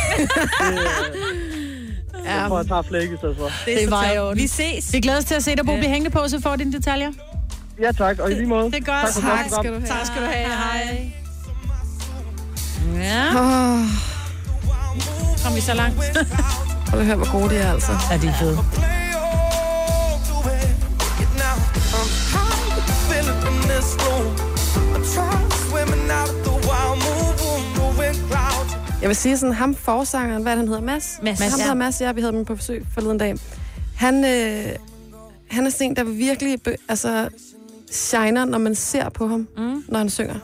Ja, 2.25 2.39
jeg 2.39 2.47
tror, 2.47 2.57
jeg 2.59 2.67
tager 2.67 2.81
flæk 2.81 3.11
i 3.11 3.17
stedet 3.17 3.37
for. 3.37 3.51
Det 3.65 3.79
så 3.83 3.89
var 3.89 4.11
jo 4.11 4.29
Vi 4.29 4.47
ses. 4.47 4.93
Vi 4.93 4.99
glæder 4.99 5.17
os 5.17 5.25
til 5.25 5.35
at 5.35 5.43
se 5.43 5.55
dig, 5.55 5.65
Bo. 5.65 5.75
Bliv 5.75 5.89
hængende 5.89 6.09
på, 6.09 6.27
så 6.27 6.41
får 6.41 6.55
dine 6.55 6.73
detaljer. 6.73 7.11
Ja, 7.81 7.91
tak. 7.91 8.19
Og 8.19 8.31
i 8.31 8.33
lige 8.33 8.45
måde. 8.47 8.65
Det 8.65 8.75
er 8.75 8.79
godt. 8.79 9.13
Tak 9.13 9.13
for 9.13 9.21
tak 9.21 9.39
godt 9.39 9.53
skal 9.53 9.73
du 9.73 9.79
have. 9.79 9.87
Tak 9.87 10.05
skal 10.05 10.21
du 10.21 10.27
have. 10.27 10.45
Hej. 10.45 11.11
Ja. 12.95 13.29
Oh, 13.29 13.79
Kom 15.45 15.55
vi 15.55 15.61
så 15.61 15.73
langt? 15.73 15.97
Prøv 16.89 16.99
at 16.99 17.05
høre, 17.05 17.15
hvor 17.15 17.31
gode 17.39 17.49
de 17.49 17.55
er, 17.55 17.71
altså. 17.73 17.91
Ja, 18.11 18.17
de 18.17 18.27
er 18.27 18.33
fede. 18.33 18.57
Jeg 29.01 29.07
vil 29.07 29.15
sige 29.15 29.37
sådan, 29.37 29.55
ham 29.55 29.75
forsangeren, 29.75 30.41
hvad 30.41 30.55
han 30.55 30.67
hedder? 30.67 30.81
Mads? 30.81 31.19
Mads, 31.23 31.39
Ham 31.39 31.47
ja. 31.57 31.63
hedder 31.63 31.73
Mads, 31.73 32.01
ja, 32.01 32.11
vi 32.11 32.21
havde 32.21 32.33
dem 32.33 32.45
på 32.45 32.55
besøg 32.55 32.85
forleden 32.93 33.17
dag. 33.17 33.35
Han, 33.95 34.25
øh, 34.25 34.75
han 35.49 35.65
er 35.65 35.69
sådan 35.69 35.95
der 35.95 36.03
virkelig 36.03 36.59
altså, 36.89 37.29
shiner, 37.91 38.45
når 38.45 38.57
man 38.57 38.75
ser 38.75 39.09
på 39.09 39.27
ham, 39.27 39.47
mm. 39.57 39.83
når 39.87 39.97
han 39.97 40.09
synger. 40.09 40.35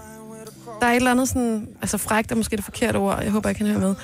Der 0.80 0.88
er 0.88 0.92
et 0.92 0.96
eller 0.96 1.12
andet 1.12 1.28
sådan, 1.28 1.68
altså 1.82 1.98
frækt 1.98 2.32
er 2.32 2.36
måske 2.36 2.56
det 2.56 2.66
forkerte 2.66 2.98
ord, 2.98 3.24
jeg 3.24 3.32
håber, 3.32 3.50
jeg 3.50 3.56
kan 3.56 3.68
høre 3.68 3.80
med. 3.80 3.96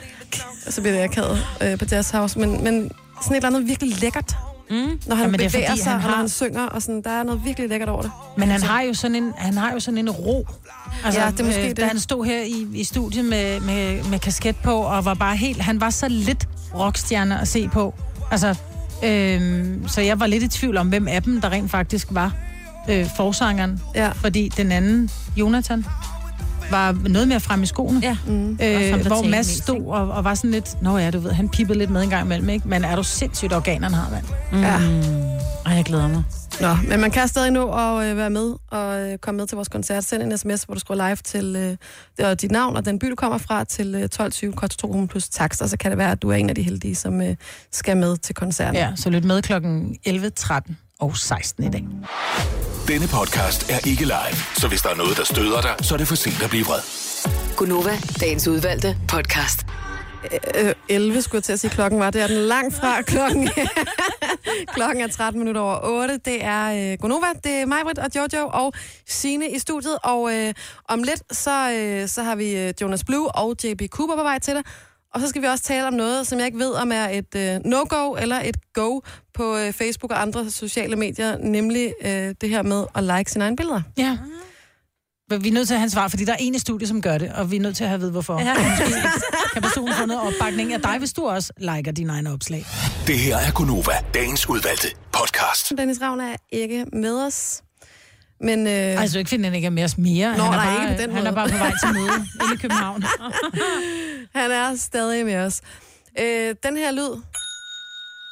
Og 0.65 0.73
så 0.73 0.81
bliver 0.81 0.95
det 0.95 1.03
akavet 1.03 1.37
øh, 1.63 1.77
på 1.79 1.85
Jazz 1.91 2.11
House, 2.11 2.39
men, 2.39 2.63
men 2.63 2.91
sådan 3.23 3.31
et 3.31 3.35
eller 3.35 3.47
andet 3.47 3.67
virkelig 3.67 4.01
lækkert, 4.01 4.35
Mm. 4.71 4.99
når 5.07 5.15
han 5.15 5.25
Jamen, 5.25 5.41
er 5.41 5.49
bevæger 5.49 5.67
fordi, 5.69 5.81
sig, 5.81 5.91
han 5.91 5.95
og 6.01 6.03
når 6.03 6.09
har- 6.09 6.17
han 6.17 6.29
synger, 6.29 6.65
og 6.65 6.81
sådan, 6.81 7.01
der 7.01 7.09
er 7.09 7.23
noget 7.23 7.45
virkelig 7.45 7.69
lækkert 7.69 7.89
over 7.89 8.01
det. 8.01 8.11
Men 8.37 8.49
han 8.49 8.61
har 8.63 8.81
jo 8.81 8.93
sådan 8.93 9.15
en, 9.15 9.33
han 9.37 9.57
har 9.57 9.71
jo 9.73 9.79
sådan 9.79 9.97
en 9.97 10.09
ro. 10.09 10.47
Altså, 11.05 11.21
Ja, 11.21 11.31
det 11.31 11.39
er 11.39 11.45
måske 11.45 11.61
øh, 11.63 11.69
det. 11.69 11.77
Da 11.77 11.85
han 11.87 11.99
stod 11.99 12.25
her 12.25 12.41
i, 12.41 12.67
i 12.73 12.83
studiet 12.83 13.25
med, 13.25 13.59
med, 13.59 14.03
med 14.03 14.19
kasket 14.19 14.55
på, 14.63 14.73
og 14.73 15.05
var 15.05 15.13
bare 15.13 15.35
helt... 15.35 15.61
Han 15.61 15.81
var 15.81 15.89
så 15.89 16.07
lidt 16.07 16.47
rockstjerne 16.75 17.41
at 17.41 17.47
se 17.47 17.67
på. 17.67 17.93
Altså, 18.31 18.55
øhm, 19.03 19.87
så 19.87 20.01
jeg 20.01 20.19
var 20.19 20.27
lidt 20.27 20.43
i 20.43 20.47
tvivl 20.47 20.77
om, 20.77 20.89
hvem 20.89 21.07
af 21.07 21.23
dem, 21.23 21.41
der 21.41 21.49
rent 21.51 21.71
faktisk 21.71 22.07
var 22.11 22.33
øh, 22.89 23.07
forsangeren. 23.17 23.81
Ja. 23.95 24.09
Fordi 24.11 24.49
den 24.57 24.71
anden, 24.71 25.09
Jonathan, 25.37 25.85
var 26.71 26.97
noget 27.09 27.27
mere 27.27 27.39
frem 27.39 27.63
i 27.63 27.65
skoene. 27.65 27.99
Ja. 28.03 28.17
Mm. 28.27 28.51
Øh, 28.51 29.05
hvor 29.07 29.29
Mads 29.29 29.47
stod 29.47 29.85
og, 29.85 30.11
og 30.11 30.23
var 30.23 30.35
sådan 30.35 30.51
lidt... 30.51 30.81
Nå 30.81 30.97
ja, 30.97 31.11
du 31.11 31.19
ved, 31.19 31.31
han 31.31 31.49
pippede 31.49 31.79
lidt 31.79 31.89
med 31.89 32.03
en 32.03 32.09
gang 32.09 32.25
imellem, 32.25 32.49
ikke? 32.49 32.67
Men 32.67 32.83
er 32.83 32.95
du 32.95 33.03
sindssygt 33.03 33.53
organerne 33.53 33.95
har, 33.95 34.09
mand? 34.09 34.25
Mm. 34.51 34.61
Ja. 34.61 34.79
Ej, 35.65 35.73
jeg 35.73 35.85
glæder 35.85 36.07
mig. 36.07 36.23
Nå, 36.61 36.75
men 36.87 36.99
man 36.99 37.11
kan 37.11 37.27
stadig 37.27 37.51
nå 37.51 37.71
at 37.71 38.05
øh, 38.05 38.17
være 38.17 38.29
med 38.29 38.53
og 38.71 39.01
øh, 39.01 39.17
komme 39.17 39.37
med 39.37 39.47
til 39.47 39.55
vores 39.55 39.69
koncert. 39.69 40.03
Send 40.03 40.23
en 40.23 40.37
sms, 40.37 40.63
hvor 40.63 40.73
du 40.73 40.79
skriver 40.79 41.07
live 41.07 41.15
til 41.15 41.55
øh, 41.55 41.77
det 42.17 42.25
er 42.25 42.33
dit 42.33 42.51
navn 42.51 42.75
og 42.75 42.85
den 42.85 42.99
by, 42.99 43.07
du 43.07 43.15
kommer 43.15 43.37
fra, 43.37 43.63
til 43.63 43.95
øh, 43.95 44.09
12.20, 44.21 44.51
koster 44.51 44.77
2 44.77 44.87
kroner 44.87 45.07
plus 45.07 45.29
takst, 45.29 45.61
og 45.61 45.69
så 45.69 45.77
kan 45.77 45.91
det 45.91 45.97
være, 45.97 46.11
at 46.11 46.21
du 46.21 46.29
er 46.29 46.35
en 46.35 46.49
af 46.49 46.55
de 46.55 46.61
heldige, 46.61 46.95
som 46.95 47.21
øh, 47.21 47.35
skal 47.71 47.97
med 47.97 48.17
til 48.17 48.35
koncerten. 48.35 48.75
Ja, 48.75 48.91
så 48.95 49.09
lyt 49.09 49.23
med 49.23 49.41
klokken 49.41 49.95
11, 50.05 50.29
13 50.29 50.77
og 50.99 51.17
16 51.17 51.63
i 51.63 51.69
dag. 51.69 51.85
Denne 52.87 53.07
podcast 53.07 53.69
er 53.69 53.87
ikke 53.87 54.03
live, 54.03 54.37
så 54.55 54.67
hvis 54.67 54.81
der 54.81 54.89
er 54.89 54.95
noget, 54.95 55.17
der 55.17 55.23
støder 55.23 55.61
dig, 55.61 55.75
så 55.81 55.93
er 55.93 55.97
det 55.97 56.07
for 56.07 56.15
sent 56.15 56.43
at 56.43 56.49
blive 56.49 56.65
vred. 56.65 56.79
Gunova, 57.57 57.97
dagens 58.19 58.47
udvalgte 58.47 58.97
podcast. 59.07 59.65
Øh, 60.55 60.73
11 60.89 61.21
skulle 61.21 61.37
jeg 61.39 61.43
til 61.43 61.53
at 61.53 61.59
sige, 61.59 61.71
klokken 61.71 61.99
var. 61.99 62.09
Det 62.11 62.21
er 62.21 62.27
den 62.27 62.37
langt 62.37 62.75
fra 62.75 63.01
klokken. 63.01 63.49
klokken 64.75 65.03
er 65.03 65.07
13 65.07 65.39
minutter 65.39 65.61
over 65.61 65.79
8. 65.83 66.17
Det 66.25 66.43
er 66.43 66.91
øh, 66.91 66.97
Gonova, 67.01 67.27
det 67.43 67.51
er 67.51 67.65
mig, 67.65 67.77
Britt 67.83 67.99
og 67.99 68.09
Jojo 68.15 68.49
og 68.53 68.73
Sine 69.07 69.49
i 69.51 69.59
studiet. 69.59 69.97
Og 70.03 70.33
øh, 70.35 70.53
om 70.89 71.03
lidt, 71.03 71.23
så, 71.31 71.71
øh, 71.71 72.07
så 72.07 72.23
har 72.23 72.35
vi 72.35 72.57
øh, 72.57 72.73
Jonas 72.81 73.03
Blue 73.03 73.31
og 73.31 73.55
JB 73.63 73.81
Cooper 73.89 74.15
på 74.15 74.23
vej 74.23 74.39
til 74.39 74.53
dig. 74.55 74.63
Og 75.13 75.21
så 75.21 75.27
skal 75.27 75.41
vi 75.41 75.47
også 75.47 75.63
tale 75.63 75.87
om 75.87 75.93
noget, 75.93 76.27
som 76.27 76.39
jeg 76.39 76.45
ikke 76.45 76.59
ved, 76.59 76.71
om 76.73 76.91
er 76.91 77.09
et 77.09 77.35
øh, 77.35 77.59
no-go 77.65 78.15
eller 78.15 78.39
et 78.43 78.73
go 78.73 78.99
på 79.33 79.57
øh, 79.57 79.73
Facebook 79.73 80.11
og 80.11 80.21
andre 80.21 80.49
sociale 80.49 80.95
medier, 80.95 81.37
nemlig 81.37 81.93
øh, 82.05 82.35
det 82.41 82.49
her 82.49 82.61
med 82.61 82.85
at 82.95 83.03
like 83.03 83.31
sine 83.31 83.43
egne 83.43 83.55
billeder. 83.55 83.81
Ja. 83.97 84.17
Men 85.29 85.43
vi 85.43 85.49
er 85.49 85.53
nødt 85.53 85.67
til 85.67 85.73
at 85.73 85.79
have 85.79 85.85
en 85.85 85.89
svar, 85.89 86.07
fordi 86.07 86.25
der 86.25 86.33
er 86.33 86.37
en 86.39 86.55
i 86.55 86.59
studiet, 86.59 86.87
som 86.87 87.01
gør 87.01 87.17
det, 87.17 87.31
og 87.33 87.51
vi 87.51 87.55
er 87.55 87.59
nødt 87.59 87.75
til 87.75 87.83
at 87.83 87.89
have 87.89 87.95
at 87.95 88.01
vide, 88.01 88.11
hvorfor. 88.11 88.39
Ja. 88.39 88.53
Kan 89.53 89.61
personen 89.61 89.93
få 89.93 90.05
noget 90.05 90.21
opbakning 90.21 90.73
af 90.73 90.81
dig, 90.81 90.97
hvis 90.99 91.13
du 91.13 91.27
også 91.27 91.53
liker 91.57 91.91
dine 91.91 92.13
egne 92.13 92.33
opslag. 92.33 92.65
Det 93.07 93.19
her 93.19 93.37
er 93.37 93.51
Gunova, 93.51 93.93
dagens 94.13 94.49
udvalgte 94.49 94.87
podcast. 95.11 95.73
Dennis 95.77 96.01
Ravn 96.01 96.19
er 96.19 96.35
ikke 96.51 96.85
med 96.93 97.25
os. 97.25 97.61
Men, 98.43 98.67
øh, 98.67 98.73
Altså, 99.01 99.19
ikke 99.19 99.35
at 99.35 99.43
han 99.43 99.53
ikke 99.53 99.65
er 99.65 99.69
med 99.69 99.83
os 99.83 99.97
mere. 99.97 100.37
Nå, 100.37 100.43
han 100.43 100.53
er 100.53 100.57
nej, 100.57 100.65
bare, 100.65 100.83
ikke 100.83 100.95
på 100.95 101.01
den 101.01 101.11
Han 101.11 101.23
måde. 101.23 101.27
er 101.29 101.35
bare 101.35 101.49
på 101.49 101.57
vej 101.57 101.71
til 101.83 101.93
møde 101.93 102.25
i 102.53 102.57
København. 102.57 103.03
Han 104.35 104.51
er 104.51 104.75
stadig 104.75 105.25
med 105.25 105.35
os. 105.35 105.61
Øh, 106.19 106.55
den 106.63 106.77
her 106.77 106.91
lyd, 106.91 107.21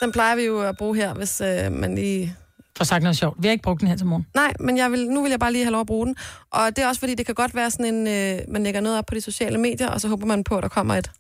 den 0.02 0.12
plejer 0.12 0.36
vi 0.36 0.42
jo 0.42 0.62
at 0.62 0.78
bruge 0.78 0.96
her, 0.96 1.14
hvis 1.14 1.42
øh, 1.42 1.72
man 1.72 1.96
lige... 1.96 2.36
For 2.78 2.84
sagt 2.84 3.04
noget 3.04 3.18
sjovt. 3.18 3.38
Vi 3.40 3.48
har 3.48 3.52
ikke 3.52 3.62
brugt 3.64 3.80
den 3.82 3.88
her 3.88 3.98
til 3.98 4.06
morgen. 4.06 4.26
Nej, 4.36 4.54
men 4.60 4.78
jeg 4.78 4.92
vil, 4.92 5.10
nu 5.10 5.22
vil 5.22 5.30
jeg 5.30 5.40
bare 5.40 5.52
lige 5.52 5.64
have 5.64 5.72
lov 5.72 5.82
at 5.82 5.88
bruge 5.88 6.06
den. 6.08 6.16
Og 6.52 6.76
det 6.76 6.84
er 6.84 6.88
også 6.88 7.00
fordi, 7.00 7.16
det 7.16 7.26
kan 7.26 7.36
godt 7.36 7.56
være 7.56 7.72
sådan 7.72 7.86
en... 7.96 8.08
Øh, 8.08 8.40
man 8.48 8.64
lægger 8.64 8.82
noget 8.82 8.98
op 8.98 9.06
på 9.06 9.16
de 9.16 9.22
sociale 9.22 9.58
medier, 9.58 9.88
og 9.88 10.02
så 10.02 10.08
håber 10.08 10.26
man 10.28 10.44
på, 10.44 10.58
at 10.58 10.64
der 10.64 10.70
kommer 10.70 10.96
et 10.96 11.12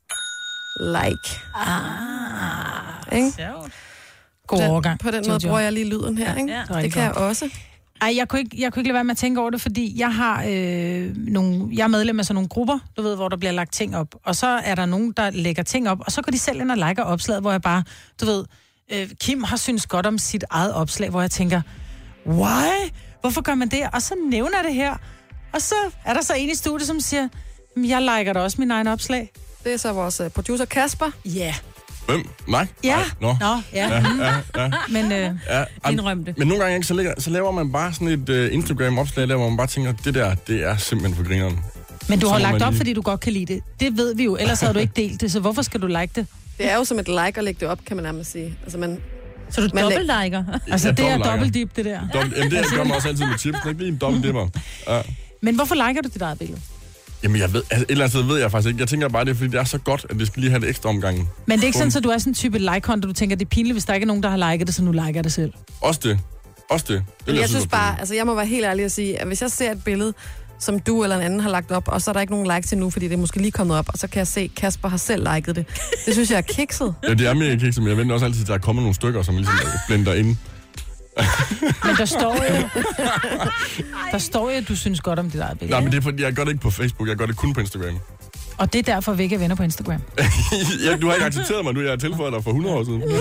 like. 0.82 1.40
Ah, 1.56 3.18
ikke? 3.18 3.32
God 4.48 4.60
Den- 4.60 4.70
overgang. 4.70 5.00
På 5.00 5.12
den 5.12 5.24
måde 5.28 5.40
bruger 5.40 5.60
jeg 5.60 5.74
lige 5.74 5.90
lyden 5.90 6.18
her, 6.18 6.36
ikke? 6.36 6.52
Ja. 6.54 6.64
er 6.70 6.82
Det 6.82 6.94
kan 6.94 7.04
jeg 7.04 7.12
også. 7.14 7.50
Ej, 8.02 8.14
jeg 8.18 8.28
kunne, 8.28 8.40
ikke, 8.42 8.62
jeg 8.62 8.74
kunne 8.74 8.82
ikke 8.82 8.88
lade 8.88 8.94
være 8.94 9.04
med 9.04 9.12
at 9.12 9.18
tænke 9.18 9.42
over 9.42 9.50
det, 9.50 9.62
fordi 9.62 10.00
jeg 10.00 10.16
har 10.16 10.44
øh, 10.50 11.16
nogle, 11.18 11.70
jeg 11.74 11.84
er 11.84 11.88
medlem 11.88 12.20
af 12.20 12.26
sådan 12.26 12.36
nogle 12.36 12.50
grupper, 12.50 12.80
du 12.98 13.02
ved, 13.02 13.16
hvor 13.16 13.30
der 13.30 13.38
bliver 13.38 13.52
lagt 13.52 13.74
ting 13.74 13.98
op. 13.98 14.16
Og 14.24 14.36
så 14.36 14.48
er 14.48 14.76
der 14.76 14.86
nogen, 14.86 15.12
der 15.18 15.30
lægger 15.30 15.64
ting 15.64 15.90
op, 15.90 16.00
og 16.06 16.12
så 16.12 16.22
går 16.22 16.32
de 16.32 16.40
selv 16.40 16.62
ind 16.62 16.72
og 16.72 16.78
liker 16.78 17.04
opslaget, 17.04 17.42
hvor 17.44 17.52
jeg 17.52 17.62
bare, 17.62 17.84
du 18.22 18.26
ved, 18.26 18.46
øh, 18.94 19.10
Kim 19.22 19.44
har 19.44 19.58
synes 19.58 19.86
godt 19.88 20.06
om 20.06 20.18
sit 20.18 20.44
eget 20.50 20.74
opslag, 20.74 21.10
hvor 21.10 21.22
jeg 21.22 21.32
tænker, 21.32 21.62
why? 22.28 22.90
Hvorfor 23.22 23.42
gør 23.42 23.56
man 23.56 23.68
det? 23.70 23.82
Og 23.94 24.02
så 24.02 24.16
nævner 24.30 24.58
jeg 24.58 24.64
det 24.68 24.74
her, 24.74 24.96
og 25.54 25.62
så 25.62 25.76
er 26.06 26.14
der 26.14 26.22
så 26.22 26.34
en 26.34 26.50
i 26.50 26.56
studiet, 26.56 26.88
som 26.88 27.00
siger, 27.00 27.28
"Jamen, 27.76 27.90
jeg 27.90 28.02
liker 28.02 28.34
da 28.34 28.40
også 28.40 28.56
min 28.60 28.72
egen 28.72 28.88
opslag. 28.88 29.32
Det 29.64 29.74
er 29.74 29.78
så 29.78 29.94
vores 29.94 30.20
øh, 30.20 30.30
producer 30.30 30.66
Kasper. 30.66 31.12
Ja. 31.26 31.40
Yeah. 31.40 31.54
Hvem? 32.10 32.28
Mig? 32.48 32.68
Ja. 32.84 32.96
Nej, 32.96 33.04
Nå. 33.22 33.28
Nå, 33.40 33.62
ja. 33.74 33.88
Ja, 33.88 34.04
ja, 34.56 34.62
ja. 34.64 34.72
Men 34.90 35.12
øh, 35.12 35.32
ja. 35.50 35.64
Indrøm 35.92 36.26
det. 36.26 36.38
Men 36.38 36.48
nogle 36.48 36.64
gange 36.64 36.76
ikke, 36.76 36.88
så, 36.88 36.94
lægger, 36.94 37.14
så 37.18 37.30
laver 37.30 37.52
man 37.52 37.72
bare 37.72 37.94
sådan 37.94 38.08
et 38.08 38.30
uh, 38.30 38.54
Instagram-opslag, 38.54 39.28
der 39.28 39.36
hvor 39.36 39.50
man 39.50 39.58
bare 39.58 39.68
tænker, 39.68 39.92
det 39.92 40.14
der, 40.14 40.36
det 40.36 40.64
er 40.64 40.78
simpelthen 40.78 41.18
for 41.18 41.24
grineren. 41.30 41.60
Men 42.10 42.20
du 42.20 42.26
Så 42.28 42.32
har 42.34 42.40
lagt 42.40 42.52
man 42.54 42.62
op, 42.62 42.72
lige- 42.72 42.78
fordi 42.78 42.94
du 42.94 43.02
godt 43.02 43.20
kan 43.20 43.34
lide 43.34 43.54
det. 43.54 43.64
Det 43.80 43.98
ved 43.98 44.16
vi 44.16 44.24
jo, 44.24 44.36
ellers 44.40 44.62
havde 44.62 44.74
du 44.74 44.80
ikke 44.80 44.94
delt 44.96 45.22
det, 45.22 45.32
så 45.32 45.40
hvorfor 45.40 45.62
skal 45.62 45.82
du 45.82 45.88
like 45.88 46.10
det? 46.16 46.26
Det 46.58 46.72
er 46.72 46.76
jo 46.76 46.84
som 46.84 47.00
et 47.00 47.08
like 47.08 47.38
at 47.38 47.44
lægge 47.44 47.60
det 47.60 47.68
op, 47.68 47.80
kan 47.86 47.98
man 47.98 48.04
nærmest 48.04 48.32
sige. 48.32 48.58
Altså, 48.64 48.78
man, 48.78 49.00
Så 49.50 49.62
du 49.62 49.68
dobbeltliker? 49.68 50.44
Altså, 50.72 50.88
Jeg 50.88 50.98
det 50.98 51.06
er 51.08 51.18
dobbeltdip, 51.18 51.76
det 51.76 51.86
der. 51.86 52.00
Dobbelt, 52.14 52.38
jamen, 52.38 52.52
det 52.52 52.66
gør 52.76 52.84
man 52.84 52.92
også 52.96 53.08
altid 53.08 53.26
med 53.26 53.38
chips. 53.38 53.58
Det 53.58 53.66
er 53.66 53.70
ikke 53.70 53.82
lige 53.82 53.92
en 53.92 53.98
dobbelt 53.98 54.24
dipper. 54.24 54.48
Ja. 54.88 55.02
Men 55.42 55.56
hvorfor 55.56 55.76
liker 55.76 56.02
du 56.02 56.10
dit 56.14 56.22
eget 56.22 56.40
billede? 56.40 56.60
Jamen, 57.24 57.42
jeg 57.42 57.54
ved, 57.54 57.64
altså, 57.72 57.86
et 57.86 57.92
eller 57.92 58.04
andet 58.06 58.20
sted 58.20 58.28
ved 58.28 58.40
jeg 58.40 58.52
faktisk 58.52 58.68
ikke. 58.68 58.80
Jeg 58.80 58.88
tænker 58.88 59.10
bare, 59.10 59.26
det 59.26 59.32
er, 59.32 59.36
fordi 59.36 59.52
det 59.52 59.60
er 59.60 59.64
så 59.64 59.78
godt, 59.78 60.06
at 60.10 60.20
det 60.20 60.28
skal 60.28 60.42
lige 60.42 60.50
have 60.50 60.62
det 60.62 60.70
ekstra 60.70 60.90
omgang. 60.90 61.30
Men 61.46 61.58
det 61.58 61.64
er 61.64 61.68
ikke 61.68 61.78
sådan, 61.78 61.94
at 61.98 62.04
du 62.04 62.10
er 62.10 62.18
sådan 62.18 62.32
en 62.32 62.36
type 62.36 62.58
like-konto, 62.58 63.08
du 63.08 63.14
tænker, 63.14 63.36
det 63.36 63.46
er 63.46 63.50
pinligt, 63.50 63.74
hvis 63.74 63.86
der 63.86 63.94
ikke 63.94 64.04
er 64.04 64.08
nogen, 64.08 64.24
der 64.24 64.30
har 64.30 64.52
liket 64.52 64.68
det, 64.68 64.76
så 64.76 64.84
nu 64.84 64.92
liker 64.92 65.12
jeg 65.16 65.24
det 65.24 65.34
selv. 65.34 65.54
Også 65.82 66.00
det. 66.04 66.20
Også 66.70 66.86
det. 66.90 67.04
det 67.20 67.28
Men 67.28 67.36
jeg 67.36 67.50
synes 67.50 67.68
bare, 67.68 68.00
altså 68.00 68.16
jeg 68.16 68.26
må 68.26 68.36
være 68.36 68.46
helt 68.46 68.66
ærlig 68.66 68.86
at 68.86 68.92
sige, 68.92 69.20
at 69.20 69.28
hvis 69.28 69.42
jeg 69.42 69.52
ser 69.52 69.72
et 69.72 69.84
billede, 69.84 70.14
som 70.60 70.80
du 70.80 71.04
eller 71.04 71.16
en 71.16 71.22
anden 71.22 71.40
har 71.40 71.50
lagt 71.50 71.72
op, 71.72 71.88
og 71.88 72.02
så 72.02 72.12
er 72.12 72.14
der 72.14 72.22
ikke 72.22 72.34
nogen 72.34 72.56
like 72.56 72.68
til 72.68 72.78
nu, 72.78 72.90
fordi 72.90 73.08
det 73.08 73.14
er 73.14 73.18
måske 73.18 73.38
lige 73.38 73.52
kommet 73.52 73.78
op, 73.78 73.90
og 73.90 73.98
så 73.98 74.08
kan 74.08 74.20
jeg 74.20 74.28
se, 74.28 74.40
at 74.40 74.56
Kasper 74.56 74.90
har 74.90 74.98
selv 74.98 75.28
liket 75.34 75.56
det. 75.56 75.66
Det 76.06 76.14
synes 76.14 76.32
jeg 76.32 76.38
er 76.38 76.42
kikset. 76.42 76.94
Ja, 77.04 77.14
det 77.14 77.28
er 77.28 77.34
mere 77.34 77.58
kikset, 77.58 77.84
men 77.84 77.90
jeg 77.90 77.98
venter 77.98 78.14
også 78.14 78.26
altid, 78.26 78.42
at 78.42 78.48
der 78.48 78.54
er 78.54 78.58
kommet 78.58 78.84
nogle 78.84 78.96
stykker, 78.96 79.24
som 79.24 79.36
ligesom 79.36 79.56
blender 79.88 80.14
ind. 80.14 80.38
Men 81.86 81.96
der 81.98 82.06
står 82.06 82.36
jo, 82.50 82.84
der 84.12 84.18
står 84.18 84.50
jo, 84.52 84.58
at 84.58 84.68
du 84.68 84.76
synes 84.76 85.02
godt 85.02 85.20
om 85.20 85.30
dit 85.32 85.42
eget 85.42 85.60
billede. 85.60 85.72
Nej, 85.72 85.82
men 85.84 85.92
det 85.92 85.98
er 85.98 86.02
fordi, 86.02 86.24
jeg 86.24 86.34
gør 86.34 86.44
det 86.44 86.52
ikke 86.52 86.62
på 86.62 86.70
Facebook, 86.72 87.10
jeg 87.10 87.16
gør 87.18 87.26
det 87.26 87.36
kun 87.36 87.54
på 87.54 87.60
Instagram. 87.60 88.00
Og 88.58 88.74
det 88.74 88.80
er 88.80 88.94
derfor, 88.94 89.14
vi 89.14 89.24
ikke 89.24 89.36
er 89.36 89.40
venner 89.40 89.56
på 89.56 89.64
Instagram. 89.64 90.02
ja, 90.86 90.96
du 91.02 91.08
har 91.08 91.14
ikke 91.14 91.26
accepteret 91.26 91.64
mig 91.66 91.74
nu, 91.74 91.82
jeg 91.82 91.90
har 91.90 91.98
tilføjet 91.98 92.34
dig 92.34 92.44
for 92.44 92.50
100 92.52 92.76
år 92.76 92.84
siden. 92.84 93.02
Jeg 93.02 93.10
Det 93.10 93.18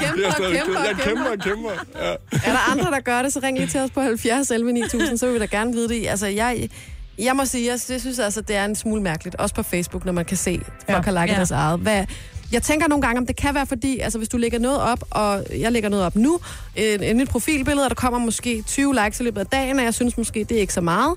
kæmper 0.00 0.24
er 0.24 0.28
og 0.28 0.52
kæmper 0.52 0.80
jeg 0.84 0.94
kæmper 0.96 1.04
kæmper. 1.04 1.30
og 1.30 1.38
kæmper. 1.38 1.70
Ja. 2.06 2.10
Er 2.50 2.52
der 2.52 2.70
andre, 2.72 2.90
der 2.90 3.00
gør 3.00 3.22
det, 3.22 3.32
så 3.32 3.40
ring 3.42 3.58
lige 3.58 3.68
til 3.68 3.80
os 3.80 3.90
på 3.90 4.00
70 4.00 4.50
11 4.50 4.72
9000, 4.72 5.18
så 5.18 5.26
vil 5.26 5.34
vi 5.34 5.38
da 5.38 5.44
gerne 5.46 5.72
vide 5.72 5.88
det. 5.88 6.06
Altså, 6.08 6.26
jeg, 6.26 6.68
jeg 7.18 7.36
må 7.36 7.44
sige, 7.44 7.66
jeg, 7.72 7.78
jeg 7.88 8.00
synes 8.00 8.18
altså, 8.18 8.40
det 8.40 8.56
er 8.56 8.64
en 8.64 8.76
smule 8.76 9.02
mærkeligt, 9.02 9.36
også 9.36 9.54
på 9.54 9.62
Facebook, 9.62 10.04
når 10.04 10.12
man 10.12 10.24
kan 10.24 10.36
se, 10.36 10.60
at 10.86 10.94
folk 10.94 11.04
har 11.04 11.12
liket 11.12 11.32
Ja. 11.32 11.36
deres 11.36 11.50
eget. 11.50 11.80
Hvad, 11.80 12.04
jeg 12.52 12.62
tænker 12.62 12.88
nogle 12.88 13.02
gange, 13.02 13.18
om 13.18 13.26
det 13.26 13.36
kan 13.36 13.54
være 13.54 13.66
fordi, 13.66 13.98
altså 13.98 14.18
hvis 14.18 14.28
du 14.28 14.36
lægger 14.36 14.58
noget 14.58 14.80
op, 14.80 15.04
og 15.10 15.46
jeg 15.58 15.72
lægger 15.72 15.88
noget 15.88 16.04
op 16.04 16.16
nu, 16.16 16.40
en, 16.76 17.02
en 17.02 17.16
nyt 17.16 17.28
profilbillede, 17.28 17.84
og 17.84 17.90
der 17.90 17.94
kommer 17.94 18.18
måske 18.18 18.62
20 18.62 18.94
likes 19.04 19.20
i 19.20 19.22
løbet 19.22 19.40
af 19.40 19.46
dagen, 19.46 19.78
og 19.78 19.84
jeg 19.84 19.94
synes 19.94 20.16
måske, 20.16 20.44
det 20.44 20.56
er 20.56 20.60
ikke 20.60 20.72
så 20.72 20.80
meget. 20.80 21.14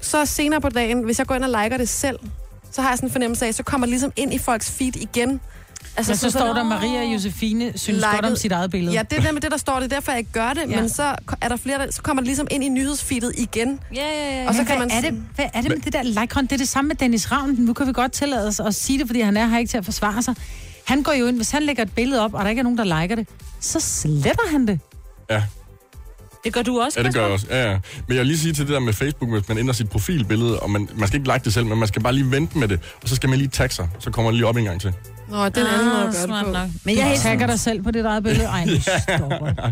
Så 0.00 0.24
senere 0.24 0.60
på 0.60 0.68
dagen, 0.68 1.02
hvis 1.02 1.18
jeg 1.18 1.26
går 1.26 1.34
ind 1.34 1.44
og 1.44 1.62
liker 1.62 1.76
det 1.76 1.88
selv, 1.88 2.18
så 2.70 2.82
har 2.82 2.88
jeg 2.88 2.98
sådan 2.98 3.08
en 3.08 3.12
fornemmelse 3.12 3.46
af, 3.46 3.54
så 3.54 3.62
kommer 3.62 3.86
det 3.86 3.90
ligesom 3.90 4.12
ind 4.16 4.34
i 4.34 4.38
folks 4.38 4.70
feed 4.70 4.96
igen. 4.96 5.40
Altså, 5.96 6.12
Men 6.12 6.16
så 6.16 6.30
står 6.30 6.52
der, 6.52 6.62
Maria 6.62 6.98
og 7.00 7.14
Josefine 7.14 7.72
synes 7.74 7.86
Liket. 7.86 8.10
godt 8.12 8.24
om 8.24 8.36
sit 8.36 8.52
eget 8.52 8.70
billede. 8.70 8.92
Ja, 8.96 9.02
det 9.02 9.18
er 9.18 9.22
nemlig 9.22 9.42
det, 9.42 9.50
der 9.50 9.56
står. 9.56 9.74
Det 9.74 9.84
er 9.84 9.88
derfor, 9.88 10.12
jeg 10.12 10.18
ikke 10.18 10.32
gør 10.32 10.52
det. 10.52 10.70
Ja. 10.70 10.80
Men 10.80 10.88
så 10.88 11.14
er 11.40 11.48
der 11.48 11.56
flere, 11.56 11.78
der, 11.78 11.90
så 11.90 12.02
kommer 12.02 12.20
det 12.20 12.26
ligesom 12.26 12.46
ind 12.50 12.64
i 12.64 12.68
nyhedsfeedet 12.68 13.32
igen. 13.36 13.80
Ja, 13.94 14.00
ja, 14.02 14.42
ja. 14.42 14.48
Og 14.48 14.54
så 14.54 14.60
Men 14.60 14.66
kan 14.66 14.76
hvad, 14.76 14.86
man 14.86 15.04
er 15.04 15.10
det, 15.10 15.24
hvad 15.34 15.46
er 15.54 15.60
det 15.60 15.70
med 15.70 15.78
det 15.78 15.92
der 15.92 16.02
like 16.02 16.40
Det 16.40 16.52
er 16.52 16.56
det 16.56 16.68
samme 16.68 16.88
med 16.88 16.96
Dennis 16.96 17.32
Ravn. 17.32 17.50
Nu 17.58 17.72
kan 17.72 17.86
vi 17.86 17.92
godt 17.92 18.12
tillade 18.12 18.46
os 18.48 18.60
at 18.60 18.74
sige 18.74 18.98
det, 18.98 19.06
fordi 19.06 19.20
han 19.20 19.36
er 19.36 19.46
her 19.46 19.58
ikke 19.58 19.70
til 19.70 19.78
at 19.78 19.84
forsvare 19.84 20.22
sig. 20.22 20.34
Han 20.84 21.02
går 21.02 21.12
jo 21.12 21.26
ind, 21.26 21.36
hvis 21.36 21.50
han 21.50 21.62
lægger 21.62 21.82
et 21.82 21.92
billede 21.92 22.24
op, 22.24 22.34
og 22.34 22.44
der 22.44 22.50
ikke 22.50 22.60
er 22.60 22.64
nogen, 22.64 22.78
der 22.78 23.00
liker 23.00 23.16
det, 23.16 23.28
så 23.60 23.80
sletter 23.80 24.50
han 24.50 24.66
det. 24.66 24.80
ja. 25.30 25.42
Det 26.46 26.54
gør 26.54 26.62
du 26.62 26.80
også, 26.80 27.00
Ja, 27.00 27.06
det 27.06 27.14
gør 27.14 27.22
jeg 27.22 27.30
også. 27.32 27.46
Ja, 27.50 27.70
ja. 27.70 27.78
Men 28.08 28.16
jeg 28.16 28.18
vil 28.18 28.26
lige 28.26 28.38
sige 28.38 28.52
til 28.52 28.66
det 28.66 28.72
der 28.74 28.80
med 28.80 28.92
Facebook, 28.92 29.30
hvis 29.30 29.48
man 29.48 29.58
ændrer 29.58 29.72
sit 29.74 29.90
profilbillede, 29.90 30.60
og 30.60 30.70
man, 30.70 30.88
man 30.96 31.08
skal 31.08 31.20
ikke 31.20 31.32
like 31.32 31.44
det 31.44 31.54
selv, 31.54 31.66
men 31.66 31.78
man 31.78 31.88
skal 31.88 32.02
bare 32.02 32.12
lige 32.12 32.30
vente 32.30 32.58
med 32.58 32.68
det, 32.68 32.80
og 33.02 33.08
så 33.08 33.14
skal 33.16 33.28
man 33.28 33.38
lige 33.38 33.48
tagge 33.48 33.74
sig, 33.74 33.88
så 33.98 34.10
kommer 34.10 34.30
det 34.30 34.38
lige 34.38 34.46
op 34.46 34.56
en 34.56 34.64
gang 34.64 34.80
til. 34.80 34.92
Nå, 35.30 35.44
det 35.48 35.56
er 35.56 35.60
en 35.60 35.66
anden 35.66 35.86
måde 35.88 35.96
at 35.98 36.02
gøre 36.02 36.22
Ah, 36.22 36.26
smart 36.26 36.44
det 36.46 36.54
på. 36.54 36.58
nok. 36.60 36.68
Men 36.84 36.96
jeg 36.96 37.12
er 37.12 37.16
tagger 37.16 37.46
dig 37.46 37.60
selv 37.60 37.82
på 37.82 37.90
dit 37.90 38.04
eget 38.04 38.22
billede. 38.24 38.44
Ej, 38.46 38.64
nu 38.74 38.80
stopper. 38.80 39.70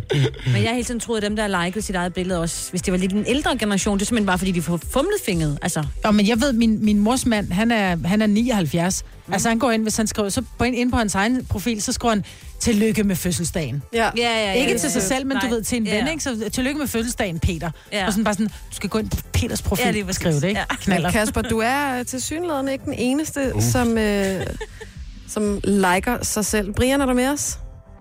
men 0.52 0.62
jeg 0.62 0.74
helt 0.74 0.86
sådan 0.86 1.00
troet, 1.00 1.16
at 1.16 1.22
dem, 1.22 1.36
der 1.36 1.48
har 1.48 1.64
liket 1.64 1.84
sit 1.84 1.94
eget 1.96 2.14
billede 2.14 2.40
også, 2.40 2.70
hvis 2.70 2.82
det 2.82 2.92
var 2.92 2.98
lidt 2.98 3.12
en 3.12 3.24
ældre 3.28 3.58
generation, 3.58 3.98
det 3.98 4.02
er 4.04 4.06
simpelthen 4.06 4.26
bare, 4.26 4.38
fordi 4.38 4.50
de 4.52 4.62
får 4.62 4.80
fumlet 4.92 5.18
fingret. 5.26 5.58
Altså, 5.62 5.84
Nå, 6.04 6.10
men 6.10 6.28
jeg 6.28 6.40
ved, 6.40 6.52
min, 6.52 6.84
min 6.84 6.98
mors 6.98 7.26
mand, 7.26 7.52
han 7.52 7.70
er, 7.70 7.96
han 8.08 8.22
er 8.22 8.26
79. 8.26 9.04
Mm. 9.26 9.32
Altså, 9.32 9.48
han 9.48 9.58
går 9.58 9.70
ind, 9.70 9.82
hvis 9.82 9.96
han 9.96 10.06
skriver, 10.06 10.28
så 10.28 10.42
på 10.58 10.64
ind, 10.64 10.76
ind 10.76 10.90
på 10.90 10.96
hans 10.96 11.14
egen 11.14 11.44
profil, 11.46 11.82
så 11.82 11.92
skriver 11.92 12.14
han, 12.14 12.24
tillykke 12.60 13.04
med 13.04 13.16
fødselsdagen. 13.16 13.82
Ja. 13.92 13.98
ja, 14.04 14.10
ja, 14.16 14.44
ja, 14.44 14.52
Ikke 14.52 14.72
ja, 14.72 14.78
til 14.78 14.90
sig 14.90 15.02
selv, 15.02 15.26
men 15.26 15.36
du 15.36 15.46
Nej. 15.46 15.50
ved, 15.54 15.62
til 15.62 15.76
en 15.78 15.84
ven, 15.84 15.92
Ja. 16.06 16.10
ikke? 16.10 16.22
Så 16.22 16.50
tillykke 16.52 16.78
med 16.78 16.86
fødselsdagen, 16.86 17.38
Peter. 17.40 17.70
Ja. 17.92 18.06
Og 18.06 18.12
sådan 18.12 18.24
bare 18.24 18.34
sådan, 18.34 18.46
du 18.48 18.76
skal 18.76 18.90
gå 18.90 18.98
ind 18.98 19.10
på 19.10 19.16
Peters 19.32 19.62
profil 19.62 19.84
Ja, 19.84 19.90
lige 19.90 20.04
og 20.04 20.14
skrive 20.14 20.34
det, 20.34 20.44
ikke? 20.44 20.60
Ja. 20.70 20.76
Knaller. 20.84 21.10
Kasper, 21.10 21.42
du 21.42 21.58
er 21.64 22.02
til 22.02 22.22
synligheden 22.22 22.68
ikke 22.68 22.84
den 22.84 22.94
eneste, 22.94 23.52
uh. 23.54 23.62
som, 23.62 23.98
øh, 23.98 24.46
som 25.28 25.60
liker 25.64 26.22
sig 26.22 26.44
selv. 26.44 26.72
Brian, 26.72 27.00
er 27.00 27.06
du 27.06 27.14
med 27.14 27.28
os? 27.28 27.58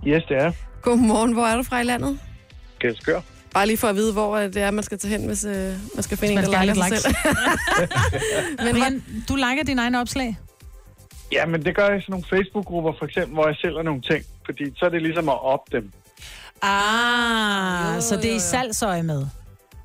Yes, 0.08 0.24
det 0.30 0.38
er. 0.38 0.52
Godmorgen, 0.82 1.34
hvor 1.34 1.46
er 1.46 1.58
du 1.58 1.64
fra 1.64 1.80
i 1.80 1.84
landet? 1.84 2.20
Skør. 3.02 3.20
Bare 3.54 3.68
lige 3.68 3.78
for 3.78 3.88
at 3.88 3.96
vide, 3.96 4.14
hvor 4.14 4.38
øh, 4.38 4.44
det 4.54 4.58
er, 4.58 4.72
man 4.72 4.84
skal 4.84 4.98
tage 5.00 5.12
hen, 5.12 5.28
hvis 5.28 5.46
øh, 5.46 5.54
man 5.96 6.04
skal 6.04 6.18
finde 6.18 6.36
Man 6.36 6.46
en, 6.46 6.52
der 6.52 6.62
liker 6.62 6.74
sig 6.74 6.90
likes. 6.90 7.02
selv. 7.04 7.16
Men 8.66 8.72
Brian, 8.76 9.04
du 9.30 9.36
liker 9.36 9.64
dine 9.68 9.82
egne 9.82 10.00
opslag? 10.02 10.38
Ja, 11.34 11.46
men 11.46 11.66
det 11.66 11.76
gør 11.76 11.88
jeg 11.90 11.98
i 11.98 12.02
sådan 12.02 12.14
nogle 12.14 12.26
Facebook-grupper, 12.34 12.94
for 13.00 13.06
eksempel, 13.06 13.34
hvor 13.34 13.48
jeg 13.48 13.56
sælger 13.56 13.84
nogle 13.84 14.02
ting. 14.02 14.24
Fordi 14.46 14.64
så 14.78 14.86
er 14.86 14.90
det 14.90 15.02
ligesom 15.02 15.30
at 15.30 15.40
op 15.42 15.64
dem. 15.72 15.92
Ah, 16.62 18.02
så 18.02 18.14
det 18.22 18.32
er 18.32 18.36
i 18.36 18.40
salgsøje 18.40 19.04
med. 19.04 19.22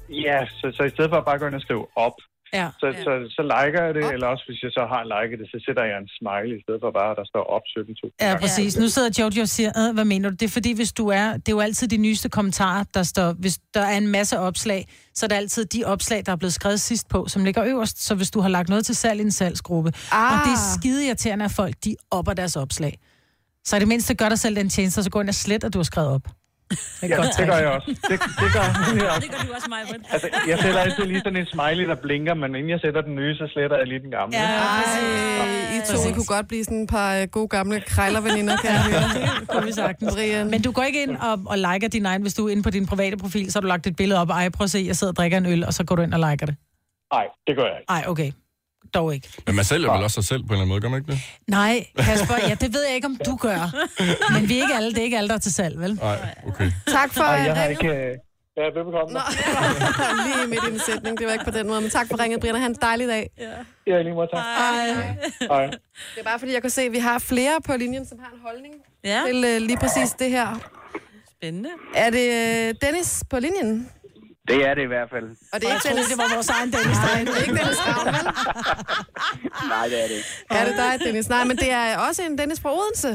Ja, 0.09 0.47
så, 0.47 0.73
så 0.77 0.83
i 0.83 0.91
stedet 0.91 1.11
for 1.11 1.17
at 1.17 1.25
bare 1.25 1.39
gå 1.39 1.47
ind 1.47 1.55
og 1.55 1.61
skrive 1.61 1.87
op, 1.97 2.17
Ja. 2.53 2.69
så, 2.81 2.87
så, 3.05 3.13
så 3.37 3.43
liker 3.55 3.81
jeg 3.87 3.95
det, 3.95 4.05
eller 4.15 4.27
også 4.27 4.45
hvis 4.49 4.61
jeg 4.63 4.71
så 4.79 4.85
har 4.93 5.03
liket 5.15 5.39
det, 5.41 5.47
så 5.53 5.59
sætter 5.67 5.85
jeg 5.91 5.97
en 6.05 6.09
smiley 6.19 6.55
i 6.59 6.63
stedet 6.65 6.81
for 6.85 6.91
bare, 7.01 7.11
at 7.11 7.17
der 7.21 7.27
står 7.33 7.45
op 7.57 7.63
17.000. 7.79 8.17
Ja, 8.27 8.37
præcis. 8.43 8.77
Nu 8.83 8.89
sidder 8.89 9.11
Jojo 9.19 9.41
og 9.43 9.49
siger, 9.49 9.71
"Øh, 9.81 9.95
hvad 9.95 10.05
mener 10.05 10.29
du? 10.31 10.35
Det 10.41 10.47
er 10.51 10.55
fordi, 10.59 10.73
hvis 10.81 10.93
du 10.93 11.05
er... 11.09 11.27
Det 11.33 11.49
er 11.49 11.57
jo 11.59 11.61
altid 11.61 11.89
de 11.89 11.97
nyeste 11.97 12.29
kommentarer, 12.29 12.85
der 12.95 13.03
står... 13.03 13.33
Hvis 13.33 13.59
der 13.75 13.81
er 13.93 13.97
en 13.97 14.07
masse 14.07 14.39
opslag, 14.39 14.89
så 15.15 15.27
er 15.27 15.29
det 15.29 15.37
altid 15.37 15.65
de 15.65 15.85
opslag, 15.85 16.23
der 16.27 16.33
er 16.33 16.37
blevet 16.37 16.53
skrevet 16.53 16.81
sidst 16.81 17.09
på, 17.09 17.27
som 17.29 17.45
ligger 17.45 17.65
øverst. 17.65 17.97
Så 18.07 18.15
hvis 18.15 18.31
du 18.31 18.41
har 18.41 18.49
lagt 18.49 18.69
noget 18.69 18.87
til 18.87 18.97
salg 18.97 19.21
i 19.21 19.23
en 19.23 19.33
salgsgruppe, 19.33 19.93
Ah. 20.13 20.33
og 20.33 20.39
det 20.47 20.53
er 20.53 20.63
skide 20.81 21.07
irriterende, 21.07 21.45
at 21.45 21.51
folk 21.51 21.75
de 21.85 21.97
opper 22.11 22.33
deres 22.33 22.57
opslag. 22.57 22.99
Så 23.65 23.77
i 23.77 23.79
det 23.81 23.89
mindste 23.89 24.15
gør 24.15 24.29
dig 24.29 24.39
selv 24.39 24.57
den 24.57 24.69
tjeneste, 24.69 25.03
så 25.03 25.11
gå 25.11 25.21
ind 25.21 25.29
og 25.29 25.35
slet, 25.35 25.65
at 25.65 25.73
du 25.75 25.79
har 25.79 25.85
skrevet 25.85 26.11
op. 26.11 26.23
Det 26.71 27.11
Ja, 27.11 27.16
godt 27.16 27.29
det 27.39 27.47
gør 27.51 27.59
jeg 27.64 27.71
også. 27.77 27.89
Det, 28.11 28.16
det 28.43 28.49
gør 28.57 28.64
jeg 28.69 29.09
også. 29.11 29.21
det 29.25 29.31
gør 29.35 29.43
du 29.49 29.53
også, 29.59 29.69
mig. 29.69 29.81
Altså, 30.14 30.29
jeg 30.49 30.59
sætter 30.59 30.81
altid 30.81 31.05
lige 31.12 31.21
sådan 31.27 31.39
en 31.43 31.47
smiley, 31.55 31.85
der 31.89 31.95
blinker, 31.95 32.35
men 32.35 32.55
inden 32.55 32.71
jeg 32.71 32.81
sætter 32.81 33.01
den 33.01 33.14
nye, 33.21 33.35
så 33.41 33.47
sletter 33.53 33.77
jeg 33.77 33.87
lige 33.87 34.01
den 34.07 34.11
gamle. 34.11 34.37
Ja, 34.39 34.45
Ej, 34.45 35.77
I 35.77 35.79
to 35.89 36.09
I 36.09 36.12
kunne 36.12 36.31
godt 36.37 36.49
blive 36.49 36.64
sådan 36.64 36.83
et 36.83 36.89
par 36.89 37.11
øh, 37.16 37.29
gode 37.37 37.49
gamle 37.49 37.81
krejlerveninder, 37.81 38.57
kan 38.57 38.71
jeg 38.71 38.83
høre. 38.91 39.03
Det 39.41 39.49
kunne 39.49 39.66
vi 39.66 39.73
sagtens. 39.73 40.14
Brian. 40.14 40.51
Men 40.51 40.62
du 40.62 40.71
går 40.73 40.83
ikke 40.83 41.03
ind 41.03 41.16
og, 41.16 41.35
og 41.47 41.59
liker 41.59 41.89
din 41.89 42.07
egen, 42.07 42.23
hvis 42.23 42.35
du 42.35 42.47
er 42.47 42.51
inde 42.53 42.62
på 42.62 42.71
din 42.71 42.87
private 42.87 43.16
profil, 43.16 43.53
så 43.53 43.57
har 43.57 43.61
du 43.61 43.66
lagt 43.66 43.87
et 43.87 43.97
billede 43.97 44.21
op, 44.21 44.31
og 44.31 44.37
ej, 44.37 44.49
prøv 44.49 44.64
at 44.64 44.71
se, 44.71 44.85
jeg 44.87 44.97
sidder 44.97 45.12
og 45.12 45.16
drikker 45.16 45.39
en 45.39 45.47
øl, 45.47 45.64
og 45.64 45.75
så 45.75 45.85
går 45.85 45.97
du 45.97 46.03
ind 46.03 46.14
og 46.14 46.31
liker 46.31 46.47
det. 46.47 46.57
Nej, 47.12 47.27
det 47.47 47.57
gør 47.57 47.64
jeg 47.64 47.77
ikke. 47.81 47.91
Ej, 47.97 48.05
okay. 48.07 48.31
Dog 48.95 49.14
ikke. 49.14 49.29
Men 49.47 49.55
man 49.57 49.64
sælger 49.64 49.93
vel 49.95 50.03
også 50.05 50.14
sig 50.14 50.24
selv 50.24 50.43
på 50.43 50.47
en 50.47 50.53
eller 50.53 50.57
anden 50.61 50.68
måde, 50.68 50.81
gør 50.81 50.89
man 50.89 51.01
ikke 51.01 51.12
det? 51.12 51.20
Nej, 51.47 51.87
Kasper, 51.99 52.35
ja, 52.49 52.55
det 52.55 52.72
ved 52.74 52.85
jeg 52.87 52.95
ikke, 52.95 53.07
om 53.07 53.16
du 53.26 53.37
gør. 53.37 53.61
Men 54.33 54.49
vi 54.49 54.59
er 54.59 54.62
ikke 54.62 54.74
alle, 54.74 54.91
det 54.91 54.99
er 54.99 55.03
ikke 55.03 55.16
alle, 55.18 55.29
der 55.29 55.35
er 55.35 55.39
til 55.39 55.55
salg, 55.55 55.81
vel? 55.81 55.95
Nej, 55.95 56.35
okay. 56.47 56.70
Tak 56.87 57.14
for 57.14 57.22
at 57.22 57.47
jeg 57.47 57.55
har 57.57 57.68
ringe. 57.68 57.85
ikke... 57.85 57.95
øh, 58.11 58.14
Ja, 58.57 58.62
velbekomme. 58.64 59.12
Nå, 59.14 59.20
lige 60.26 60.47
midt 60.49 60.64
i 60.68 60.72
en 60.72 60.79
sætning. 60.79 61.18
Det 61.18 61.26
var 61.26 61.33
ikke 61.33 61.45
på 61.45 61.51
den 61.51 61.66
måde, 61.66 61.81
men 61.81 61.91
tak 61.91 62.07
for 62.11 62.20
ringet, 62.20 62.41
Brian. 62.41 62.55
Ha' 62.55 62.66
en 62.66 62.74
dejlig 62.83 63.09
dag. 63.09 63.31
Ja, 63.87 64.03
lige 64.03 64.14
måde, 64.14 64.29
tak. 64.35 64.45
Hej. 64.59 64.87
Hej. 65.41 65.66
Det 65.66 66.20
er 66.20 66.24
bare 66.24 66.39
fordi, 66.39 66.53
jeg 66.53 66.62
kunne 66.62 66.70
se, 66.70 66.83
at 66.83 66.93
vi 66.93 66.99
har 66.99 67.18
flere 67.18 67.61
på 67.66 67.72
linjen, 67.76 68.07
som 68.07 68.18
har 68.18 68.31
en 68.35 68.41
holdning 68.43 68.74
Ja, 69.05 69.22
til 69.26 69.45
øh, 69.45 69.61
lige 69.61 69.76
præcis 69.76 70.11
det 70.11 70.31
her. 70.31 70.61
spændende. 71.37 71.68
Er 71.95 72.11
det 72.11 72.29
øh, 72.68 72.74
Dennis 72.83 73.24
på 73.31 73.39
linjen? 73.39 73.89
Det 74.51 74.59
er 74.69 74.73
det 74.79 74.83
i 74.89 74.91
hvert 74.95 75.11
fald. 75.15 75.27
Og 75.53 75.57
det 75.61 75.65
er 75.69 75.73
ikke 75.77 75.89
Dennis. 75.89 76.07
det 76.13 76.19
var 76.23 76.29
vores 76.39 76.51
egen 76.57 76.71
Dennis. 76.77 76.99
Det 77.05 77.09
er 77.15 77.19
ikke 77.45 77.55
Dennis 77.61 77.81
Ravn? 77.89 78.07
Nej, 79.75 79.85
det 79.93 79.99
er 80.05 80.09
det 80.11 80.17
ikke. 80.21 80.31
Er 80.59 80.65
det 80.69 80.75
dig, 80.83 80.93
Dennis? 81.07 81.29
Nej, 81.37 81.45
men 81.51 81.57
det 81.63 81.71
er 81.81 81.87
også 82.09 82.21
en 82.29 82.39
Dennis 82.41 82.61
fra 82.65 82.71
Odense. 82.79 83.13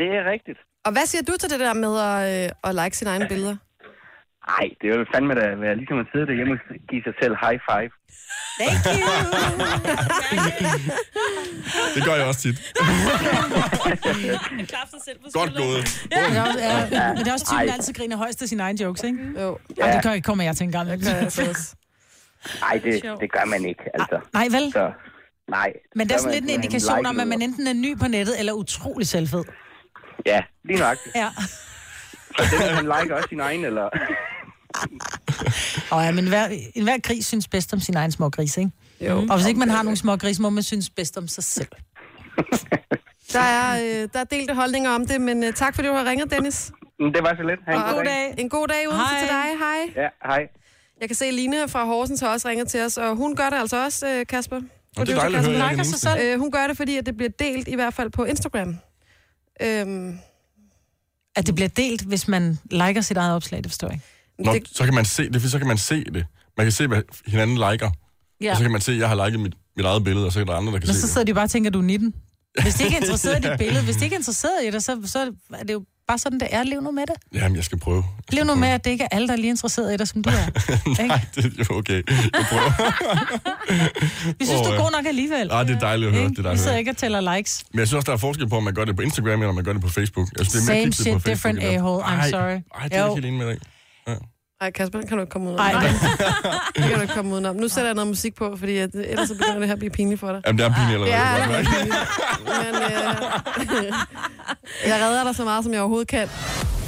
Det 0.00 0.08
er 0.18 0.22
rigtigt. 0.34 0.58
Og 0.86 0.90
hvad 0.94 1.06
siger 1.10 1.22
du 1.28 1.32
til 1.40 1.48
det 1.52 1.60
der 1.66 1.74
med 1.84 1.92
at, 2.10 2.18
øh, 2.32 2.68
at 2.68 2.72
like 2.80 2.96
sine 2.96 3.10
egne 3.10 3.26
billeder? 3.32 3.56
Nej, 4.52 4.66
det 4.80 4.86
er 4.90 4.94
jo 4.98 5.04
fandme 5.14 5.34
da 5.40 5.44
være 5.66 5.76
ligesom 5.80 5.98
at 6.02 6.06
sidde 6.12 6.26
derhjemme 6.30 6.52
og 6.54 6.60
give 6.90 7.02
sig 7.06 7.14
selv 7.22 7.34
high 7.44 7.58
five. 7.68 7.90
Thank 8.58 8.86
you. 8.86 8.92
Det 11.94 12.04
gør 12.04 12.14
jeg 12.14 12.24
også 12.26 12.40
tit. 12.40 12.72
Godt 15.32 15.56
gået. 15.56 15.84
Det 16.02 16.18
er 16.36 16.42
også, 16.42 16.58
ja, 16.58 17.08
men 17.08 17.16
det 17.18 17.28
er 17.28 17.32
også 17.32 17.46
typen, 17.46 17.58
Ej. 17.58 17.64
der 17.66 17.72
altid 17.72 17.92
griner 17.94 18.16
højst 18.16 18.42
af 18.42 18.48
sine 18.48 18.62
egne 18.62 18.82
jokes, 18.82 19.02
ikke? 19.02 19.18
Jo, 19.40 19.58
Ja. 19.78 19.92
det 19.94 20.02
gør, 20.02 20.20
kommer 20.24 20.44
jeg 20.44 20.56
til 20.56 20.64
en 20.64 20.72
gang. 20.72 20.90
det. 20.90 21.00
Nej, 22.60 22.80
det, 22.84 23.02
det 23.20 23.32
gør 23.32 23.44
man 23.44 23.64
ikke, 23.64 23.82
altså. 23.94 24.20
Nej, 24.32 24.44
vel? 24.50 24.72
Så, 24.72 24.92
nej. 25.48 25.72
Men 25.96 26.08
der 26.08 26.14
er 26.14 26.18
Så 26.18 26.22
sådan 26.22 26.34
lidt 26.34 26.42
en 26.42 26.46
man- 26.46 26.54
indikation 26.54 26.98
like 26.98 27.08
om, 27.08 27.20
at 27.20 27.26
man 27.28 27.42
enten 27.42 27.66
er 27.66 27.72
ny 27.72 27.98
på 27.98 28.08
nettet, 28.08 28.38
eller 28.38 28.52
utrolig 28.52 29.06
selvfed. 29.08 29.44
Ja, 30.26 30.40
lige 30.64 30.78
nok. 30.78 30.96
Ja. 31.14 31.28
Så 32.38 32.56
den, 32.66 32.74
han 32.74 32.84
liker 32.84 33.14
også 33.16 33.26
sin 33.28 33.40
egen, 33.40 33.64
eller... 33.64 33.88
Og 35.92 36.04
ja, 36.04 36.10
men 36.12 36.28
hver, 36.28 36.48
enhver 36.74 36.98
gris 36.98 37.26
synes 37.26 37.48
bedst 37.48 37.72
om 37.72 37.80
sin 37.80 37.96
egen 37.96 38.12
små 38.12 38.28
gris, 38.30 38.56
ikke? 38.56 38.70
Jo. 39.00 39.26
Og 39.30 39.36
hvis 39.36 39.46
ikke 39.46 39.60
man 39.60 39.70
har 39.70 39.82
nogen 39.82 39.96
små 39.96 40.16
gris, 40.16 40.38
må 40.38 40.50
man 40.50 40.62
synes 40.62 40.90
bedst 40.90 41.18
om 41.18 41.28
sig 41.28 41.44
selv. 41.44 41.68
Der 43.32 43.40
er, 43.40 43.82
øh, 44.02 44.08
der 44.12 44.20
er 44.20 44.24
delte 44.24 44.54
holdninger 44.54 44.90
om 44.90 45.06
det, 45.06 45.20
men 45.20 45.44
øh, 45.44 45.52
tak 45.52 45.74
fordi 45.74 45.88
du 45.88 45.94
har 45.94 46.04
ringet, 46.04 46.30
Dennis. 46.30 46.72
Det 46.98 47.22
var 47.22 47.34
så 47.36 47.42
lidt. 47.42 47.60
Ha' 47.66 47.74
en 47.74 47.82
Og 47.82 47.94
god 47.94 48.04
dag. 48.04 48.34
En 48.38 48.48
god 48.48 48.68
dag 48.68 48.88
udenfor 48.88 49.06
Hej. 49.06 49.20
til 49.20 49.28
dig. 49.28 49.58
Hej. 49.58 50.02
Ja, 50.04 50.08
hej. 50.24 50.48
Jeg 51.00 51.08
kan 51.08 51.16
se, 51.16 51.24
at 51.24 51.34
Line 51.34 51.68
fra 51.68 51.84
Horsens 51.84 52.20
har 52.20 52.28
også 52.28 52.48
ringet 52.48 52.68
til 52.68 52.80
os, 52.80 52.96
og 52.96 53.16
hun 53.16 53.36
gør 53.36 53.50
det 53.50 53.56
altså 53.56 53.84
også, 53.84 54.08
øh, 54.08 54.26
Kasper. 54.26 54.60
Og 54.96 55.06
det 55.06 55.12
er 55.14 55.18
dejligt 55.18 55.38
at 55.38 55.46
høre, 55.46 55.68
den 55.68 55.74
eneste. 55.74 56.08
Øh, 56.22 56.38
hun 56.38 56.50
gør 56.50 56.66
det, 56.66 56.76
fordi 56.76 56.96
at 56.96 57.06
det 57.06 57.16
bliver 57.16 57.30
delt, 57.38 57.68
i 57.68 57.74
hvert 57.74 57.94
fald 57.94 58.10
på 58.10 58.24
Instagram. 58.24 58.76
Øhm, 59.62 60.18
At 61.36 61.46
det 61.46 61.54
bliver 61.54 61.68
delt, 61.68 62.02
hvis 62.02 62.28
man 62.28 62.58
liker 62.70 63.00
sit 63.00 63.16
eget 63.16 63.34
opslag, 63.34 63.58
det 63.64 63.70
forstår 63.70 63.88
jeg 63.88 63.94
ikke. 63.94 64.06
Nå, 64.44 64.52
det, 64.54 64.62
så 64.72 64.84
kan 64.84 64.94
man 64.94 65.04
se 65.04 65.30
det, 65.30 65.42
for 65.42 65.48
så 65.48 65.58
kan 65.58 65.66
man 65.66 65.78
se 65.78 66.04
det. 66.04 66.26
Man 66.56 66.64
kan 66.66 66.72
se, 66.72 66.86
hvad 66.86 67.02
hinanden 67.26 67.56
liker. 67.70 67.90
Ja. 68.42 68.50
Og 68.50 68.56
så 68.56 68.62
kan 68.62 68.72
man 68.72 68.80
se, 68.80 68.92
at 68.92 68.98
jeg 68.98 69.08
har 69.08 69.26
liket 69.26 69.40
mit, 69.40 69.54
mit 69.76 69.86
eget 69.86 70.04
billede, 70.04 70.26
og 70.26 70.32
så 70.32 70.40
er 70.40 70.44
der 70.44 70.52
andre, 70.54 70.72
der 70.72 70.78
kan 70.78 70.86
Men 70.88 70.94
se 70.94 71.00
så 71.00 71.06
det. 71.06 71.12
sidder 71.12 71.24
de 71.24 71.34
bare 71.34 71.44
og 71.44 71.50
tænker, 71.50 71.70
at 71.70 71.74
du 71.74 71.78
er 71.78 71.82
19. 71.82 72.14
Hvis 72.62 72.74
de 72.74 72.84
ikke 72.84 72.96
er 72.96 73.00
interesseret 73.02 73.44
i 73.44 73.48
dit 73.48 73.58
billede, 73.58 73.84
hvis 73.84 73.96
de 73.96 74.04
ikke 74.04 74.14
er 74.14 74.18
interesseret 74.18 74.64
i 74.66 74.70
det, 74.70 74.84
så, 74.84 74.98
så 75.04 75.32
er 75.54 75.62
det 75.62 75.72
jo 75.72 75.84
bare 76.08 76.18
sådan, 76.18 76.40
det 76.40 76.48
er. 76.50 76.62
Lev 76.62 76.80
nu 76.82 76.90
med 76.90 77.02
det. 77.02 77.14
Jamen, 77.34 77.56
jeg 77.56 77.64
skal 77.64 77.78
prøve. 77.78 77.96
Jeg 77.96 78.04
skal 78.28 78.36
Lev 78.36 78.44
nu 78.44 78.48
prøve. 78.48 78.60
med, 78.60 78.68
at 78.68 78.84
det 78.84 78.90
ikke 78.90 79.04
er 79.04 79.08
alle, 79.12 79.28
der 79.28 79.32
er 79.32 79.36
lige 79.36 79.48
interesseret 79.50 79.94
i 79.94 79.96
dig, 79.96 80.08
som 80.08 80.22
du 80.22 80.30
er. 80.40 80.46
Ikke? 80.90 81.06
Nej, 81.06 81.20
det 81.34 81.44
er 81.44 81.64
jo 81.70 81.76
okay. 81.78 82.02
Jeg 82.34 82.44
prøver. 82.50 82.70
Vi 84.38 84.44
synes, 84.44 84.60
Åh, 84.60 84.64
du 84.66 84.70
er 84.70 84.74
ja. 84.74 84.82
god 84.82 84.90
nok 84.96 85.06
alligevel. 85.06 85.48
Ah, 85.52 85.68
det 85.68 85.74
er 85.76 85.78
dejligt 85.80 86.08
at 86.08 86.14
høre. 86.14 86.24
Ikke? 86.24 86.30
Det 86.30 86.38
er 86.38 86.42
Vi 86.42 86.46
dejligt 86.46 86.60
at 86.60 86.64
sidder 86.64 86.76
ikke 86.78 86.90
og 86.90 86.96
tæller 86.96 87.36
likes. 87.36 87.64
Men 87.72 87.78
jeg 87.78 87.86
synes 87.88 87.96
også, 87.96 88.06
der 88.06 88.12
er 88.12 88.16
forskel 88.16 88.48
på, 88.48 88.56
om 88.56 88.62
man 88.62 88.74
gør 88.74 88.84
det 88.84 88.96
på 88.96 89.02
Instagram, 89.02 89.32
eller 89.32 89.48
om 89.48 89.54
man 89.54 89.64
gør 89.64 89.72
det 89.72 89.82
på 89.82 89.88
Facebook. 89.88 90.28
Jeg 90.38 90.46
synes, 90.46 90.64
det 90.66 90.70
er 90.70 90.74
mere 90.74 90.82
Same 90.82 90.92
shit, 90.92 91.12
på 91.12 91.18
Facebook, 91.18 91.26
different 91.36 91.62
a-hole. 91.62 92.04
I'm 92.04 92.08
Ej, 92.08 92.30
sorry. 92.30 92.40
Ej, 92.50 92.88
det 92.88 92.96
er 92.96 92.98
Jo. 92.98 93.04
jeg 93.04 93.04
ikke 93.04 93.14
helt 93.14 93.26
enig 93.26 93.38
med 93.38 93.46
dig. 93.54 93.58
I. 94.06 94.10
ej, 94.60 94.70
Kasper, 94.70 94.98
den 94.98 95.08
kan 95.08 95.16
du 95.16 95.22
ikke 95.22 95.30
komme 95.30 95.50
ud 95.50 95.56
Ej. 95.58 95.72
Det 96.76 96.84
kan 96.84 96.94
du 96.94 97.00
ikke 97.00 97.14
komme 97.14 97.32
udenom. 97.32 97.56
Nu 97.56 97.68
sætter 97.68 97.88
jeg 97.88 97.94
noget 97.94 98.08
musik 98.08 98.34
på, 98.34 98.56
fordi 98.58 98.76
at, 98.78 98.90
ellers 98.94 99.28
så 99.28 99.34
begynder 99.34 99.58
det 99.58 99.66
her 99.66 99.72
at 99.72 99.78
blive 99.78 99.90
pinligt 99.90 100.20
for 100.20 100.32
dig. 100.32 100.42
Jamen, 100.46 100.58
det 100.58 100.66
er 100.66 100.74
pinligt 100.74 100.94
allerede. 100.94 101.16
Ja, 101.16 101.34
det 101.48 101.56
er 101.58 101.70
pinligt. 101.72 101.96
Men 102.46 102.74
øh, 103.86 103.92
jeg 104.90 105.00
redder 105.04 105.24
dig 105.24 105.34
så 105.36 105.44
meget, 105.44 105.64
som 105.64 105.72
jeg 105.72 105.80
overhovedet 105.80 106.08
kan. 106.08 106.28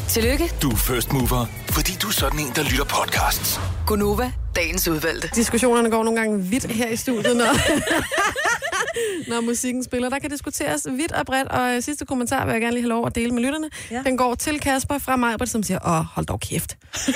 Tillykke, 0.08 0.52
Du 0.62 0.70
er 0.70 0.76
first 0.76 1.12
mover, 1.12 1.46
fordi 1.70 1.92
du 2.02 2.08
er 2.08 2.12
sådan 2.12 2.38
en, 2.38 2.52
der 2.56 2.62
lytter 2.62 2.84
podcasts. 2.84 3.60
Gunova, 3.86 4.32
dagens 4.56 4.88
udvalgte. 4.88 5.30
Diskussionerne 5.34 5.90
går 5.90 6.04
nogle 6.04 6.20
gange 6.20 6.42
vidt 6.42 6.64
her 6.72 6.88
i 6.88 6.96
studiet, 6.96 7.36
når, 7.36 7.44
når 9.28 9.40
musikken 9.40 9.84
spiller. 9.84 10.08
Der 10.08 10.18
kan 10.18 10.30
diskuteres 10.30 10.86
vidt 10.90 11.12
og 11.12 11.26
bredt, 11.26 11.48
og 11.48 11.74
øh, 11.76 11.82
sidste 11.82 12.06
kommentar 12.06 12.44
vil 12.44 12.52
jeg 12.52 12.60
gerne 12.60 12.74
lige 12.74 12.82
have 12.82 12.88
lov 12.88 13.06
at 13.06 13.14
dele 13.14 13.30
med 13.30 13.42
lytterne. 13.42 13.70
Ja. 13.90 14.02
Den 14.06 14.16
går 14.16 14.34
til 14.34 14.60
Kasper 14.60 14.98
fra 14.98 15.16
Majbert, 15.16 15.48
som 15.48 15.62
siger, 15.62 15.78
åh, 15.86 16.04
hold 16.14 16.26
dog 16.26 16.40
kæft. 16.40 16.76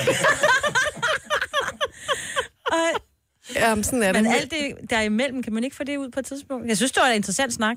Jamen, 3.55 3.85
sådan 3.85 4.03
er 4.03 4.13
det. 4.13 4.23
Men 4.23 4.33
alt 4.33 4.51
det 4.51 4.91
der 4.91 5.01
imellem, 5.01 5.43
kan 5.43 5.53
man 5.53 5.65
ikke 5.65 5.77
få 5.77 5.85
det 5.85 5.97
ud 5.97 6.11
på 6.11 6.21
et 6.21 6.27
tidspunkt? 6.27 6.69
Jeg 6.69 6.77
synes, 6.77 6.93
det 6.93 7.01
var 7.03 7.09
en 7.09 7.17
interessant 7.17 7.53
snak. 7.55 7.77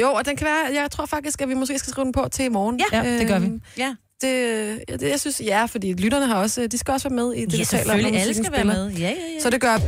Jo, 0.00 0.12
og 0.12 0.26
den 0.26 0.36
kan 0.36 0.44
være, 0.46 0.80
jeg 0.82 0.90
tror 0.90 1.06
faktisk, 1.06 1.40
at 1.40 1.48
vi 1.48 1.54
måske 1.54 1.78
skal 1.78 1.90
skrive 1.90 2.04
den 2.04 2.12
på 2.12 2.28
til 2.32 2.44
i 2.44 2.48
morgen. 2.48 2.80
Ja, 2.92 3.18
det 3.18 3.28
gør 3.28 3.38
vi. 3.38 3.46
Øhm, 3.46 3.60
Ja, 3.78 3.94
Det, 4.22 4.28
ja, 4.88 4.96
det, 4.96 5.08
jeg 5.10 5.20
synes, 5.20 5.40
ja, 5.40 5.64
fordi 5.64 5.92
lytterne 5.92 6.26
har 6.26 6.34
også, 6.34 6.66
de 6.66 6.78
skal 6.78 6.92
også 6.92 7.08
være 7.08 7.16
med 7.16 7.32
i 7.32 7.44
det, 7.44 7.52
ja 7.52 7.58
vi 7.58 7.64
taler 7.64 7.92
om. 8.08 8.14
Alle 8.14 8.34
skal 8.34 8.52
være 8.52 8.60
spiller. 8.60 8.74
med. 8.84 8.90
Ja, 8.92 9.00
ja, 9.08 9.08
ja. 9.34 9.40
Så 9.40 9.50
det 9.50 9.60
gør, 9.60 9.78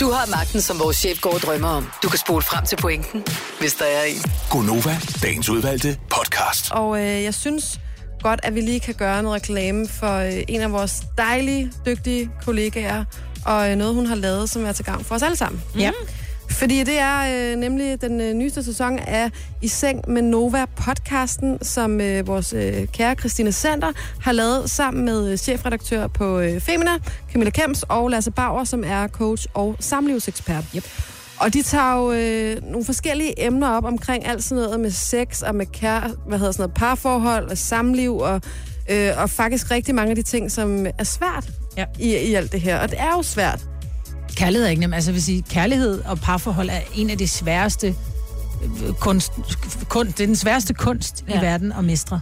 Du 0.00 0.10
har 0.10 0.26
magten, 0.30 0.60
som 0.60 0.78
vores 0.78 0.96
chef 0.96 1.20
går 1.20 1.34
og 1.34 1.40
drømmer 1.40 1.68
om. 1.68 1.86
Du 2.02 2.08
kan 2.08 2.18
spole 2.18 2.42
frem 2.42 2.64
til 2.66 2.76
pointen, 2.76 3.24
hvis 3.60 3.74
der 3.74 3.84
er 3.84 4.02
en. 4.04 4.22
Gonova, 4.50 4.96
dagens 5.22 5.48
udvalgte 5.48 5.98
podcast. 6.10 6.72
og 6.72 6.98
øh, 6.98 7.22
jeg 7.22 7.34
synes, 7.34 7.80
godt, 8.22 8.40
at 8.42 8.54
vi 8.54 8.60
lige 8.60 8.80
kan 8.80 8.94
gøre 8.94 9.22
noget 9.22 9.36
reklame 9.42 9.88
for 9.88 10.16
øh, 10.18 10.42
en 10.48 10.60
af 10.60 10.72
vores 10.72 11.02
dejlige, 11.18 11.72
dygtige 11.86 12.30
kollegaer, 12.44 13.04
og 13.44 13.70
øh, 13.70 13.76
noget, 13.76 13.94
hun 13.94 14.06
har 14.06 14.14
lavet, 14.14 14.50
som 14.50 14.64
er 14.64 14.72
til 14.72 14.84
gavn 14.84 15.04
for 15.04 15.14
os 15.14 15.22
alle 15.22 15.36
sammen. 15.36 15.62
Ja. 15.78 15.90
Fordi 16.56 16.84
det 16.84 16.98
er 16.98 17.50
øh, 17.52 17.56
nemlig 17.58 18.00
den 18.00 18.20
øh, 18.20 18.34
nyeste 18.34 18.64
sæson 18.64 18.98
af 18.98 19.30
I 19.62 19.68
Seng 19.68 20.10
med 20.10 20.22
Nova-podcasten, 20.22 21.64
som 21.64 22.00
øh, 22.00 22.26
vores 22.26 22.52
øh, 22.52 22.86
kære 22.92 23.14
Christine 23.14 23.52
Sander 23.52 23.92
har 24.20 24.32
lavet 24.32 24.70
sammen 24.70 25.04
med 25.04 25.30
øh, 25.30 25.36
chefredaktør 25.38 26.06
på 26.06 26.38
øh, 26.38 26.60
Femina, 26.60 26.90
Camilla 27.32 27.50
Kems 27.50 27.82
og 27.82 28.08
Lasse 28.08 28.30
Bauer, 28.30 28.64
som 28.64 28.84
er 28.86 29.08
coach 29.08 29.46
og 29.54 29.76
samlivsekspert. 29.80 30.64
Yep. 30.76 30.84
Og 31.40 31.54
de 31.54 31.62
tager 31.62 31.96
jo 31.96 32.12
øh, 32.12 32.70
nogle 32.70 32.84
forskellige 32.84 33.46
emner 33.46 33.70
op 33.70 33.84
omkring 33.84 34.26
alt 34.26 34.44
sådan 34.44 34.64
noget 34.64 34.80
med 34.80 34.90
sex 34.90 35.42
og 35.42 35.54
med 35.54 35.66
kær, 35.66 36.10
hvad 36.28 36.38
hedder 36.38 36.52
sådan 36.52 36.62
noget, 36.62 36.74
parforhold 36.74 37.50
og 37.50 37.58
samliv 37.58 38.16
og, 38.16 38.40
øh, 38.90 39.10
og 39.16 39.30
faktisk 39.30 39.70
rigtig 39.70 39.94
mange 39.94 40.10
af 40.10 40.16
de 40.16 40.22
ting, 40.22 40.52
som 40.52 40.86
er 40.98 41.04
svært 41.04 41.50
Ja. 41.76 41.84
i, 41.98 42.16
i 42.16 42.34
alt 42.34 42.52
det 42.52 42.60
her. 42.60 42.78
Og 42.78 42.90
det 42.90 43.00
er 43.00 43.12
jo 43.16 43.22
svært. 43.22 43.60
Kærlighed 44.36 44.66
er 44.66 44.70
ikke 44.70 44.80
nemt. 44.80 44.94
Altså, 44.94 45.10
jeg 45.10 45.14
vil 45.14 45.22
sige, 45.22 45.42
kærlighed 45.42 46.00
og 46.04 46.18
parforhold 46.18 46.68
er 46.68 46.80
en 46.94 47.10
af 47.10 47.18
de 47.18 47.28
sværeste 47.28 47.94
øh, 48.86 48.92
kunst, 48.92 49.32
kun, 49.88 50.06
det 50.06 50.20
er 50.20 50.26
den 50.26 50.36
sværeste 50.36 50.74
kunst 50.74 51.24
ja. 51.28 51.38
I 51.38 51.42
verden 51.42 51.72
at 51.72 51.84
mestre. 51.84 52.20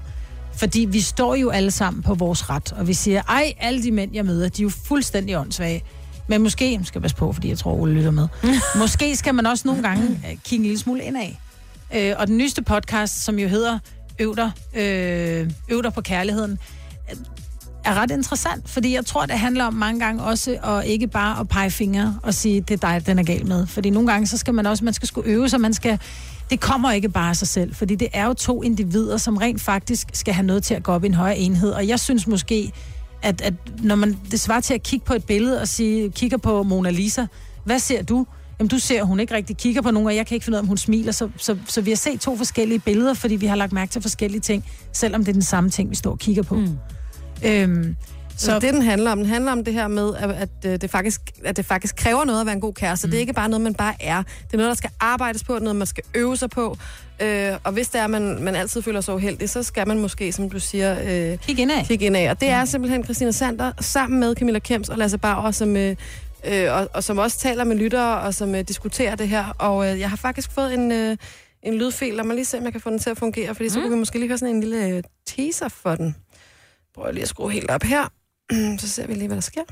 Fordi 0.57 0.81
vi 0.81 1.01
står 1.01 1.35
jo 1.35 1.51
alle 1.51 1.71
sammen 1.71 2.03
på 2.03 2.15
vores 2.15 2.51
ret, 2.51 2.73
og 2.73 2.89
vi 2.89 2.95
siger, 2.95 3.23
ej, 3.23 3.55
alle 3.61 3.83
de 3.83 3.93
mænd, 3.93 4.15
jeg 4.15 4.25
møder, 4.25 4.49
de 4.49 4.63
er 4.63 4.65
jo 4.65 4.71
fuldstændig 4.85 5.39
åndssvage. 5.39 5.83
Men 6.29 6.43
måske, 6.43 6.81
skal 6.85 7.01
passe 7.01 7.17
på, 7.17 7.33
fordi 7.33 7.49
jeg 7.49 7.59
tror, 7.59 7.73
Ole 7.73 7.95
lytter 7.95 8.11
med, 8.11 8.29
måske 8.79 9.17
skal 9.17 9.35
man 9.35 9.47
også 9.47 9.69
nogle 9.69 9.83
gange 9.83 10.05
øh, 10.05 10.37
kigge 10.45 10.57
en 10.57 10.63
lille 10.63 10.79
smule 10.79 11.03
indad. 11.03 11.29
Øh, 11.95 12.15
og 12.19 12.27
den 12.27 12.37
nyeste 12.37 12.63
podcast, 12.63 13.25
som 13.25 13.39
jo 13.39 13.49
hedder 13.49 13.79
Øv 14.19 14.37
dig, 14.37 14.51
øh, 14.75 15.51
Øv 15.69 15.83
dig 15.83 15.93
på 15.93 16.01
kærligheden, 16.01 16.59
er 17.85 17.95
ret 17.95 18.11
interessant, 18.11 18.69
fordi 18.69 18.95
jeg 18.95 19.07
tror, 19.07 19.27
det 19.27 19.39
handler 19.39 19.65
om 19.65 19.75
mange 19.75 20.01
gange 20.01 20.23
også 20.23 20.51
at 20.65 20.87
ikke 20.87 21.07
bare 21.07 21.41
at 21.41 21.49
pege 21.49 21.71
fingre 21.71 22.19
og 22.23 22.35
sige, 22.35 22.61
det 22.61 22.85
er 22.85 22.89
dig, 22.89 23.07
den 23.07 23.19
er 23.19 23.23
gal 23.23 23.47
med. 23.47 23.67
Fordi 23.67 23.91
nogle 23.91 24.13
gange, 24.13 24.27
så 24.27 24.39
skal 24.39 24.55
man 24.55 24.67
også, 24.67 24.85
man 24.85 24.95
skal 24.95 25.09
skulle 25.09 25.31
øve 25.31 25.49
sig, 25.49 25.61
man 25.61 25.75
skal, 25.75 25.99
det 26.51 26.61
kommer 26.61 26.93
ikke 26.93 27.09
bare 27.09 27.29
af 27.29 27.37
sig 27.37 27.49
selv, 27.49 27.75
fordi 27.75 27.95
det 27.95 28.09
er 28.13 28.27
jo 28.27 28.35
to 28.35 28.63
individer, 28.63 29.17
som 29.17 29.37
rent 29.37 29.61
faktisk 29.61 30.09
skal 30.13 30.35
have 30.35 30.47
noget 30.47 30.63
til 30.63 30.75
at 30.75 30.83
gå 30.83 30.93
op 30.93 31.05
i 31.05 31.07
en 31.07 31.15
højere 31.15 31.39
enhed. 31.39 31.71
Og 31.71 31.89
jeg 31.89 32.01
synes 32.01 32.27
måske, 32.27 32.73
at, 33.23 33.41
at 33.41 33.55
når 33.83 33.95
man, 33.95 34.19
det 34.31 34.41
svarer 34.41 34.61
til 34.61 34.75
at 34.75 34.83
kigge 34.83 35.07
på 35.07 35.15
et 35.15 35.25
billede 35.25 35.61
og 35.61 35.69
sige, 35.69 36.11
kigger 36.11 36.37
på 36.37 36.63
Mona 36.63 36.91
Lisa, 36.91 37.27
hvad 37.65 37.79
ser 37.79 38.03
du? 38.03 38.27
Jamen, 38.59 38.69
du 38.69 38.79
ser, 38.79 39.01
at 39.01 39.07
hun 39.07 39.21
ikke 39.21 39.35
rigtig 39.35 39.57
kigger 39.57 39.83
på 39.83 39.91
nogen, 39.91 40.07
og 40.07 40.17
jeg 40.17 40.27
kan 40.27 40.35
ikke 40.35 40.45
finde 40.45 40.57
ud 40.57 40.59
af, 40.59 40.63
om 40.63 40.67
hun 40.67 40.77
smiler. 40.77 41.13
Så, 41.13 41.29
så, 41.37 41.57
så 41.69 41.81
vi 41.81 41.91
har 41.91 41.97
set 41.97 42.21
to 42.21 42.37
forskellige 42.37 42.79
billeder, 42.79 43.15
fordi 43.15 43.37
vi 43.37 43.47
har 43.47 43.57
lagt 43.57 43.73
mærke 43.73 43.93
til 43.93 44.03
forskellige 44.03 44.41
ting, 44.41 44.65
selvom 44.93 45.21
det 45.21 45.29
er 45.29 45.33
den 45.33 45.43
samme 45.43 45.71
ting, 45.71 45.91
vi 45.91 45.95
står 45.95 46.11
og 46.11 46.19
kigger 46.19 46.43
på. 46.43 46.55
Mm. 46.55 46.79
Øhm, 47.45 47.97
Så 48.37 48.55
det, 48.55 48.63
den 48.63 48.83
handler 48.83 49.13
om, 49.13 49.19
den 49.19 49.27
handler 49.27 49.53
om 49.53 49.65
det 49.65 49.75
her 49.75 49.89
med, 49.89 50.15
at, 50.17 50.31
at, 50.31 50.49
øh, 50.67 50.81
det, 50.81 50.91
faktisk, 50.91 51.21
at 51.45 51.57
det 51.57 51.65
faktisk 51.65 51.97
kræver 51.97 52.25
noget 52.25 52.41
at 52.41 52.47
være 52.47 52.55
en 52.55 52.61
god 52.61 52.75
kæreste. 52.75 53.07
Mm. 53.07 53.11
Det 53.11 53.17
er 53.17 53.21
ikke 53.21 53.33
bare 53.33 53.49
noget, 53.49 53.61
man 53.61 53.75
bare 53.75 53.95
er. 54.01 54.23
Det 54.23 54.53
er 54.53 54.57
noget, 54.57 54.69
der 54.69 54.75
skal 54.75 54.91
arbejdes 55.01 55.45
på, 55.45 55.59
noget, 55.59 55.77
man 55.77 55.87
skal 55.87 56.05
øve 56.15 56.37
sig 56.37 56.51
på. 56.51 56.79
Øh, 57.21 57.53
og 57.65 57.73
hvis 57.73 57.89
det 57.89 58.01
er, 58.01 58.05
at 58.05 58.11
man, 58.11 58.43
man 58.43 58.55
altid 58.55 58.83
føler 58.83 59.01
sig 59.01 59.15
uheldig, 59.15 59.51
så 59.51 59.63
skal 59.63 59.89
man 59.89 59.99
måske, 59.99 60.33
som 60.33 60.51
du 60.51 60.61
siger... 60.61 60.97
Øh, 61.33 61.39
Kig 61.39 61.59
indad. 61.59 61.85
Kig 61.85 62.03
indad. 62.03 62.29
Og 62.31 62.41
det 62.41 62.49
er 62.49 62.65
simpelthen 62.65 63.05
Christina 63.05 63.31
Sander, 63.31 63.73
sammen 63.81 64.21
med 64.21 64.35
Camilla 64.35 64.59
Kems 64.59 64.89
og 64.89 64.99
Lasse 64.99 65.19
Bauer, 65.19 65.51
som... 65.51 65.77
Øh, 65.77 65.97
øh, 66.47 66.73
og, 66.73 66.89
og 66.95 67.05
som 67.05 67.19
også 67.19 67.39
taler 67.39 67.65
med 67.65 67.77
lyttere, 67.77 68.21
og 68.21 68.35
som 68.35 68.55
øh, 68.55 68.61
diskuterer 68.61 69.15
det 69.15 69.29
her. 69.29 69.45
Og 69.59 69.93
øh, 69.93 70.01
jeg 70.01 70.11
har 70.11 70.17
faktisk 70.17 70.53
fået 70.53 70.75
en, 70.75 70.93
øh, 70.93 71.17
en 71.63 71.75
lydfil. 71.75 72.15
Lad 72.15 72.25
mig 72.25 72.35
lige 72.35 72.45
se, 72.45 72.59
om 72.59 72.65
jeg 72.65 72.73
kan 72.73 72.81
få 72.81 72.91
den 72.91 72.99
til 72.99 73.11
at 73.11 73.19
fungere, 73.19 73.55
fordi 73.55 73.65
mm. 73.65 73.71
så 73.71 73.81
kunne 73.81 73.91
vi 73.91 73.99
måske 73.99 74.19
lige 74.19 74.29
høre 74.29 74.39
sådan 74.39 74.55
en 74.55 74.61
lille 74.61 74.87
øh, 74.87 75.03
teaser 75.27 75.69
for 75.69 75.95
den 75.95 76.17
prøver 76.95 77.13
lige 77.13 77.23
at 77.23 77.29
skrue 77.29 77.53
helt 77.53 77.71
op 77.71 77.83
her. 77.83 78.05
Så 78.81 78.89
ser 78.89 79.07
vi 79.07 79.15
lige, 79.15 79.27
hvad 79.27 79.37
der 79.37 79.41
sker. 79.41 79.63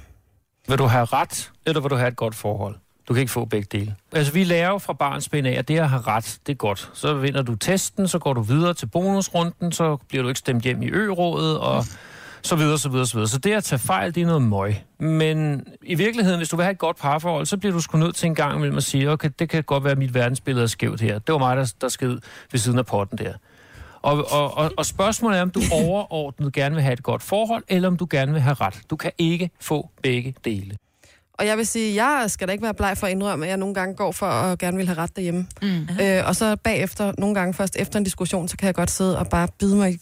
Vil 0.68 0.78
du 0.78 0.84
have 0.84 1.04
ret, 1.04 1.52
eller 1.66 1.80
vil 1.80 1.90
du 1.90 1.96
have 1.96 2.08
et 2.08 2.16
godt 2.16 2.34
forhold? 2.34 2.74
Du 3.08 3.14
kan 3.14 3.20
ikke 3.20 3.32
få 3.32 3.44
begge 3.44 3.78
dele. 3.78 3.94
Altså, 4.12 4.32
vi 4.32 4.44
lærer 4.44 4.68
jo 4.68 4.78
fra 4.78 4.92
barnsben 4.92 5.46
af, 5.46 5.52
at 5.58 5.68
det 5.68 5.78
at 5.78 5.90
have 5.90 6.02
ret, 6.02 6.38
det 6.46 6.52
er 6.52 6.56
godt. 6.56 6.90
Så 6.94 7.14
vinder 7.14 7.42
du 7.42 7.54
testen, 7.54 8.08
så 8.08 8.18
går 8.18 8.32
du 8.32 8.42
videre 8.42 8.74
til 8.74 8.86
bonusrunden, 8.86 9.72
så 9.72 9.96
bliver 9.96 10.22
du 10.22 10.28
ikke 10.28 10.38
stemt 10.38 10.64
hjem 10.64 10.82
i 10.82 10.90
ørådet, 10.90 11.58
og 11.58 11.84
så 12.42 12.56
videre, 12.56 12.78
så 12.78 12.88
videre, 12.88 13.06
så 13.06 13.14
videre. 13.14 13.28
Så 13.28 13.38
det 13.38 13.52
at 13.52 13.64
tage 13.64 13.78
fejl, 13.78 14.14
det 14.14 14.22
er 14.22 14.26
noget 14.26 14.42
møg. 14.42 14.74
Men 14.98 15.66
i 15.82 15.94
virkeligheden, 15.94 16.38
hvis 16.38 16.48
du 16.48 16.56
vil 16.56 16.64
have 16.64 16.72
et 16.72 16.78
godt 16.78 16.96
parforhold, 16.96 17.46
så 17.46 17.56
bliver 17.56 17.72
du 17.72 17.80
sgu 17.80 17.98
nødt 17.98 18.14
til 18.16 18.26
en 18.26 18.34
gang 18.34 18.56
imellem 18.56 18.76
at 18.76 18.82
sige, 18.84 19.10
okay, 19.10 19.30
det 19.38 19.48
kan 19.48 19.62
godt 19.62 19.84
være, 19.84 19.92
at 19.92 19.98
mit 19.98 20.14
verdensbillede 20.14 20.62
er 20.62 20.68
skævt 20.68 21.00
her. 21.00 21.18
Det 21.18 21.32
var 21.32 21.38
mig, 21.38 21.56
der, 21.56 21.72
der 21.80 21.88
sked 21.88 22.18
ved 22.52 22.60
siden 22.60 22.78
af 22.78 22.86
potten 22.86 23.18
der. 23.18 23.32
Og, 24.03 24.32
og, 24.32 24.57
og, 24.57 24.72
og 24.76 24.86
spørgsmålet 24.86 25.38
er, 25.38 25.42
om 25.42 25.50
du 25.50 25.61
overordnet 25.72 26.53
gerne 26.53 26.74
vil 26.74 26.84
have 26.84 26.92
et 26.92 27.03
godt 27.03 27.22
forhold, 27.22 27.64
eller 27.68 27.88
om 27.88 27.96
du 27.96 28.07
gerne 28.11 28.32
vil 28.32 28.40
have 28.40 28.55
ret. 28.55 28.80
Du 28.90 28.96
kan 28.96 29.12
ikke 29.18 29.50
få 29.61 29.90
begge 30.03 30.34
dele. 30.44 30.76
Og 31.32 31.46
jeg 31.46 31.57
vil 31.57 31.66
sige, 31.66 32.05
jeg 32.05 32.30
skal 32.30 32.48
da 32.48 32.53
ikke 32.53 32.62
være 32.62 32.74
bleg 32.74 32.98
for 32.98 33.07
at 33.07 33.11
indrømme, 33.11 33.44
at 33.44 33.48
jeg 33.48 33.57
nogle 33.57 33.74
gange 33.74 33.94
går 33.94 34.12
for 34.12 34.26
at 34.26 34.59
gerne 34.59 34.76
vil 34.76 34.86
have 34.86 34.98
ret 34.98 35.16
derhjemme. 35.16 35.46
Mm. 35.62 35.88
Øh, 36.00 36.26
og 36.26 36.36
så 36.36 36.57
bagefter, 36.57 37.12
nogle 37.18 37.34
gange 37.34 37.55
først 37.55 37.76
efter 37.76 37.98
en 37.98 38.05
diskussion, 38.05 38.48
så 38.48 38.57
kan 38.57 38.66
jeg 38.66 38.74
godt 38.74 38.90
sidde 38.90 39.18
og 39.18 39.26
bare 39.26 39.48
bide 39.59 39.76
mig 39.76 39.92
i 39.92 39.98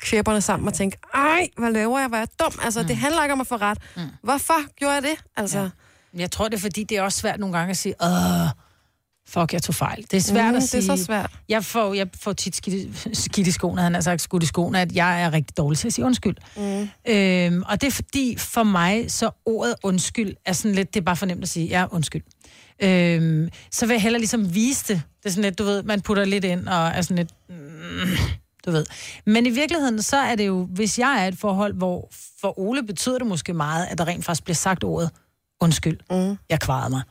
kæberne 0.00 0.40
sammen 0.40 0.68
og 0.68 0.74
tænke, 0.74 0.96
ej, 1.14 1.48
hvad 1.58 1.72
laver 1.72 1.98
jeg, 1.98 2.08
hvor 2.08 2.16
er 2.16 2.20
jeg 2.20 2.28
dum. 2.40 2.52
Altså, 2.62 2.80
mm. 2.82 2.86
det 2.86 2.96
handler 2.96 3.22
ikke 3.22 3.32
om 3.32 3.40
at 3.40 3.46
få 3.46 3.56
ret. 3.56 3.78
Mm. 3.96 4.02
Hvorfor 4.22 4.74
gjorde 4.76 4.94
jeg 4.94 5.02
det? 5.02 5.24
Altså, 5.36 5.58
ja. 5.58 5.68
Jeg 6.14 6.30
tror, 6.30 6.48
det 6.48 6.56
er 6.56 6.60
fordi, 6.60 6.84
det 6.84 6.98
er 6.98 7.02
også 7.02 7.18
svært 7.18 7.40
nogle 7.40 7.58
gange 7.58 7.70
at 7.70 7.76
sige, 7.76 7.94
åh, 8.02 8.48
fuck, 9.28 9.52
jeg 9.52 9.62
tog 9.62 9.74
fejl. 9.74 10.02
Det 10.10 10.14
er 10.14 10.20
svært 10.20 10.50
Mm, 10.50 10.56
at 10.56 10.62
det 10.62 10.74
er 10.74 10.80
sige. 10.82 10.96
så 10.98 11.04
svært. 11.04 11.30
Jeg 11.48 11.64
får, 11.64 11.94
jeg 11.94 12.08
får 12.20 12.32
tit 12.32 12.56
skidt, 12.56 13.08
skidt 13.18 13.46
i 13.46 13.50
skoene, 13.50 13.82
han 13.82 13.94
har 13.94 14.00
sagt 14.00 14.20
skudt 14.20 14.42
i 14.42 14.46
skoene, 14.46 14.80
at 14.80 14.94
jeg 14.94 15.22
er 15.22 15.32
rigtig 15.32 15.56
dårlig 15.56 15.78
til 15.78 15.86
at 15.86 15.92
sige 15.92 16.04
undskyld. 16.04 16.36
Mm. 16.56 16.88
Øhm, 17.12 17.62
og 17.66 17.80
det 17.80 17.86
er 17.86 17.90
fordi, 17.90 18.36
for 18.38 18.62
mig, 18.62 19.10
så 19.10 19.30
ordet 19.46 19.74
undskyld 19.82 20.34
er 20.46 20.52
sådan 20.52 20.74
lidt, 20.74 20.94
det 20.94 21.00
er 21.00 21.04
bare 21.04 21.16
for 21.16 21.26
nemt 21.26 21.42
at 21.42 21.48
sige, 21.48 21.66
ja, 21.66 21.84
undskyld. 21.90 22.22
Øhm, 22.82 23.48
så 23.70 23.86
vil 23.86 23.94
jeg 23.94 24.02
hellere 24.02 24.20
ligesom 24.20 24.54
vise 24.54 24.84
det. 24.94 25.02
Det 25.18 25.26
er 25.26 25.30
sådan 25.30 25.44
lidt, 25.44 25.58
du 25.58 25.64
ved, 25.64 25.82
man 25.82 26.00
putter 26.00 26.24
lidt 26.24 26.44
ind 26.44 26.68
og 26.68 26.88
er 26.88 27.02
sådan 27.02 27.16
lidt, 27.16 27.30
mm, 27.48 27.56
du 28.66 28.70
ved. 28.70 28.86
Men 29.26 29.46
i 29.46 29.50
virkeligheden, 29.50 30.02
så 30.02 30.16
er 30.16 30.34
det 30.34 30.46
jo, 30.46 30.64
hvis 30.74 30.98
jeg 30.98 31.24
er 31.24 31.28
et 31.28 31.38
forhold, 31.38 31.74
hvor 31.74 32.08
for 32.40 32.58
Ole 32.58 32.82
betyder 32.82 33.18
det 33.18 33.26
måske 33.26 33.54
meget, 33.54 33.86
at 33.90 33.98
der 33.98 34.06
rent 34.06 34.24
faktisk 34.24 34.44
bliver 34.44 34.54
sagt 34.54 34.84
ordet 34.84 35.10
undskyld. 35.60 35.98
Mm. 36.10 36.38
Jeg 36.50 36.60
kvarede 36.60 36.90
mig. 36.90 37.02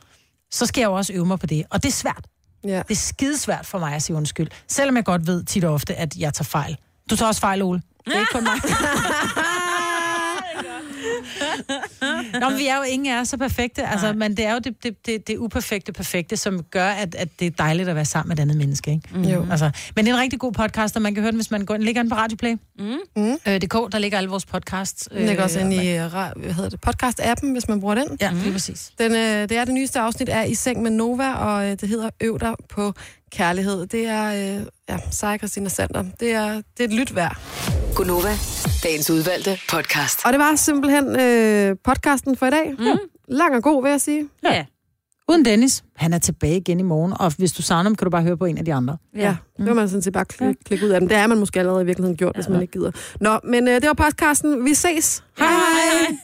Så 0.51 0.65
skal 0.65 0.81
jeg 0.81 0.87
jo 0.87 0.93
også 0.93 1.13
øve 1.13 1.25
mig 1.25 1.39
på 1.39 1.45
det. 1.45 1.63
Og 1.69 1.83
det 1.83 1.89
er 1.89 1.93
svært. 1.93 2.25
Ja. 2.63 2.77
Det 2.87 2.91
er 2.91 2.95
skidesvært 2.95 3.65
for 3.65 3.79
mig 3.79 3.93
at 3.93 4.03
sige 4.03 4.15
undskyld. 4.15 4.47
Selvom 4.67 4.95
jeg 4.95 5.05
godt 5.05 5.27
ved 5.27 5.43
tit 5.43 5.63
og 5.63 5.73
ofte, 5.73 5.95
at 5.95 6.15
jeg 6.17 6.33
tager 6.33 6.43
fejl. 6.43 6.77
Du 7.09 7.15
tager 7.15 7.27
også 7.27 7.41
fejl, 7.41 7.61
Ole. 7.61 7.81
Det 8.05 8.15
er 8.15 8.19
ikke 8.19 8.31
kun 8.31 8.43
mig. 8.43 8.53
Nå, 12.41 12.49
men 12.49 12.59
vi 12.59 12.67
er 12.67 12.77
jo 12.77 12.83
ingen 12.83 13.13
af 13.13 13.21
os 13.21 13.27
så 13.27 13.37
perfekte, 13.37 13.87
altså, 13.87 14.13
men 14.13 14.37
det 14.37 14.45
er 14.45 14.53
jo 14.53 14.59
det, 14.59 14.83
det, 14.83 15.05
det, 15.05 15.27
det 15.27 15.37
uperfekte 15.37 15.91
perfekte, 15.93 16.37
som 16.37 16.63
gør, 16.63 16.87
at, 16.87 17.15
at 17.15 17.29
det 17.39 17.47
er 17.47 17.51
dejligt 17.51 17.89
at 17.89 17.95
være 17.95 18.05
sammen 18.05 18.29
med 18.29 18.37
et 18.37 18.41
andet 18.41 18.57
menneske. 18.57 18.91
Ikke? 18.91 19.09
Mm. 19.13 19.21
Jo. 19.21 19.47
Altså, 19.51 19.71
men 19.95 20.05
det 20.05 20.11
er 20.11 20.15
en 20.15 20.21
rigtig 20.21 20.39
god 20.39 20.51
podcast, 20.51 20.95
og 20.95 21.01
man 21.01 21.13
kan 21.13 21.23
høre 21.23 21.31
den, 21.31 21.37
hvis 21.37 21.51
man 21.51 21.65
går 21.65 21.75
ind, 21.75 21.83
ligger 21.83 22.01
den 22.01 22.09
på 22.09 22.15
Radioplay. 22.15 22.55
Mm. 22.79 22.97
Mm. 23.15 23.37
Øh, 23.47 23.61
DK, 23.61 23.73
der 23.91 23.99
ligger 23.99 24.17
alle 24.17 24.29
vores 24.29 24.45
podcasts. 24.45 25.07
Den 25.11 25.25
ligger 25.25 25.43
også 25.43 25.59
inde 25.59 25.75
i 25.75 25.97
øh, 25.97 26.11
hvad 26.11 26.53
hedder 26.53 26.69
det, 26.69 26.79
podcast-appen, 26.87 27.51
hvis 27.51 27.67
man 27.67 27.79
bruger 27.79 27.95
den. 27.95 28.17
Ja, 28.21 28.31
lige 28.43 28.51
præcis. 28.51 28.91
Den, 28.99 29.11
øh, 29.11 29.49
det 29.49 29.51
er 29.51 29.65
det 29.65 29.73
nyeste 29.73 29.99
afsnit 29.99 30.29
af 30.29 30.49
I 30.49 30.55
Seng 30.55 30.81
med 30.81 30.91
Nova, 30.91 31.33
og 31.33 31.65
øh, 31.65 31.71
det 31.71 31.89
hedder 31.89 32.09
Øv 32.21 32.39
dig 32.39 32.53
på 32.69 32.93
kærlighed. 33.31 33.85
Det 33.87 34.05
er 34.07 34.57
øh, 34.59 34.65
ja, 34.89 34.97
Seja 35.11 35.37
Christina 35.37 35.69
Sander. 35.69 36.03
Det 36.19 36.31
er, 36.31 36.53
det 36.53 36.79
er 36.79 36.83
et 36.83 36.93
lyt 36.93 37.15
værd. 37.15 37.37
Gunova, 37.95 38.31
dagens 38.83 39.09
udvalgte 39.09 39.59
podcast. 39.69 40.25
Og 40.25 40.33
det 40.33 40.39
var 40.39 40.55
simpelthen 40.55 41.19
øh, 41.19 41.75
podcasten 41.83 42.37
for 42.37 42.45
i 42.45 42.49
dag. 42.49 42.75
Mm. 42.79 42.99
Lang 43.27 43.55
og 43.55 43.63
god, 43.63 43.83
vil 43.83 43.89
jeg 43.89 44.01
sige. 44.01 44.29
Ja. 44.43 44.65
Uden 45.29 45.45
Dennis, 45.45 45.83
han 45.95 46.13
er 46.13 46.19
tilbage 46.19 46.57
igen 46.57 46.79
i 46.79 46.83
morgen, 46.83 47.13
og 47.19 47.33
hvis 47.37 47.51
du 47.51 47.61
savner 47.61 47.83
ham, 47.83 47.95
kan 47.95 48.05
du 48.05 48.09
bare 48.09 48.23
høre 48.23 48.37
på 48.37 48.45
en 48.45 48.57
af 48.57 48.65
de 48.65 48.73
andre. 48.73 48.97
Ja, 49.15 49.21
ja. 49.21 49.35
det 49.57 49.65
kan 49.65 49.75
man 49.75 49.89
sådan 49.89 50.01
set 50.01 50.13
bare 50.13 50.25
klik, 50.25 50.55
klikke 50.65 50.85
ud 50.85 50.91
af 50.91 50.99
den. 50.99 51.09
Det 51.09 51.17
er 51.17 51.27
man 51.27 51.37
måske 51.37 51.59
allerede 51.59 51.81
i 51.81 51.85
virkeligheden 51.85 52.17
gjort, 52.17 52.35
ja. 52.35 52.37
hvis 52.37 52.49
man 52.49 52.61
ikke 52.61 52.71
gider. 52.71 52.91
Nå, 53.21 53.39
men 53.43 53.67
øh, 53.67 53.73
det 53.73 53.87
var 53.87 53.93
podcasten. 53.93 54.65
Vi 54.65 54.73
ses. 54.73 55.23
Hej 55.37 55.47
hej! 55.47 55.57
hej. 56.09 56.17